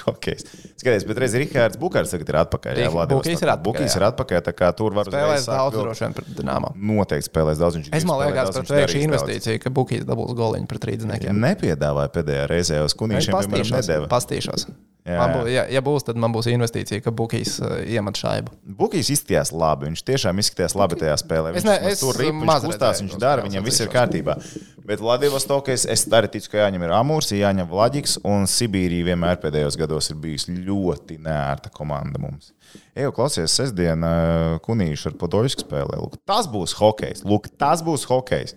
Okay. 0.02 0.34
Skaties, 0.78 1.04
bet 1.06 1.18
reiz 1.22 1.34
Rihards 1.38 1.78
Bukārs 1.78 2.10
tagad 2.10 2.30
ir 2.32 2.38
atpakaļ. 2.40 2.78
Jā, 2.80 2.90
Vladivostokā. 2.90 3.22
Bukijs 3.22 3.42
ir 3.44 3.50
atpakaļ, 3.52 3.66
Bukijs 3.68 3.92
jā. 3.94 3.98
ir 4.00 4.06
atpakaļ, 4.08 4.40
tā 4.48 4.54
kā 4.58 4.70
tur 4.78 4.96
var 4.96 5.10
sākt 5.10 5.46
daudz 5.46 5.78
droši 5.78 6.04
vien 6.04 6.16
pret 6.16 6.30
Dienāmo. 6.38 6.72
Noteikti 6.90 7.28
spēlēs 7.28 7.60
daudz. 7.62 7.78
Viņš 7.78 7.90
Es 7.98 8.06
man 8.08 8.18
liekas, 8.22 8.50
ka 8.56 8.64
tā 8.66 8.80
ir 8.82 8.94
šī 8.94 9.04
investīcija, 9.06 9.62
ka 9.62 9.74
Bukīs 9.74 10.06
dabūs 10.08 10.34
goliņu 10.38 10.70
pret 10.70 10.88
rīzniekiem. 10.90 11.38
Nepiedāvāja 11.46 12.14
pēdējā 12.18 12.48
reizē 12.50 12.82
uz 12.86 12.96
kunīšiem, 12.98 13.38
piemēram, 13.38 13.76
nedēļa. 13.78 14.10
pastīšos. 14.10 14.66
Jā, 15.02 15.16
jā. 15.16 15.22
bū, 15.34 15.40
ja, 15.50 15.62
ja 15.66 15.80
būs, 15.82 16.04
tad 16.06 16.18
man 16.22 16.30
būs 16.30 16.46
investīcija, 16.52 17.02
ka 17.02 17.10
Bukīs 17.10 17.56
uh, 17.58 17.80
iemet 17.82 18.20
šaibu. 18.20 18.52
Bukīs 18.78 19.08
izskatījās 19.10 19.50
labi. 19.50 19.88
Viņš 19.88 20.02
tiešām 20.06 20.38
izskatījās 20.38 20.76
labi 20.78 20.98
tajā 21.00 21.16
spēlē. 21.18 21.50
Es 21.50 21.56
Viņš 21.58 21.66
ne- 21.66 21.74
vismaz 21.80 21.96
es 21.96 22.04
tur 22.04 22.20
rip, 22.22 22.36
viņš 22.38 22.66
kustās, 22.68 23.02
viņš 23.02 23.16
dara, 23.18 23.42
viņam 23.48 23.66
viss 23.66 23.82
ir 23.82 23.90
kārtībā. 23.90 24.36
Bet 24.86 25.02
Vladivostokā 25.02 25.74
es, 25.74 25.88
es 25.90 26.06
arī 26.06 26.30
ticu, 26.30 26.52
ka 26.54 26.62
jāņem 26.62 26.86
ir 26.86 26.94
Amūrs, 26.94 27.32
jāņem 27.34 27.66
Vladiks, 27.70 28.16
un 28.22 28.46
Sibīrija 28.50 29.10
vienmēr 29.10 29.42
pēdējos 29.42 29.78
gados 29.78 30.10
ir 30.14 30.22
bijusi 30.22 30.54
ļoti 30.58 31.18
nērta 31.22 31.70
komanda 31.74 32.22
mums. 32.22 32.52
Eju, 32.94 33.10
klausies, 33.16 33.52
sestdien 33.58 34.06
uh, 34.06 34.56
kunīšu 34.62 35.10
ar 35.10 35.18
Podoļsku 35.18 35.66
spēlē. 35.66 35.98
Lūk, 35.98 36.18
tas 36.28 36.46
būs 36.50 36.74
hokejs. 36.78 37.24
Lūk, 37.26 37.50
tas 37.58 37.82
būs 37.84 38.06
hokejs. 38.10 38.54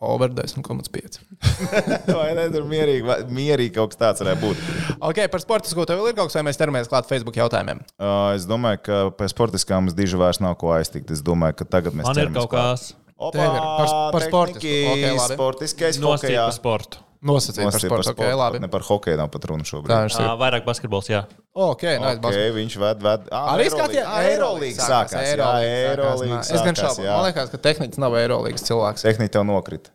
Over 0.00 0.30
10,5. 0.32 1.18
Vai 2.16 2.30
ne? 2.38 2.46
Tur 2.54 2.64
mierīgi, 2.68 3.02
va- 3.04 3.18
mierīgi 3.28 3.74
kaut 3.76 3.92
kas 3.92 4.00
tāds 4.00 4.22
varētu 4.24 4.40
būt. 4.46 4.62
Ok, 5.10 5.18
par 5.32 5.42
sportu 5.44 5.68
skolu 5.68 5.88
tev 5.90 6.00
vēl 6.00 6.12
ir 6.12 6.16
kaut 6.16 6.30
kas, 6.30 6.38
vai 6.40 6.44
mēs 6.48 6.56
ķeramies 6.60 6.88
klāt 6.88 7.08
Facebook 7.10 7.36
jautājumiem? 7.36 7.82
Uh, 8.00 8.30
es 8.38 8.46
domāju, 8.48 8.80
ka 8.86 9.00
pēc 9.18 9.34
sportiskām 9.34 9.84
mums 9.84 9.96
diži 9.98 10.16
vairs 10.20 10.40
nav 10.40 10.56
ko 10.62 10.72
aiztikt. 10.78 11.12
Es 11.12 11.20
domāju, 11.26 11.58
ka 11.60 11.68
tagad 11.76 11.92
mēs 11.98 12.08
Man 12.08 12.22
ir 12.24 12.32
kaut 12.32 12.48
kas 12.54 12.86
Opa, 13.20 13.36
Tev 13.36 13.52
ir 13.52 13.60
par- 13.60 14.12
par 14.16 14.22
sportisko. 14.24 14.60
tehniski, 14.64 14.76
Ok, 14.88 15.18
labi. 15.20 15.34
Sportiskais 15.36 15.98
hokejā. 16.00 16.44
par 16.48 16.56
sportu. 16.56 17.02
Nosacīt 17.20 17.58
par 17.60 17.66
Nosacīt 17.68 17.90
par 17.92 18.00
sportu. 18.00 18.10
Ok, 18.10 18.16
sportu. 18.24 18.36
labi. 18.40 18.58
Ne 18.64 18.68
par 18.72 18.80
hokeju 18.86 19.16
nav 19.20 19.28
pat 19.28 19.44
runa 19.50 19.64
šobrīd. 19.68 19.90
Tā 19.92 19.98
viņš 20.06 20.14
ir. 20.22 20.24
Ā, 20.24 20.36
Vairāk 20.40 20.64
basketbols, 20.64 21.08
jā. 21.12 21.18
Ok, 21.52 21.82
nice, 21.82 22.00
Okay, 22.00 22.20
basket. 22.24 22.54
viņš 22.56 22.76
ved, 22.80 23.02
ved. 23.04 23.26
Ah, 23.30 23.50
Arī 23.56 23.66
skatījās, 23.74 24.06
Ah, 24.08 24.22
Eirolīga 24.30 24.86
sākās. 24.86 25.12
Jā, 25.36 25.50
Eirolīga 25.90 26.38
Es 26.40 26.48
gan 26.64 26.74
sākās, 26.74 26.96
šaubu. 26.96 27.04
Man 27.10 27.24
liekas, 27.28 27.50
ka 27.52 27.58
tehnicis 27.68 27.98
nav 28.00 28.16
Eirolīgas 28.16 28.64
cilvēks. 28.70 29.04
Tehniski 29.04 29.34
tev 29.36 29.44
nokrita. 29.50 29.90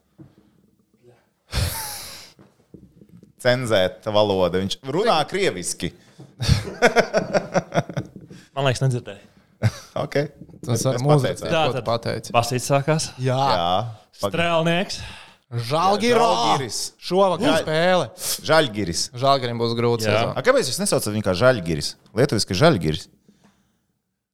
Cenzēta 3.45 4.13
valoda. 4.13 4.61
Viņš 4.61 4.77
runā 4.89 5.17
krieviski. 5.29 5.91
Man 8.55 8.65
liekas, 8.69 8.81
nedzirdēju. 8.85 9.31
Okay. 10.05 10.29
Tas 10.65 10.79
Es 10.81 10.85
ar 10.89 10.97
mūziku, 11.01 11.41
pateicos. 11.41 11.71
ko 11.71 11.73
tu 11.79 11.83
pateici. 11.87 12.33
Basīts 12.35 12.67
sākās. 12.69 13.09
Jā, 13.21 13.37
Jā, 13.37 13.69
Strēlnieks. 14.21 14.99
Žalgiris. 15.55 16.79
Šovakar 16.99 17.59
spēle. 17.63 18.07
Žaļgiris. 18.47 19.03
Žalgirim 19.15 19.59
būs 19.61 19.75
grūti. 19.77 20.09
A, 20.11 20.33
kāpēc 20.45 20.67
jūs 20.71 20.79
nesaucat 20.81 21.13
viņu 21.13 21.25
kā 21.25 21.35
Žaļgiris? 21.37 21.93
Lietuviski 22.17 22.57
Žaļgiris. 22.59 23.07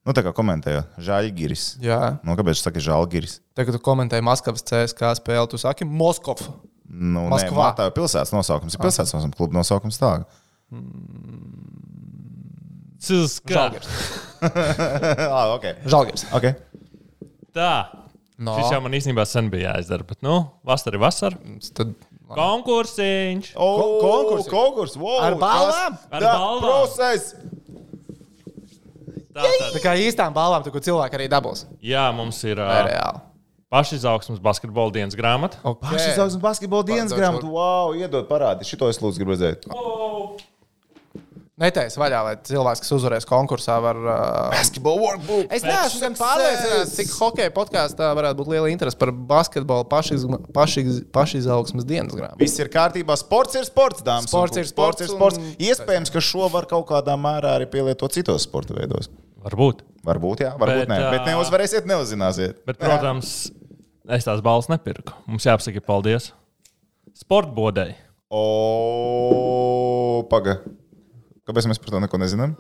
Nu, 0.02 0.16
tā 0.18 0.24
kā 0.26 0.32
komentēja 0.34 0.88
Žaļgiris. 0.98 1.66
Jā, 1.86 2.18
Nu, 2.26 2.34
kāpēc 2.40 2.58
jūs 2.58 2.66
sakat 2.66 2.82
Žalgiris? 2.88 3.40
tagad 3.54 3.78
tu 3.78 3.82
komentēji 3.86 4.26
Maskavas 4.26 4.64
CSK 4.66 5.12
spēli, 5.20 5.50
tu 5.52 5.60
saki 5.62 5.86
Moskova. 5.86 6.48
Nu, 6.90 7.28
nē, 7.28 7.36
Moskvā. 7.36 7.56
man 7.56 7.76
tā 7.78 7.86
ir 7.88 7.94
pilsētas 7.96 8.34
nosaukums. 8.34 8.74
Ir 8.76 8.82
pilsētas 8.82 9.14
nosaukums, 9.14 9.38
kluba 9.38 9.60
nosaukums 9.62 10.02
tā. 10.02 10.10
Cilska. 13.02 13.54
Žalgiris. 13.54 13.88
ah, 15.32 15.54
ok. 15.56 15.66
Žalgiris. 15.90 16.26
okay. 16.34 16.58
Tā. 17.56 17.72
No. 18.42 18.56
Šis 18.58 18.72
jau 18.74 18.80
man 18.82 18.96
īstenībā 18.98 19.22
sen 19.30 19.52
bija 19.54 19.76
jāizdara. 19.76 20.06
Bet, 20.10 20.18
nu, 20.26 20.40
vasara 20.66 20.98
ir 20.98 21.04
vasara. 21.04 21.38
Tad 21.78 21.92
Konkursiņš. 22.32 23.50
O, 23.60 23.68
konkursi. 24.02 24.50
Konkurs. 24.50 24.94
Wow, 25.00 25.18
Ar 25.28 25.36
balvām? 25.40 25.98
Ar 26.10 26.24
Da, 26.24 26.36
balvām. 26.40 26.62
Process. 26.64 27.34
Tā, 29.32 29.44
tā, 29.44 29.68
tā 29.76 29.82
kā 29.84 29.94
īstām 30.00 30.34
balvām, 30.36 30.64
ko 30.68 30.80
cilvēki 30.84 31.20
arī 31.20 31.28
dabūs. 31.32 31.66
jā, 31.84 32.06
mums 32.16 32.40
ir 32.44 32.60
uh, 32.60 32.72
reāli. 32.88 33.22
pašizaugsmes 33.72 34.42
basketbola 34.44 34.92
dienas 34.92 35.16
grāmata. 35.16 35.60
Okay. 35.64 35.94
Pašizaugsmes 35.94 36.42
basketbola 36.44 36.84
dienas 36.90 37.14
grāmatu. 37.16 37.48
Wow, 37.54 37.94
iedod 37.96 38.28
parādi. 38.28 38.68
Šito 38.68 38.90
es 38.92 39.00
lūdzu 39.00 39.22
gribu 39.24 39.38
redzēt. 39.38 39.68
Netaisa 41.62 42.00
vaļā, 42.02 42.20
lai 42.26 42.34
cilvēks, 42.48 42.82
kas 42.82 42.94
uzvarēs 42.96 43.28
konkursā, 43.30 43.76
var. 43.84 43.98
Uh... 44.02 44.50
Basketball 44.56 44.98
workbook. 45.04 45.46
Es 45.54 45.62
neesmu 45.66 46.00
gan 46.02 46.16
pārliecināts, 46.18 46.96
cik 46.98 47.12
hokeja 47.20 47.52
podkāstā 47.54 48.10
varētu 48.18 48.40
būt 48.42 48.50
liela 48.56 48.72
interese 48.74 48.98
par 48.98 49.12
basketbolu 49.14 49.86
pašiz- 49.92 50.26
pašiz- 50.56 51.04
pašizaugsmes 51.14 51.86
dienas 51.86 52.16
grāmatu. 52.18 52.40
Viss 52.42 52.58
ir 52.62 52.72
kārtībā. 52.74 53.14
Sports 53.22 53.60
ir 53.62 53.68
sports, 53.70 54.02
dāmas. 54.08 54.32
Sports 54.34 54.58
ir 54.58 54.66
sports. 54.72 54.98
sports 55.06 55.06
Ir 55.06 55.14
sports. 55.14 55.38
un- 55.38 55.56
Iespējams, 55.70 56.12
ka 56.16 56.24
šo 56.32 56.50
var 56.52 56.66
kaut 56.72 56.88
kādā 56.90 57.14
mērā 57.20 57.56
arī 57.60 57.70
pielietot 57.70 58.12
citos 58.18 58.48
sporta 58.50 58.74
veidos. 58.78 59.12
Varbūt. 59.46 59.86
Varbūt, 60.06 60.42
jā, 60.42 60.52
varbūt 60.58 60.88
Bet, 60.88 60.90
nē. 60.90 61.00
Bet 61.14 61.28
neuzvarēsiet, 61.30 61.86
neuzzināsiet. 61.90 62.64
Bet, 62.66 62.78
protams, 62.82 63.52
es 64.10 64.26
tās 64.26 64.42
balvas 64.42 64.70
nepirku. 64.74 65.14
Mums 65.30 65.46
jāpasaka 65.46 65.82
paldies. 65.86 66.32
Sportbodei. 67.22 67.94
O, 68.34 70.24
paga. 70.30 70.58
Kāpēc 71.50 71.66
mēs 71.72 71.80
par 71.82 71.96
to 71.96 72.02
neko 72.04 72.20
nezinām? 72.22 72.52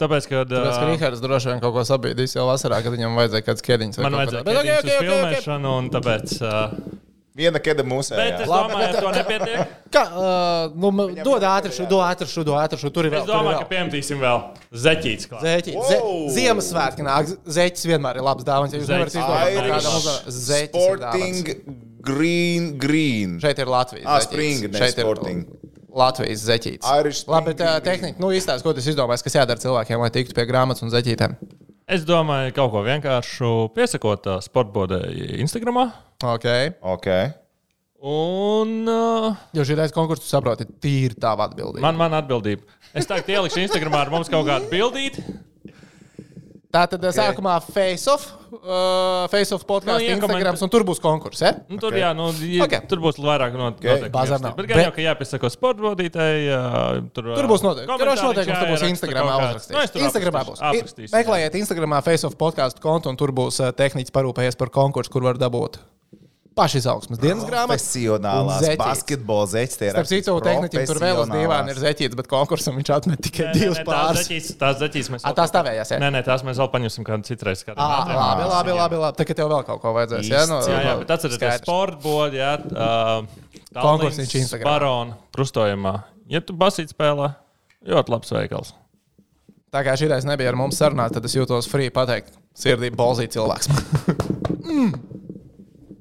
Tāpēc, 0.00 0.24
kad 0.26 0.50
Tāpēc, 0.50 0.78
ka 0.78 0.86
Rīgārds 0.88 1.20
droši 1.22 1.52
vien 1.52 1.60
kaut 1.62 1.76
ko 1.76 1.84
sabiedrīs 1.86 2.34
jau 2.34 2.48
vasarā, 2.48 2.80
kad 2.82 2.94
viņam 2.94 3.14
vajadzēja 3.18 3.46
kāds 3.46 3.66
kēdiņš. 3.66 4.00
man 4.02 4.16
vajadzēja 4.18 4.42
okay, 4.42 4.56
okay, 4.58 4.78
okay, 4.78 4.96
okay. 4.96 5.12
filmēšanu, 5.12 5.74
un 5.82 5.92
tāpēc. 5.94 6.34
Uh, 6.42 6.96
Viena 7.38 7.60
keda 7.62 7.84
mūsu. 7.86 8.16
bet 8.18 8.40
es 8.42 8.50
domāju, 8.50 8.86
ka 8.96 9.02
to 9.04 9.10
nepietiek. 9.14 9.74
Kā, 9.94 10.00
uh, 10.10 10.72
nu, 10.74 10.90
dod 11.22 11.44
ātri, 11.46 11.70
šo, 11.76 11.86
dod 11.86 12.02
ātri, 12.02 12.26
šo, 12.26 12.42
dod 12.48 12.58
ātri, 12.58 12.80
šo, 12.80 12.90
tur 12.90 13.06
ir 13.06 13.14
vēl. 13.14 13.22
Es 13.22 13.30
domāju, 13.30 13.60
ka 13.62 13.68
piemetīsim 13.70 14.18
vēl 14.18 14.42
zeķītes 14.86 15.30
klāt. 15.30 15.46
Zeķis. 15.46 15.76
Ze 15.86 16.00
Wow! 16.02 16.24
Ziemassvētki 16.34 17.06
nāk. 17.06 17.30
Zeķis 17.46 17.86
vienmēr 17.92 18.18
ir 18.18 18.26
labs 18.26 18.48
dāvana. 18.48 18.74
Ja 18.74 18.82
jūs 18.82 18.90
nevarat 18.90 19.14
izdomāt, 19.14 20.26
zeķis 20.26 20.82
ir 20.82 20.98
Sporting 20.98 21.86
green, 22.08 22.78
green. 22.78 23.38
Šeit 23.42 23.62
ir 23.62 23.70
Latvijas. 23.70 24.06
Ah. 24.06 24.20
Spring, 24.24 24.66
ne 24.72 24.82
Šeit 24.82 24.98
ir 24.98 25.06
Sporting. 25.06 25.46
Latvijas 25.98 26.44
zeķītes. 26.48 26.88
Irish 27.00 27.26
Labi, 27.30 27.52
bet 27.52 27.64
uh, 27.64 27.78
tehnika, 27.84 28.20
nu 28.22 28.30
izstāst, 28.34 28.64
ko 28.66 28.74
tas 28.76 28.86
izdomājis, 28.90 29.24
kas 29.26 29.38
jādara 29.40 29.62
cilvēkiem, 29.62 30.00
lai 30.02 30.12
tiktu 30.14 30.36
pie 30.36 30.46
grāmatas 30.48 30.84
un 30.86 30.92
zeķītēm. 30.94 31.34
Es 31.88 32.02
domāju, 32.04 32.52
kaut 32.56 32.72
ko 32.74 32.82
vienkāršu 32.84 33.50
piesakot 33.76 34.26
uh, 34.28 34.40
sportbodei 34.44 35.38
Instagram. 35.42 35.82
Ok. 36.22 36.48
Ok. 36.94 37.08
Un 38.08 38.86
uh, 38.86 39.38
Jo 39.56 39.64
šī 39.66 39.74
reizes 39.74 39.94
konkurss, 39.96 40.22
tu 40.22 40.30
saproti, 40.30 40.68
tīri 40.84 41.16
tava 41.18 41.48
atbildība. 41.48 41.82
man, 41.82 41.96
man 41.98 42.14
atbildība. 42.20 42.62
Es 42.94 43.08
tagad 43.10 43.26
ielikšu 43.32 43.64
Instagram 43.64 43.96
ar 43.98 44.12
mums 44.12 44.30
kaut 44.30 44.46
kādu 44.46 44.70
bildīti. 44.70 45.24
Tā 46.78 46.84
tad 46.86 47.02
okay. 47.02 47.16
sākumā 47.16 47.56
face-off, 47.64 48.28
uh, 48.54 49.24
face-off 49.32 49.64
podkāsts, 49.66 49.98
Nu, 49.98 50.04
no, 50.06 50.14
iekoment- 50.14 50.38
Instagram, 50.38 50.58
un 50.62 50.70
tur 50.70 50.84
būs 50.86 51.00
konkurss. 51.02 51.42
Ja? 51.42 51.50
Nu, 51.66 51.78
tur, 51.82 51.90
Ok. 51.90 51.98
jā, 51.98 52.10
nu, 52.14 52.28
ja, 52.46 52.68
Ok. 52.68 52.86
tur 52.86 53.02
būs 53.02 53.18
vairāk 53.18 53.56
no 53.58 53.72
Bazar 54.14 54.38
nav. 54.40 54.54
Bet 54.54 54.68
gan 54.70 54.84
jau, 54.84 54.92
ka 54.94 55.02
jāpiesako 55.02 55.50
sportbodītei. 55.50 56.46
Uh, 56.54 57.02
tur, 57.10 57.34
Tur 57.34 57.50
būs 57.50 57.66
noteikti. 57.66 57.90
Karoš 57.90 58.22
noteikums, 58.22 58.62
tur 58.62 58.70
būs 58.70 58.86
Instagramā 58.92 59.34
Nu, 59.34 59.48
uzrakstīts. 59.58 60.06
Instagramā 60.06 60.44
būs. 60.46 60.62
Meklējiet 61.10 61.58
Instagramā 61.58 62.02
face-off 62.04 62.38
podkāstu 62.38 62.78
kontu, 62.80 63.10
un 63.10 63.16
tur 63.16 63.32
būs 63.34 63.58
uh, 63.58 63.72
tehniķis 63.72 64.14
parūpējies 64.14 64.56
par 64.56 64.70
konkursu, 64.70 65.10
kur 65.10 65.22
var 65.26 65.34
dabūt 65.34 65.82
pašizaugsmes 66.58 67.20
dienas 67.22 67.46
grāmatu. 67.46 67.78
Profesionālās 67.78 68.62
zeķītes. 68.64 68.80
basketbola 68.82 69.46
zeķis. 69.52 69.76
Starp 69.94 70.08
citu, 70.10 70.34
tehniķim 70.44 70.86
tur 70.90 71.00
vēl 71.02 71.20
uz 71.22 71.30
divām 71.30 71.38
ir 71.70 71.78
profesionālās. 71.78 71.82
zeķītes, 71.86 72.18
bet 72.18 72.30
konkursam 72.32 72.76
viņš 72.80 72.90
atmet 72.98 73.22
tikai 73.28 73.48
divas 73.54 73.80
pāris. 73.86 74.50
Tās 74.60 74.80
zeķītes 74.82 75.10
mēs 75.14 75.26
Ah, 75.28 75.34
tās 75.38 75.54
tavējās, 75.54 75.94
jā? 75.94 76.00
Nē, 76.02 76.10
nē, 76.18 76.24
tās 76.26 76.42
mēs 76.46 76.58
vēl 76.58 76.70
paņemsim 76.74 77.06
kādu 77.06 77.28
citreiz. 77.30 77.62
Ah, 77.76 78.02
labi, 78.10 78.48
labi, 78.50 78.74
labi, 78.78 79.00
labi. 79.04 79.16
Tagad 79.22 79.38
tev 79.42 79.52
vēl 79.54 79.64
kaut 79.70 79.80
ko 79.84 79.94
vajadzēs. 79.96 80.28
Jā, 80.28 80.44
no, 80.50 80.58
Jā, 80.66 80.80
jā, 80.84 80.96
bet 81.04 81.14
atcerieties, 81.16 81.62
sportbodi, 81.62 82.42
jā, 82.42 82.52
uh, 82.74 83.48
Konkursiņš 83.78 84.34
Instagramā. 84.42 84.68
Barona 84.72 85.16
krustojumā. 85.36 85.94
Ja 86.32 86.40
tu 86.44 86.56
basīt 86.58 86.90
spēlē, 86.92 87.30
ļoti 87.88 88.12
labs 88.14 88.32
veikals. 88.34 88.74
Tā 89.72 89.82
kā 89.84 89.92
šī 90.00 90.08
reize 90.08 90.28
nebija 90.28 90.48
ar 90.48 90.56
mums 90.56 90.78
sarunāt, 90.80 91.12
tad 91.12 91.24
es 91.28 91.34
jūtos 91.36 91.68
free 91.68 91.90
pateikt, 91.92 92.32
sirdī 92.56 92.88
bolzīt 92.94 93.34
cilvēks. 93.36 93.68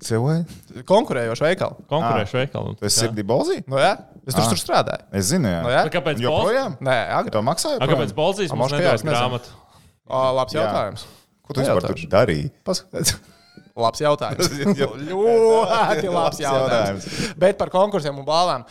Cilvēki? 0.03 0.83
Konkurējoši 0.87 1.45
veikali. 1.47 1.85
Konkurēšu 1.89 2.37
veikalu. 2.41 2.75
Tu 2.79 2.85
esi 2.89 3.01
sirdī 3.05 3.23
bolzī? 3.25 3.61
Nu, 3.67 3.79
jā, 3.81 3.93
es 4.27 4.35
tur, 4.35 4.43
Ah. 4.43 4.49
tur 4.51 4.59
strādāju. 4.61 5.03
Es 5.13 5.31
zinu, 5.31 5.49
jā. 5.49 5.61
Nu, 5.63 5.69
jā? 5.73 5.85
Kāpēc? 5.93 6.19
Joprojām? 6.21 6.77
Nē, 6.85 6.97
agri. 7.17 7.31
To 7.31 7.41
maksāju? 7.41 7.79
A, 7.81 7.87
kāpēc 7.87 8.13
Bolzīs 8.13 8.53
mums 8.53 8.71
nedod 8.77 9.01
grāmatu? 9.07 9.49
O, 10.07 10.21
labs 10.37 10.53
Jā. 10.53 10.61
jautājums. 10.67 11.07
Ko 11.47 11.53
tu 11.53 11.61
vispār 11.61 11.81
tur 11.87 11.95
darīji? 12.11 12.51
Paskatieties. 12.63 13.15
Labs 13.77 13.99
jautājums. 14.01 14.47
Ļoti 15.13 16.09
labs 16.09 16.39
jautājums. 16.41 17.05
Bet 17.37 17.59
par 17.59 17.69
konkursiem 17.69 18.17
un 18.17 18.25
balvām 18.25 18.63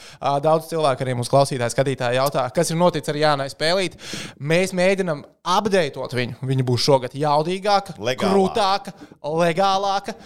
daudz 0.42 0.66
cilvēku 0.72 1.04
arī 1.04 1.14
mūsu 1.14 1.30
klausītāji, 1.30 1.70
skatītāji 1.76 2.18
jautā, 2.18 2.42
kas 2.54 2.72
ir 2.74 2.76
noticis 2.80 3.12
ar 3.12 3.18
Jānai 3.20 3.46
Spēlīt. 3.52 3.94
Mēs 4.42 4.74
mēģinām 4.74 5.22
apdeitot 5.46 6.10
viņu. 6.18 6.40
Viņa 6.42 6.66
būs 6.66 6.82
šogad 6.88 7.14
jaudīgāka, 7.14 7.94
Legālāka. 8.02 8.32
krūtāka, 8.32 8.94
legālāka. 9.22 10.16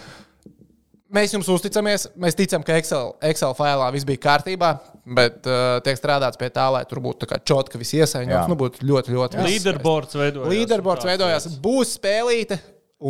Mēs 1.11 1.33
jums 1.35 1.49
uzticamies. 1.51 2.05
Mēs 2.19 2.37
ticam, 2.39 2.63
ka 2.63 2.77
Excel, 2.79 3.11
Excel 3.27 3.55
failā 3.57 3.89
viss 3.91 4.07
bija 4.07 4.21
kārtībā, 4.23 4.69
bet 5.17 5.47
uh, 5.49 5.81
tiek 5.83 5.99
strādāts 5.99 6.39
pie 6.39 6.47
tā, 6.55 6.69
lai 6.71 6.85
tur 6.87 7.01
būtu 7.03 7.25
tā 7.25 7.33
kā 7.33 7.39
čotka, 7.43 7.79
viss 7.81 7.95
Jā. 7.95 8.05
iesaistīts. 8.05 8.47
Nu, 8.51 8.55
būtu 8.59 8.85
ļoti, 8.87 9.15
ļoti 9.17 9.41
viss 9.41 9.57
Līderbords 9.57 10.15
veidojās. 10.15 10.53
Līderbords 10.53 11.09
veidojās, 11.09 11.49
būs 11.63 11.97
spēlīte 11.97 12.61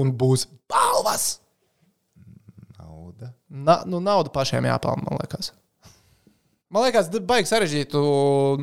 un 0.01 0.13
būs 0.17 0.47
balvas. 0.71 1.27
Nauda. 2.79 3.35
Na, 3.49 3.81
nu, 3.85 4.01
nauda 4.01 4.33
pašiem 4.33 4.65
jāpelnā, 4.71 5.05
man 5.05 5.21
liekas. 5.21 5.53
Man 6.71 6.85
liekas, 6.85 7.09
baigi 7.27 7.49
sarežģītu 7.49 8.01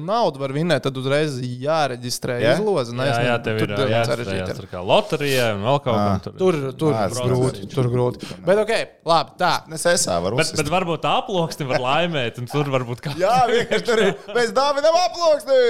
naudu 0.01 0.41
var 0.41 0.53
vinēt, 0.57 0.81
tad 0.87 0.97
uzreiz 0.97 1.35
jāreģistrē 1.45 2.39
Jā? 2.41 2.55
izloze. 2.57 2.95
Jā, 2.97 3.05
jā, 3.05 3.17
nezinu, 3.19 3.35
tev 3.45 3.59
tur 3.61 3.73
ir 3.85 3.91
jāatcerās 3.93 4.55
tur 4.57 4.69
kā 4.71 4.81
loterijai 4.81 5.49
un 5.59 5.67
vēl 5.67 5.81
kaut 5.85 5.99
Ah. 5.99 6.07
kam 6.07 6.23
tur. 6.25 6.33
Tur, 6.41 6.57
tur 6.81 6.95
ir 6.95 6.97
tas 7.13 7.19
grūti. 7.21 7.67
Tur 7.75 7.91
grūti. 7.93 8.31
Bet, 8.47 8.63
ok, 8.63 8.73
labi, 9.13 9.35
tā. 9.43 9.51
Es 9.77 9.85
esmu, 9.93 10.15
varu 10.25 10.37
Bet, 10.41 10.47
uzsist. 10.47 10.57
bet 10.63 10.71
varbūt 10.73 11.03
tā 11.05 11.13
aploksni 11.21 11.67
var 11.69 11.85
laimēt, 11.85 12.39
un 12.41 12.49
tur 12.49 12.65
varbūt 12.73 13.03
kā. 13.05 13.13
Jā, 13.21 13.35
vienkārši 13.51 13.85
tur 13.91 14.03
ir. 14.07 14.15
Mēs 14.39 14.55
dāvinām 14.57 14.97
aploksni! 15.03 15.61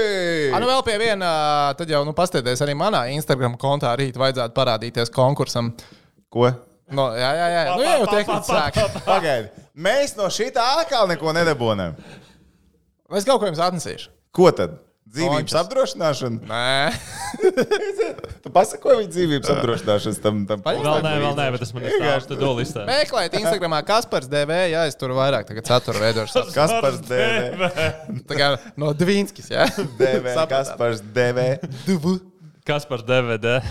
A, 0.55 0.61
nu 0.63 0.71
vēl 0.71 0.85
pie 0.87 0.97
viena, 1.03 1.33
tad 1.75 1.91
jau 1.91 2.05
nu, 2.07 2.15
pastieties 2.15 2.63
arī 2.63 2.79
manā 2.79 3.03
Instagram 3.19 3.59
kontā 3.59 3.97
rīt 3.99 4.15
vajadzētu 4.15 4.55
parādīties 4.55 5.11
konkursam. 5.11 5.73
Ko? 6.31 6.53
No, 6.95 7.11
jā, 7.19 7.35
jā, 7.35 7.49
jā. 7.53 7.67
Nu, 7.75 7.83
jā, 7.83 7.99
jau 7.99 8.07
tehniski 8.15 8.55
sāk. 8.55 9.03
Pagaidi. 9.05 9.51
Mēs 9.75 10.15
no 10.17 10.31
šī 10.33 10.53
tā 10.55 10.63
atkal 10.85 11.11
neko 11.11 11.35
nedabūnām. 11.35 11.99
Es 13.17 13.25
kaut 13.25 13.41
ko 13.41 13.49
jums 13.49 13.61
atnesīšu. 13.63 14.11
Ko 14.37 14.51
tad? 14.53 14.77
Dzīvības 15.09 15.39
Končas. 15.49 15.57
apdrošināšana? 15.63 16.39
Nē, 16.45 16.93
Tu 18.45 18.51
pasakoji 18.53 18.99
viņa 19.01 19.13
dzīvības 19.15 19.53
apdrošināšanas 19.55 20.19
tam. 20.21 20.43
tam 20.51 20.61
Paļ- 20.67 20.83
Vēl 20.85 20.99
nē, 21.07 21.13
vēl 21.23 21.33
nē, 21.39 21.47
bet 21.55 21.63
tas 21.65 21.73
man 21.73 21.87
ir 21.87 21.95
Vienkārši 21.95 22.29
tāds- 22.29 22.41
to 22.45 22.51
listē. 22.59 22.85
meklējiet 22.91 23.39
Instagramā, 23.41 23.79
Kaspars 23.89 24.29
DV, 24.29 24.59
jā, 24.75 24.83
es 24.91 24.99
tur 25.01 25.15
vairāk 25.17 25.49
tagad 25.49 25.65
saturu 25.71 26.03
veidošu. 26.05 26.45
Kas 26.59 26.75
par 26.85 26.99
DV? 27.09 27.71
Tā 28.29 28.37
kā 28.43 28.51
no 28.77 28.93
Dvīnskis, 28.93 29.49
jā. 29.57 29.65
DV, 30.03 30.35
Sapratāt. 30.37 30.49
kas 30.53 30.77
par 30.77 30.93
DV? 31.17 32.19
Kas 32.69 32.85
par 32.85 33.01
DVD? 33.09 33.63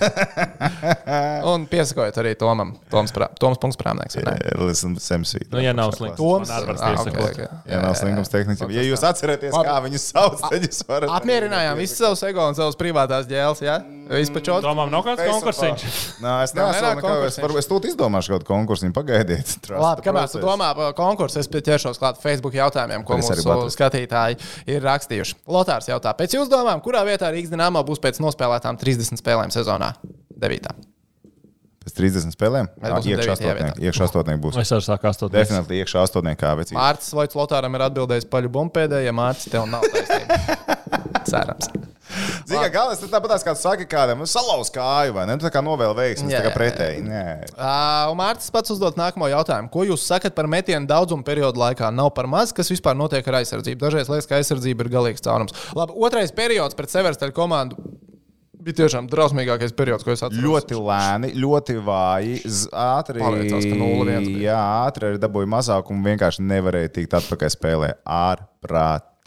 Un 1.50 1.64
piesakojiet 1.70 2.18
arī 2.22 2.32
Tomam. 2.38 2.72
Toms, 2.92 3.12
prā, 3.14 3.28
Toms 3.40 3.58
punkts 3.62 3.78
prāmnieks. 3.80 4.16
vai 4.18 4.24
ne? 4.28 4.34
Listen, 4.66 4.96
Semsvīt. 5.00 5.48
Nu, 5.52 5.60
ja 5.62 5.72
nav 5.76 5.92
slinks, 5.96 6.18
Toms. 6.20 6.48
man 6.50 6.56
arī 6.62 6.66
var 6.66 6.80
Ah, 6.80 6.90
piesakot. 6.90 7.20
ok, 7.20 7.30
ok. 7.30 7.70
Ja 7.70 7.80
nav 7.84 7.94
slinkums 7.98 8.32
tehniski. 8.32 8.68
Ja 8.76 8.84
jūs 8.86 9.04
atceraties, 9.06 9.54
kā 9.54 9.76
viņus 9.86 10.06
sauc, 10.12 10.42
tad 10.46 10.66
jūs 10.66 10.82
varat. 10.88 11.12
Apmierinājām 11.20 11.80
visus 11.80 11.98
savus 12.00 12.22
ego 12.28 12.46
un 12.48 12.54
savus 12.58 12.78
privātās 12.80 13.28
ģēles, 13.30 13.64
jā? 13.64 13.78
Vispār 14.10 14.42
Tomam 14.64 14.90
nav 14.90 15.04
kāds 15.06 15.22
konkursiņš. 15.22 15.82
Nē, 16.24 16.30
es 16.42 16.54
neesmu 16.56 17.02
konkursiņš. 17.04 17.58
es 17.60 17.68
tūlīt 17.70 17.84
izdomāšu 17.92 18.32
kādu 18.34 18.48
konkursu. 18.48 18.88
Pagaidiet. 18.94 19.52
Labi, 19.84 20.02
kamēr 20.02 20.26
tu 20.32 20.40
domā 20.42 20.72
par 20.74 20.94
konkursu, 20.98 21.38
es 21.38 21.46
pie 21.50 21.60
ķeršos 21.62 22.00
klāt 22.00 22.18
Facebook 22.22 22.56
jautājumiem, 22.58 23.04
ko 23.06 23.20
mūsu 23.20 23.68
skatītāji 23.70 24.40
ir 24.66 24.82
rakstījuši. 24.82 25.36
Lotārs 25.46 25.86
jautā, 25.92 26.10
pēc 26.18 26.34
jūsu 26.34 26.50
domām, 26.50 26.82
kurā 26.82 27.04
vietā 27.06 27.30
Rīgas 27.30 27.52
dīnāmā 27.54 27.84
būs 27.86 28.02
pēc 28.02 28.18
nospēlētām 28.24 28.80
30 28.82 29.20
spēlēm 29.22 29.54
sezonā? 29.54 29.89
9. 30.40 30.88
Pēc 31.80 31.94
30 31.96 32.34
spēlēm? 32.36 32.66
Jā, 32.76 32.88
iekšā 32.90 33.04
devītajā 33.06 33.34
astotnieki. 33.34 33.84
Iekšā 33.88 34.06
astotnieki 34.06 34.42
būs. 34.44 34.58
Es 34.60 34.72
arī 34.76 34.84
sāku 34.84 35.08
astotni. 35.08 35.38
Definitīvi 35.38 35.80
iekšā 35.80 36.02
astotnieki 36.04 36.40
kā 36.42 36.50
vecīgi. 36.58 36.76
Mārcis 36.76 37.14
Loits 37.16 37.38
Lotāram 37.38 37.78
ir 37.78 37.84
atbildējis 37.86 38.28
paļu 38.28 38.50
bumpēdē, 38.52 39.00
ja 39.06 39.14
Mārcis 39.16 39.48
tev 39.54 39.64
nav 39.70 39.86
taisnība. 39.88 40.68
Cerams. 41.30 41.70
Zini, 42.44 42.58
kā 42.58 42.68
galvenais, 42.74 43.00
tas 43.00 43.12
tāpat 43.12 43.44
kā 43.46 43.54
tu 43.54 43.62
saki 43.62 43.86
kādam, 43.88 44.24
salauz 44.28 44.68
kāju 44.74 45.14
vai 45.14 45.24
ne? 45.30 45.36
Tu 45.38 45.46
tā 45.46 45.52
kā 45.54 45.62
novēl 45.64 45.94
veiksmi, 45.96 46.32
tā 46.34 46.42
kā 46.44 46.52
pretēji. 46.52 47.04
Nē. 47.06 47.22
Uh, 47.54 48.10
un 48.10 48.18
Mārcis 48.18 48.52
pats 48.52 48.74
uzdod 48.74 48.98
nākamo 49.00 49.30
jautājumu. 49.30 49.70
Ko 49.72 49.86
jūs 49.86 50.04
sakat 50.10 50.36
par 50.36 50.50
metienu 50.50 50.90
daudzumu 50.90 51.24
periodu 51.24 51.62
laikā? 51.62 51.88
Nav 51.94 52.12
par 52.16 52.28
maz, 52.28 52.52
kas 52.56 52.68
vispār 52.72 52.98
notiek 52.98 53.24
ar 53.30 53.40
aizsardzību. 53.40 53.80
Dažreiz 53.86 54.10
liekas, 54.10 54.28
ka 54.28 54.40
aizsardzība 54.40 54.84
ir 54.84 54.92
galīgs 54.98 55.24
caurums. 55.24 55.54
Labi, 55.78 55.96
otrais 56.02 56.34
periods 56.34 56.76
pret 56.76 56.92
Severstaļu 56.92 57.36
komandu 57.36 57.78
bija 58.64 58.78
tiešām 58.82 59.08
drausmīgākais 59.10 59.74
periods, 59.76 60.04
ko 60.06 60.14
es 60.14 60.22
atceros. 60.22 60.42
Ļoti 60.44 60.78
lēni, 60.78 61.32
ļoti 61.40 61.76
vāji. 61.86 62.40
Ātri, 62.70 63.22
Pārliecās, 63.22 63.66
ka 63.66 63.76
0-1 63.80 64.26
bija. 64.30 64.50
jā, 64.50 64.60
ātri 64.86 65.10
arī 65.10 65.20
dabūja 65.22 65.50
mazāk 65.56 65.90
un 65.94 66.02
vienkārši 66.06 66.44
nevarēja 66.46 66.92
tikt 66.98 67.16
atpakaļ 67.20 67.54
spēlē. 67.56 67.92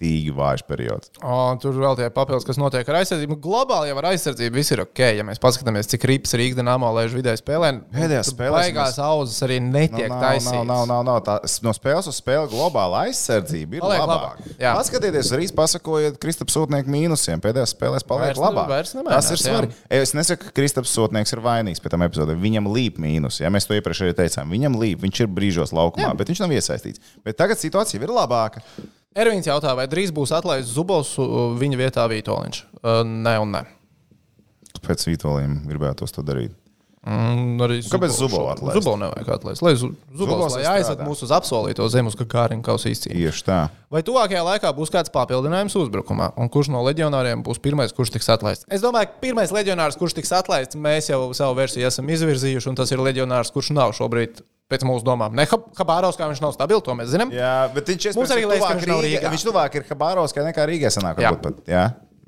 Ārprātīgi 0.03 0.33
vājš 0.35 0.63
periods. 0.67 1.11
Un 1.23 1.59
tur 1.61 1.75
vēl 1.79 1.95
tie 1.97 2.07
papildus, 2.13 2.45
kas 2.47 2.57
notiek 2.59 2.87
ar 2.91 2.97
aizsardzību. 3.01 3.37
Globāli 3.43 3.89
jau 3.91 3.97
ar 4.01 4.07
aizsardzību 4.11 4.57
viss 4.59 4.71
ir 4.75 4.81
ok. 4.83 4.99
Ja 5.17 5.23
mēs 5.23 5.39
paskatāmies, 5.41 5.87
cik 5.91 6.03
rips 6.09 6.33
Rīgas 6.35 6.57
dīnāmā 6.59 6.89
lēž 6.97 7.15
vidēji 7.15 7.41
spēlē, 7.41 7.69
Pēdējās 7.93 8.31
spēlēs 8.33 8.67
beigās 8.67 8.97
mēs- 8.97 9.03
auzas 9.03 9.39
arī 9.47 9.59
netiek 9.63 10.09
nav, 10.09 10.21
taisītas. 10.23 10.51
nav, 10.51 10.65
nav, 10.67 10.85
nav, 10.87 11.03
nav. 11.07 11.21
Tā, 11.23 11.37
no 11.63 11.71
spēles 11.73 12.07
uz 12.11 12.19
spēli 12.19 12.49
globāla 12.51 13.05
aizsardzība 13.07 13.79
ir 13.79 13.81
labāka. 13.81 14.07
labāk, 14.11 14.57
jā. 14.59 14.73
Paskatieties, 14.75 15.31
arī 15.37 15.47
pasakojiet 15.53 16.19
Kristaps 16.19 16.53
Sūtnieku 16.57 16.87
mīnusiem. 16.91 17.39
Pēdējās 17.43 17.73
spēlēs 17.75 18.03
paliek 18.07 18.33
Vairs 18.33 18.39
labāk. 18.43 18.67
vairs 18.67 18.93
nemainās, 18.93 19.29
Tas 19.29 19.31
ir 19.31 19.37
svarīgi. 19.37 19.73
Es 19.89 20.13
nesaku, 20.13 20.45
ka 20.45 20.51
Kristaps 20.51 20.91
Sūtnieks 20.95 21.33
ir 21.33 21.39
vainīgs 21.39 21.81
pie 21.81 21.89
tam 21.89 22.01
epizodēm. 22.01 22.41
Viņam 22.43 22.67
līp 22.73 22.97
mīnus. 22.99 23.39
Ja 23.39 23.49
mēs 23.49 23.67
to 23.67 23.73
iepriekš 23.73 24.03
arī 24.03 24.13
teicām, 24.13 24.49
viņam 24.51 24.75
līp, 24.75 24.99
viņš 25.01 25.21
ir 25.21 25.27
brīžos 25.27 25.71
laukumā, 25.73 26.11
jā. 26.11 26.17
bet 26.17 26.27
viņš 26.27 26.39
nav 26.43 26.49
iesaistīts. 26.51 26.99
Bet 27.23 27.37
tagad 27.37 27.57
situācija 27.57 28.01
ir 28.01 28.09
labāka. 28.09 28.61
Ervīns 29.13 29.45
jautā, 29.49 29.75
vai 29.77 29.85
drīz 29.89 30.09
būs 30.15 30.33
atlaists 30.33 30.73
Zubovs 30.73 31.13
uh, 31.21 31.53
viņa 31.59 31.79
vietā 31.79 32.07
Vitoļņš? 32.09 32.63
Uh, 32.81 33.03
nē, 33.05 33.37
un 33.43 33.55
nē. 33.59 33.63
Pēc 34.83 35.05
vītoliem 35.07 35.61
gribētu 35.69 36.09
to 36.09 36.25
darīt. 36.25 36.55
Mm, 37.03 37.59
arī 37.59 37.81
Kāpēc 37.83 38.13
Zubovs 38.15 38.53
atlaist? 38.53 38.77
Zubovs 38.77 38.99
nevajag 39.01 39.29
atlaist. 39.35 39.61
Lai 39.65 39.73
Zu- 39.75 39.89
Zubovs 39.91 40.21
Zubovs 40.23 40.53
lai 40.55 40.61
ir 40.63 40.69
aizved 40.71 41.01
mūs 41.03 41.23
uz 41.25 41.33
apsolīto 41.35 41.87
zemes, 41.91 42.15
ka 42.15 42.23
Kāriņkaus 42.31 42.85
izcīnīja. 42.87 43.27
Tieši 43.27 43.43
tā. 43.43 43.57
Vai 43.91 43.99
tuvākajā 44.07 44.43
laikā 44.47 44.71
būs 44.77 44.91
kāds 44.93 45.11
papildinājums 45.11 45.75
uzbrukumā? 45.81 46.29
Un 46.39 46.47
kurš 46.53 46.71
no 46.71 46.79
leģionāriem 46.87 47.43
būs 47.43 47.59
pirmais, 47.59 47.91
kurš 47.91 48.15
tiks 48.15 48.31
atlaists? 48.31 48.63
Es 48.71 48.85
domāju, 48.85 49.11
ka 49.11 49.19
pirmais 49.25 49.51
leģionārs, 49.51 49.99
kurš 49.99 50.15
tiks 50.21 50.31
atlaists, 50.39 50.79
mēs 50.79 51.11
jau 51.11 51.19
savu 51.35 51.59
versiju 51.59 51.89
esam 51.91 52.07
izvirzījuši, 52.07 52.71
un 52.71 52.79
tas 52.79 52.95
ir 52.95 53.03
leģionārs, 53.03 53.51
kurš 53.51 53.73
nav 53.75 53.91
šobrīd. 53.99 54.39
Pēc 54.71 54.85
mūsu 54.87 55.05
domām, 55.05 55.35
ne 55.35 55.43
Habārovs, 55.45 56.17
kā 56.17 56.29
viņš 56.29 56.39
nav 56.41 56.53
stabils, 56.55 56.85
to 56.85 56.95
mēs 56.97 57.11
zinām. 57.11 57.33
Jā, 57.35 57.67
bet 57.75 57.91
viņš 57.91 58.15
Mums 58.15 58.31
arī 58.33 58.45
liekas, 58.47 58.63
ka 58.63 58.77
viņš 58.79 58.89
nav 58.89 59.03
Rīgā. 59.05 59.33
Viņš 59.35 59.45
tuvāk 59.49 59.75
ir 59.77 59.85
Habārovskai 59.91 60.45
nekā 60.47 60.65
Rīgai 60.69 60.91
sanāk. 60.93 61.19
Jā. 61.21 61.33
Pat, 61.43 61.59
jā. 61.69 61.83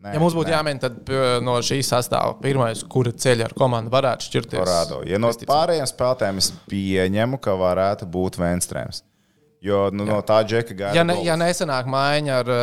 Nē, 0.05 0.11
Ja 0.13 0.19
mums 0.21 0.35
būtu 0.37 0.51
jāmēģina, 0.53 0.81
tad 0.83 1.13
no 1.41 1.55
šīs 1.65 1.87
sastāvā 1.89 2.35
pirmais, 2.37 2.83
kura 2.91 3.09
ceļa 3.09 3.47
ar 3.47 3.55
komandu 3.57 3.89
varētu 3.89 4.27
šķirties. 4.27 4.59
Parādo. 4.59 4.99
Ja 5.09 5.17
no 5.17 5.31
pārējiem 5.33 5.87
spēlētājiem 5.89 6.41
es 6.43 6.51
pieņemu, 6.69 7.39
ka 7.41 7.55
varētu 7.57 8.05
būt 8.13 8.37
Venstrēms. 8.43 9.01
Jo 9.65 9.87
nu, 9.89 10.05
no 10.05 10.19
tā 10.21 10.43
džeka 10.45 10.75
gāja. 10.77 10.93
Ja, 10.99 11.03
ne, 11.07 11.15
ja 11.25 11.33
nesenāk 11.41 11.87
maiņa 11.89 12.33
ar 12.43 12.49
uh, 12.53 12.57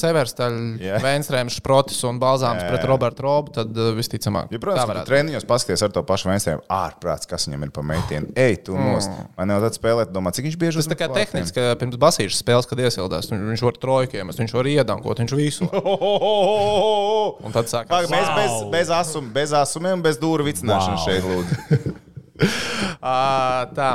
Severstaļu, 0.00 0.62
Jā. 0.80 0.96
Vēnstrēmu, 1.04 1.52
Šprotis 1.52 1.98
un 2.08 2.16
Balzāns 2.22 2.62
Jā, 2.64 2.70
pret. 2.72 2.86
Robertu 2.88 3.26
Robu, 3.26 3.52
tad 3.58 3.68
uh, 3.76 3.90
visticamāk, 3.98 4.48
Ja, 4.54 4.60
protams, 4.62 4.88
ka 4.96 5.04
treniņos 5.10 5.44
paskaties 5.50 5.84
ar 5.84 5.92
to 5.92 6.00
pašu 6.08 6.30
Venstrēmu. 6.30 6.64
Ārprāts, 6.72 7.28
kas 7.28 7.44
viņam 7.50 7.66
ir 7.68 7.74
pa 7.76 7.84
meitienu. 7.84 8.32
Ej, 8.38 8.62
tu 8.64 8.78
nost. 8.80 9.12
Man 9.36 9.52
jau 9.52 9.60
tāds 9.66 9.76
spēlēt, 9.76 10.08
domā, 10.14 10.32
cik 10.32 10.48
viņš 10.48 10.56
bieži 10.64 10.78
Mm. 10.78 10.82
Tas 10.86 10.92
tā 10.94 10.96
kā 11.02 11.08
tehniski, 11.12 11.54
ka 11.58 11.74
pirms 11.80 11.98
basīšas 12.00 12.40
spēles, 12.44 12.66
kad 12.70 12.78
iesildās, 12.80 13.28
viņ- 13.28 13.44
viņš 13.52 13.62
var 13.66 13.76
trojkiem, 13.82 14.30
viņš 14.30 14.52
var 14.56 14.68
iedankot, 14.72 15.18
viņš 15.20 15.34
visu. 15.36 15.68
Un 17.44 17.52
tad 17.54 17.68
sāk. 17.70 17.90
Mēs 17.90 18.08
bez, 18.08 18.50
Wow. 18.56 18.70
bez, 18.72 18.88
asum, 18.94 19.28
bez 19.34 19.52
asumiem, 19.52 20.00
bez 20.02 20.18
dūru 20.22 20.46
vicināšanas 20.46 21.02
Wow. 21.02 21.06
šeit 21.06 21.22
lūdzu. 21.28 21.94
Uh, 22.38 23.66
tā, 23.78 23.88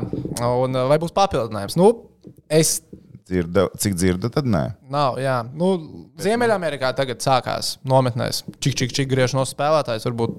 un 0.44 0.76
uh, 0.76 0.88
vai 0.92 0.98
būs 1.00 1.14
papildinājums? 1.16 1.78
Nu, 1.80 1.88
es 2.52 2.82
Dzirda, 3.24 3.70
cik 3.80 3.94
dzirdu, 3.96 4.28
tad 4.34 4.48
nē. 4.52 4.64
Nav, 4.92 5.16
jā. 5.24 5.38
Nu, 5.56 5.70
Ziemeļamerikā 6.20 6.90
tagad 6.98 7.24
sākās 7.24 7.78
nometnēs. 7.88 8.42
Čik, 8.60 8.76
čik, 8.82 8.92
čik 8.98 9.08
griež 9.14 9.36
no 9.38 9.46
spēlētājs. 9.48 10.04
Varbūt, 10.10 10.36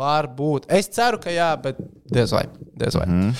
varbūt. 0.00 0.66
Es 0.74 0.90
ceru, 0.90 1.20
ka 1.22 1.30
jā, 1.30 1.52
bet 1.62 1.78
diez 2.10 2.34
vai. 2.34 2.42
Diez 2.82 2.98
vai. 2.98 3.06
Mm. 3.06 3.30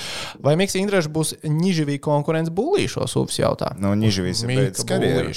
Vai 0.47 0.55
Mikls 0.61 0.77
Indrēs 0.79 1.11
būs 1.11 1.35
Nižavī 1.43 1.99
konkurence 2.03 2.53
bulīšo 2.55 3.09
sūpes 3.11 3.41
jautā? 3.41 3.73
Nu, 3.81 3.91
Nižavīs 3.99 4.45
ir 4.45 4.55
beidzis 4.55 4.87
karjeru. 4.87 5.35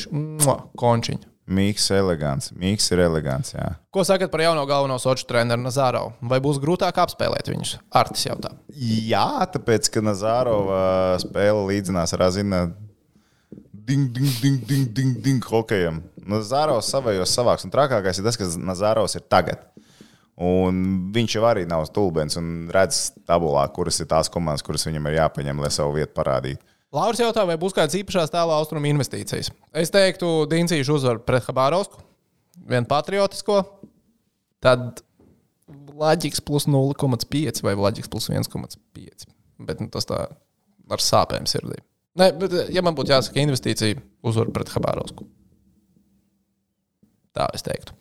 Končiņu. 0.79 1.34
Mīks 1.45 1.91
elegants. 1.93 2.49
Mīks 2.57 2.87
ir 2.95 3.03
elegants, 3.05 3.53
jā. 3.53 3.67
Ko 3.93 4.01
sakat 4.07 4.31
par 4.33 4.41
jauno 4.41 4.63
galveno 4.69 4.97
soču 5.01 5.27
treneru 5.29 5.61
Nazārovu? 5.67 6.15
Vai 6.31 6.39
būs 6.45 6.57
grūtāk 6.63 6.97
apspēlēt 7.03 7.51
viņus? 7.53 7.75
Artis 7.93 8.25
jautā. 8.25 8.55
Jā, 8.73 9.45
tāpēc, 9.53 9.91
ka 9.93 10.01
Nazārova 10.05 10.81
spēle 11.21 11.67
līdzinās 11.69 12.17
ar 12.17 12.25
Azina 12.31 12.65
ding, 13.85 14.09
ding, 14.09 14.33
ding, 14.41 14.65
ding, 14.65 14.89
ding, 14.97 15.21
ding 15.21 15.45
hokejam. 15.53 16.01
Nazārovs 16.25 16.89
savējos 16.95 17.37
savāks, 17.37 17.69
un 17.69 17.73
trakākais 17.75 18.21
ir 18.21 18.25
tas, 18.25 18.41
ka 18.41 18.49
Nazārovs 18.65 19.19
ir 19.19 19.29
tagad. 19.29 19.69
Un 20.41 20.81
viņš 21.15 21.37
jau 21.37 21.45
arī 21.47 21.63
nav 21.69 21.85
stulbens 21.87 22.41
un 22.41 22.71
redz 22.75 23.11
tabulā, 23.29 23.69
kuras 23.77 24.01
ir 24.03 24.09
tās 24.11 24.33
komandas, 24.33 24.65
kuras 24.67 24.89
viņam 24.89 25.13
ir 25.13 25.21
jāpaņem, 25.21 25.61
lai 25.63 25.71
savu 25.71 25.95
vietu 26.01 26.17
parādītu. 26.17 26.65
Lauris 26.95 27.23
jautā, 27.23 27.43
vai 27.49 27.57
būs 27.59 27.75
kādas 27.75 27.97
īpašās 27.99 28.31
tēlā 28.31 28.55
austrumu 28.61 28.87
investīcijas. 28.93 29.51
Es 29.75 29.91
teiktu, 29.95 30.45
Dīncīšu 30.51 30.95
uzvaru 30.95 31.25
pret 31.27 31.47
Habārovsku, 31.49 32.05
vienu 32.71 32.87
patriotisko, 32.91 33.63
tad 34.63 35.03
Laģiks 35.95 36.43
plus 36.45 36.69
0,5 36.71 37.63
vai 37.65 37.75
Laģiks 37.79 38.11
plus 38.13 38.31
1,5. 38.31 39.27
Bet 39.65 39.83
nu, 39.83 39.89
tas 39.91 40.07
tā 40.07 40.27
ar 40.95 41.03
sāpēm 41.03 41.49
sirdī. 41.51 41.81
Nē, 42.21 42.29
bet, 42.39 42.55
ja 42.71 42.83
man 42.87 42.95
būtu 42.95 43.11
jāsaka 43.11 43.43
investīcija, 43.43 43.99
uzvaru 44.27 44.55
pret 44.55 44.71
Habārovsku. 44.75 45.27
Tā 47.35 47.49
es 47.57 47.65
teiktu. 47.67 47.97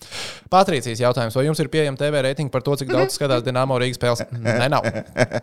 Patrīcijas 0.53 1.01
jautājums, 1.01 1.33
vai 1.33 1.47
jums 1.47 1.57
ir 1.63 1.71
pieejama 1.73 1.97
TV 1.97 2.21
reitinga 2.21 2.53
par 2.53 2.61
to, 2.65 2.75
cik 2.77 2.91
daudz 2.93 3.15
skatās 3.17 3.41
Dienāmo 3.41 3.79
Rīgas 3.81 3.97
spēles? 3.97 4.21
Nē, 4.43 4.67
nav. 4.69 4.85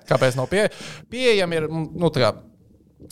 Kāpēc 0.07 0.39
nav 0.39 0.47
pie... 0.53 0.69
pieejama? 1.11 1.59
Ir, 1.59 1.67
nu, 1.73 2.13
tā 2.15 2.23
kā, 2.23 2.31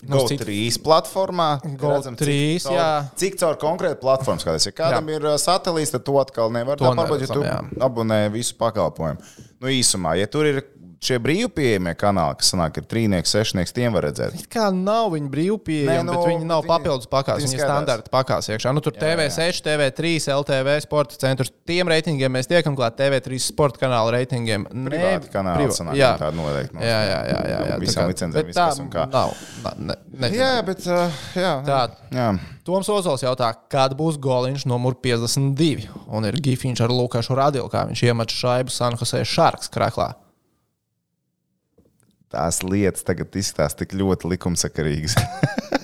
nu, 0.06 0.16
Go 0.16 0.26
citu- 0.28 0.44
3 0.44 0.78
platformā. 0.84 1.48
Go 1.76 1.88
redzam, 1.90 2.14
cik 2.16 2.26
3, 2.26 2.58
caur- 2.64 2.76
jā. 2.78 2.88
Cik 3.16 3.38
caur 3.40 3.56
konkrētu 3.56 4.00
platformu 4.00 4.40
skaties. 4.40 4.66
Ja 4.66 4.72
kādam 4.72 5.08
Jā. 5.08 5.16
ir 5.16 5.22
satelīts, 5.42 5.90
tad 5.90 6.04
to 6.04 6.12
atkal 6.20 6.50
nevar. 6.52 6.76
Pārbaudīt, 6.76 7.28
ja 7.28 7.34
tu 7.34 7.42
abonē 7.80 8.30
visu 8.32 8.54
pakalpojumu. 8.54 9.18
Nu, 9.60 9.68
īsumā, 9.68 10.16
ja 10.18 10.26
tur 10.26 10.44
ir 10.46 10.62
šie 11.00 11.18
brīvpieejamie 11.22 11.92
kanāli, 11.98 12.36
kas 12.40 12.50
sanāk, 12.52 12.78
ir 12.80 12.86
trīnieks, 12.90 13.30
sešnieks, 13.34 13.72
tiem 13.76 13.92
var 13.94 14.02
redzēt. 14.08 14.34
It 14.34 14.48
Kā 14.50 14.68
nav 14.74 15.12
viņa 15.14 15.28
brīvpieejama, 15.30 15.94
Nē, 16.00 16.04
nu, 16.08 16.12
bet 16.16 16.26
viņi 16.32 16.46
nav 16.48 16.62
viņi- 16.64 16.70
papildus 16.72 17.06
pakās. 17.06 17.38
viņi 17.38 17.48
Viņi 17.52 17.58
ir 17.60 17.64
standarta 17.64 18.10
pakās 18.10 18.48
iekšā. 18.50 18.72
Nu, 18.74 18.80
tur 18.80 18.92
TV6, 18.92 19.62
TV3, 19.62 20.28
LTV 20.34 20.80
sporta 20.82 21.14
centrs. 21.16 21.50
Tiem 21.66 21.86
reitingiem 21.88 22.32
mēs 22.32 22.48
tiekam 22.50 22.74
klāt 22.76 22.96
TV3 22.98 23.38
sporta 23.38 23.78
kanāla 23.78 24.12
reitingiem. 24.18 24.66
Privāti 24.66 25.30
kanāli 25.30 25.66
privā- 25.68 25.78
sanāk, 25.78 25.94
jā. 25.94 26.12
tāda 26.18 26.34
noteikti. 26.34 26.74
Jā, 26.82 27.00
jā, 27.12 27.20
jā. 27.30 27.40
jā, 27.48 27.58
jā. 27.70 27.78
Visām 27.78 28.08
licencēm, 28.10 28.32
bet 28.34 28.46
viss, 28.46 28.58
tā 28.58 28.68
kas 28.68 28.78
un 28.80 28.90
kā. 28.90 29.06
Nav. 29.12 29.34
Na, 29.64 29.72
ne, 29.78 29.94
ne, 30.18 30.30
Jā, 30.30 30.64
bet. 30.66 30.86
Uh, 30.86 31.10
jā, 31.34 31.52
Tā. 31.64 31.90
jā. 32.10 32.28
Toms 32.64 32.88
Ozols 32.92 33.22
jautā, 33.22 33.54
kāda 33.70 33.94
būs 33.96 34.18
goliņš 34.18 34.66
numur 34.66 34.94
52. 34.94 35.88
Un 36.08 36.24
ir 36.24 36.32
Gifiņš 36.34 36.80
ar 36.84 36.88
Lukašu 36.90 37.36
Radilu, 37.38 37.68
kā 37.70 37.86
viņš 37.88 38.02
iemet 38.02 38.28
šaibu 38.28 38.70
San 38.70 38.92
Jose 38.98 39.22
Sharks 39.24 39.68
krāklā. 39.70 40.14
Tās 42.28 42.60
lietas 42.60 43.06
tagad 43.08 43.32
izskatās 43.40 43.76
tik 43.78 43.94
ļoti 43.96 44.34
likumsakarīgas. 44.34 45.16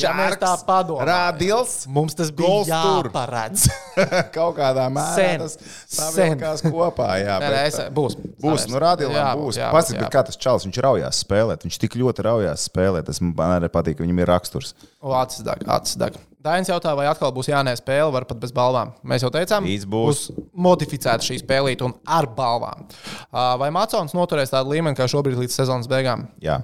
Ja 0.00 0.12
mēs 0.16 0.36
tā 0.40 0.52
padomājam. 0.66 1.08
Rādījums. 1.08 1.74
Mums 1.94 2.16
tas 2.18 2.30
bija 2.34 2.62
jāparedz. 2.68 3.66
Kaut 4.36 4.56
kādā 4.58 4.86
mērā 4.92 5.14
Sen. 5.16 5.42
tas 5.44 5.58
savilkās 5.98 6.64
kopā. 6.66 7.10
Jā, 7.22 7.36
Nē, 7.42 7.48
nē, 7.48 7.60
bet, 7.64 7.74
es, 7.74 7.80
būs. 7.94 8.16
Būs, 8.42 8.66
nu, 8.70 8.80
rādījumā 8.82 9.26
būs. 9.38 9.60
Ir 9.94 10.06
kā 10.12 10.24
tas 10.26 10.38
čels, 10.40 10.66
viņš 10.68 10.80
raujās 10.88 11.22
spēlēt. 11.24 11.66
Viņš 11.68 11.78
tik 11.84 11.98
ļoti 12.00 12.26
raujās 12.28 12.66
spēlēt. 12.70 13.08
Tas 13.10 13.22
man 13.24 13.56
arī 13.58 13.70
patīk, 13.72 13.98
ka 14.00 14.06
viņam 14.06 14.22
ir 14.24 14.30
raksturs. 14.34 14.74
O, 15.02 15.14
acis 15.18 15.44
deg, 15.46 15.62
acis 15.70 15.98
deg. 16.00 16.18
Dainis 16.38 16.68
jautā, 16.70 16.92
vai 16.94 17.08
atkal 17.10 17.32
būs 17.34 17.48
jānē 17.50 17.72
spēle, 17.76 18.12
var 18.14 18.24
pat 18.28 18.38
bez 18.38 18.52
balvām. 18.54 18.92
Mēs 19.10 19.24
jau 19.26 19.30
teicām, 19.34 19.66
Īsts 19.68 19.88
būs. 19.90 20.20
modificēta 20.54 21.26
šī 21.26 21.40
spēlīte 21.42 21.82
un 21.84 21.96
ar 22.06 22.28
balvām. 22.30 22.86
Ā, 23.34 23.48
Vai 23.58 23.72
Macons 23.74 24.14
noturēs 24.14 24.54
tādu 24.54 24.70
līmeni 24.76 24.96
kā 24.96 25.08
šobrīd 25.10 25.34
līdz 25.42 25.56
sezonas 25.58 25.90
beigām? 25.90 26.28
Jā. 26.42 26.60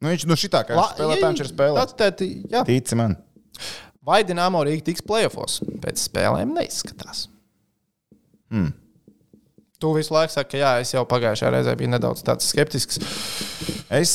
Nu, 0.00 0.08
viņš 0.08 0.26
no 0.30 0.36
šitā 0.40 0.62
kā 0.64 0.76
viņš 0.76 0.94
spēlē, 0.96 1.16
tā 1.20 1.30
viņš 1.30 1.42
ir 1.44 1.50
spēlējis. 1.50 1.96
Tad, 2.00 2.22
jā. 2.54 2.62
Tici 2.68 2.96
man. 2.96 3.18
Vai 4.06 4.22
Dienāmo 4.24 4.62
Rīga 4.64 4.86
tiks 4.86 5.04
playoffs? 5.04 5.58
Pēc 5.82 6.00
spēlēm 6.06 6.54
neizskatās. 6.56 7.26
Hmm. 8.50 8.72
Tu 9.80 9.94
visu 9.96 10.12
laiku 10.12 10.34
saki, 10.34 10.52
ka 10.52 10.60
jā, 10.60 10.70
es 10.84 10.92
jau 10.92 11.06
pagājušajā 11.08 11.50
reizē 11.54 11.72
biju 11.80 11.94
nedaudz 11.94 12.24
skeptisks. 12.44 13.00
Es, 13.88 14.12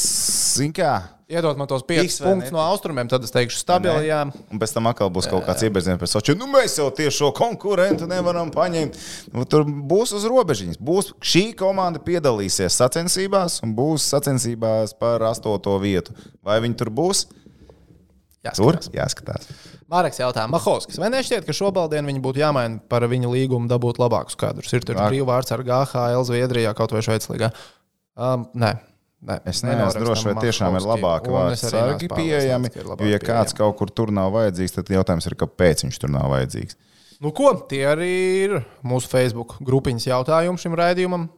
zinu, 0.60 0.76
kā. 0.78 0.94
Iedod 1.26 1.58
man 1.58 1.66
tos 1.66 1.82
5 1.82 2.04
Tiks 2.06 2.20
vai 2.22 2.30
punktus 2.30 2.54
no 2.54 2.60
austrumiem, 2.62 3.08
tad 3.10 3.24
es 3.26 3.34
teikšu, 3.34 3.58
stabili. 3.58 4.06
Jā. 4.06 4.20
Un 4.54 4.60
pēc 4.62 4.76
tam 4.76 4.86
atkal 4.92 5.10
būs 5.10 5.26
kaut 5.26 5.48
kāds 5.48 5.66
iebedziens 5.66 5.98
par 5.98 6.12
Sochi. 6.12 6.36
Nu, 6.38 6.46
mēs 6.54 6.78
jau 6.78 6.86
tieši 6.94 7.18
šo 7.18 7.32
konkurentu 7.34 8.06
nevaram 8.10 8.52
paņemt. 8.54 9.00
Nu, 9.34 9.48
tur 9.50 9.66
būs 9.66 10.14
uz 10.14 10.28
robežiņas. 10.30 10.78
Būs 10.78 11.16
šī 11.26 11.48
komanda 11.58 11.98
piedalīsies 12.06 12.78
sacensībās 12.78 13.58
un 13.66 13.74
būs 13.74 14.06
sacensībās 14.14 14.94
par 15.02 15.26
astoto 15.26 15.74
vietu. 15.82 16.14
Vai 16.46 16.60
viņi 16.62 16.78
tur 16.84 16.94
būs? 16.94 17.26
Tur 18.54 18.78
Jāskatās. 18.94 19.50
Marks 19.92 20.18
jautā, 20.18 20.48
Mahovskis, 20.50 20.98
vai 20.98 21.12
nešķiet, 21.14 21.46
ka 21.46 21.54
šobrīd 21.54 21.94
viņi 22.08 22.22
būtu 22.24 22.42
jāmaina 22.42 22.80
par 22.90 23.06
viņa 23.10 23.30
līgumu, 23.30 23.70
dabūt 23.70 24.00
labākus 24.02 24.38
kadrus? 24.40 24.74
Ir 24.74 24.86
tur 24.88 24.98
brīvvārds 24.98 25.54
ar 25.54 25.62
GHL, 25.66 26.26
Zviedrijā, 26.26 26.74
kaut 26.78 26.96
vai 26.96 27.04
Šveiclīgā. 27.06 27.52
Um, 28.18 28.48
nē, 28.58 28.72
nē, 29.22 29.38
Es 29.46 29.62
neesmu 29.62 30.02
drošs, 30.02 30.26
vai 30.26 30.36
tiešām 30.42 30.80
ir 30.80 30.90
labāki 30.90 31.34
vārdi 31.34 31.60
sargi 31.62 32.10
pieejami. 32.10 32.74
Jo, 32.74 33.12
ja 33.12 33.22
kāds 33.22 33.54
kaut 33.58 33.78
kur 33.78 33.94
tur 33.94 34.14
nav 34.16 34.34
vajadzīgs, 34.34 34.74
tad 34.80 34.90
jautājums 34.96 35.30
ir, 35.30 35.38
kāpēc 35.46 35.86
viņš 35.86 36.02
tur 36.02 36.14
nav 36.18 36.32
vajadzīgs. 36.34 36.80
Nu, 37.22 37.30
ko? 37.36 37.54
Tie 37.70 37.84
arī 37.88 38.14
ir 38.46 38.58
mūsu 38.84 39.10
Facebook 39.12 39.60
grupiņas 39.66 40.10
jautājumi 40.10 40.62
šim 40.62 40.76
raidījumam. 40.82 41.30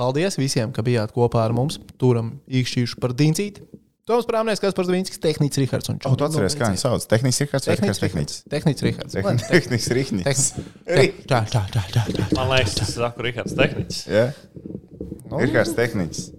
Paldies 0.00 0.38
visiem, 0.40 0.70
ka 0.72 0.84
bijāt 0.84 1.12
kopā 1.16 1.42
ar 1.44 1.56
mums. 1.56 1.80
Turam 2.00 2.36
īkšķīšu 2.48 3.00
par 3.02 3.16
Dīncīti. 3.16 3.64
Toms 4.10 4.26
Prāmnieks, 4.26 4.60
kas 4.62 4.74
par 4.74 4.88
Zvīnskis, 4.88 5.20
Tehnicis 5.22 5.62
Rihards 5.62 5.92
un 5.92 6.00
O, 6.02 6.16
tu 6.18 6.26
atceries, 6.26 6.56
kā 6.58 6.70
viņi 6.72 6.82
sauc? 6.82 7.06
Tehnisks 7.10 7.44
ir 7.44 7.50
kāds 7.52 7.70
vai 7.70 7.76
tehnicis? 7.78 8.42
Tehnicis 8.50 8.86
Rihards. 8.88 9.16
Tehnisks 9.46 9.94
rihnis. 9.94 10.26
Tehnicis. 10.26 11.24
Tā, 11.30 11.40
tā, 11.52 11.62
tā, 11.70 11.84
tā, 11.94 12.04
tā. 12.10 12.26
Man 12.34 12.50
liekas, 12.56 12.74
tas 12.80 12.92
saku 12.96 13.28
Rihards 13.28 13.54
Tehnicis. 13.58 14.02
Ir 14.10 15.54
kāds 15.54 15.74
tehnicis. 15.78 16.30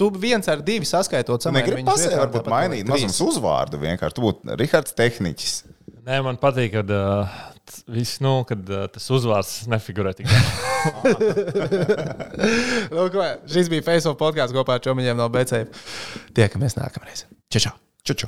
Tu 0.00 0.08
viens 0.16 0.46
ar 0.48 0.62
divi 0.64 0.88
saskaitot 0.88 1.44
samērā. 1.44 1.60
negribi 1.60 1.84
pasēkt, 1.84 2.16
varbūt 2.22 2.46
mainīt 2.50 2.88
mazums 2.88 3.20
uzvārdu 3.20 3.78
vienkārši. 3.82 4.16
Tu 4.16 4.24
būtu 4.24 4.56
Rihards 4.56 4.96
Tehniķis. 4.96 5.56
Nē, 6.08 6.22
man 6.24 6.38
patīk, 6.40 6.72
kad, 6.78 6.90
uh, 6.96 7.49
t- 7.68 7.84
viss, 7.92 8.20
nu, 8.24 8.38
kad 8.48 8.64
uh, 8.72 8.86
tas 8.92 9.06
uzvārds 9.12 9.66
nefigurē 9.70 10.14
tik 10.16 10.30
daudz. 10.30 10.48
Nu, 12.90 13.04
šis 13.50 13.68
bija 13.72 13.84
Facebook 13.84 14.18
podkāsts 14.20 14.56
kopā 14.56 14.78
ar 14.78 14.84
Čomiņiem 14.84 15.16
no 15.20 15.28
BC. 15.32 15.52
Tiekamies 16.36 16.78
nākamreiz. 16.80 17.26
Čau! 17.52 17.60
čau. 17.68 17.74
Čuču. 18.06 18.26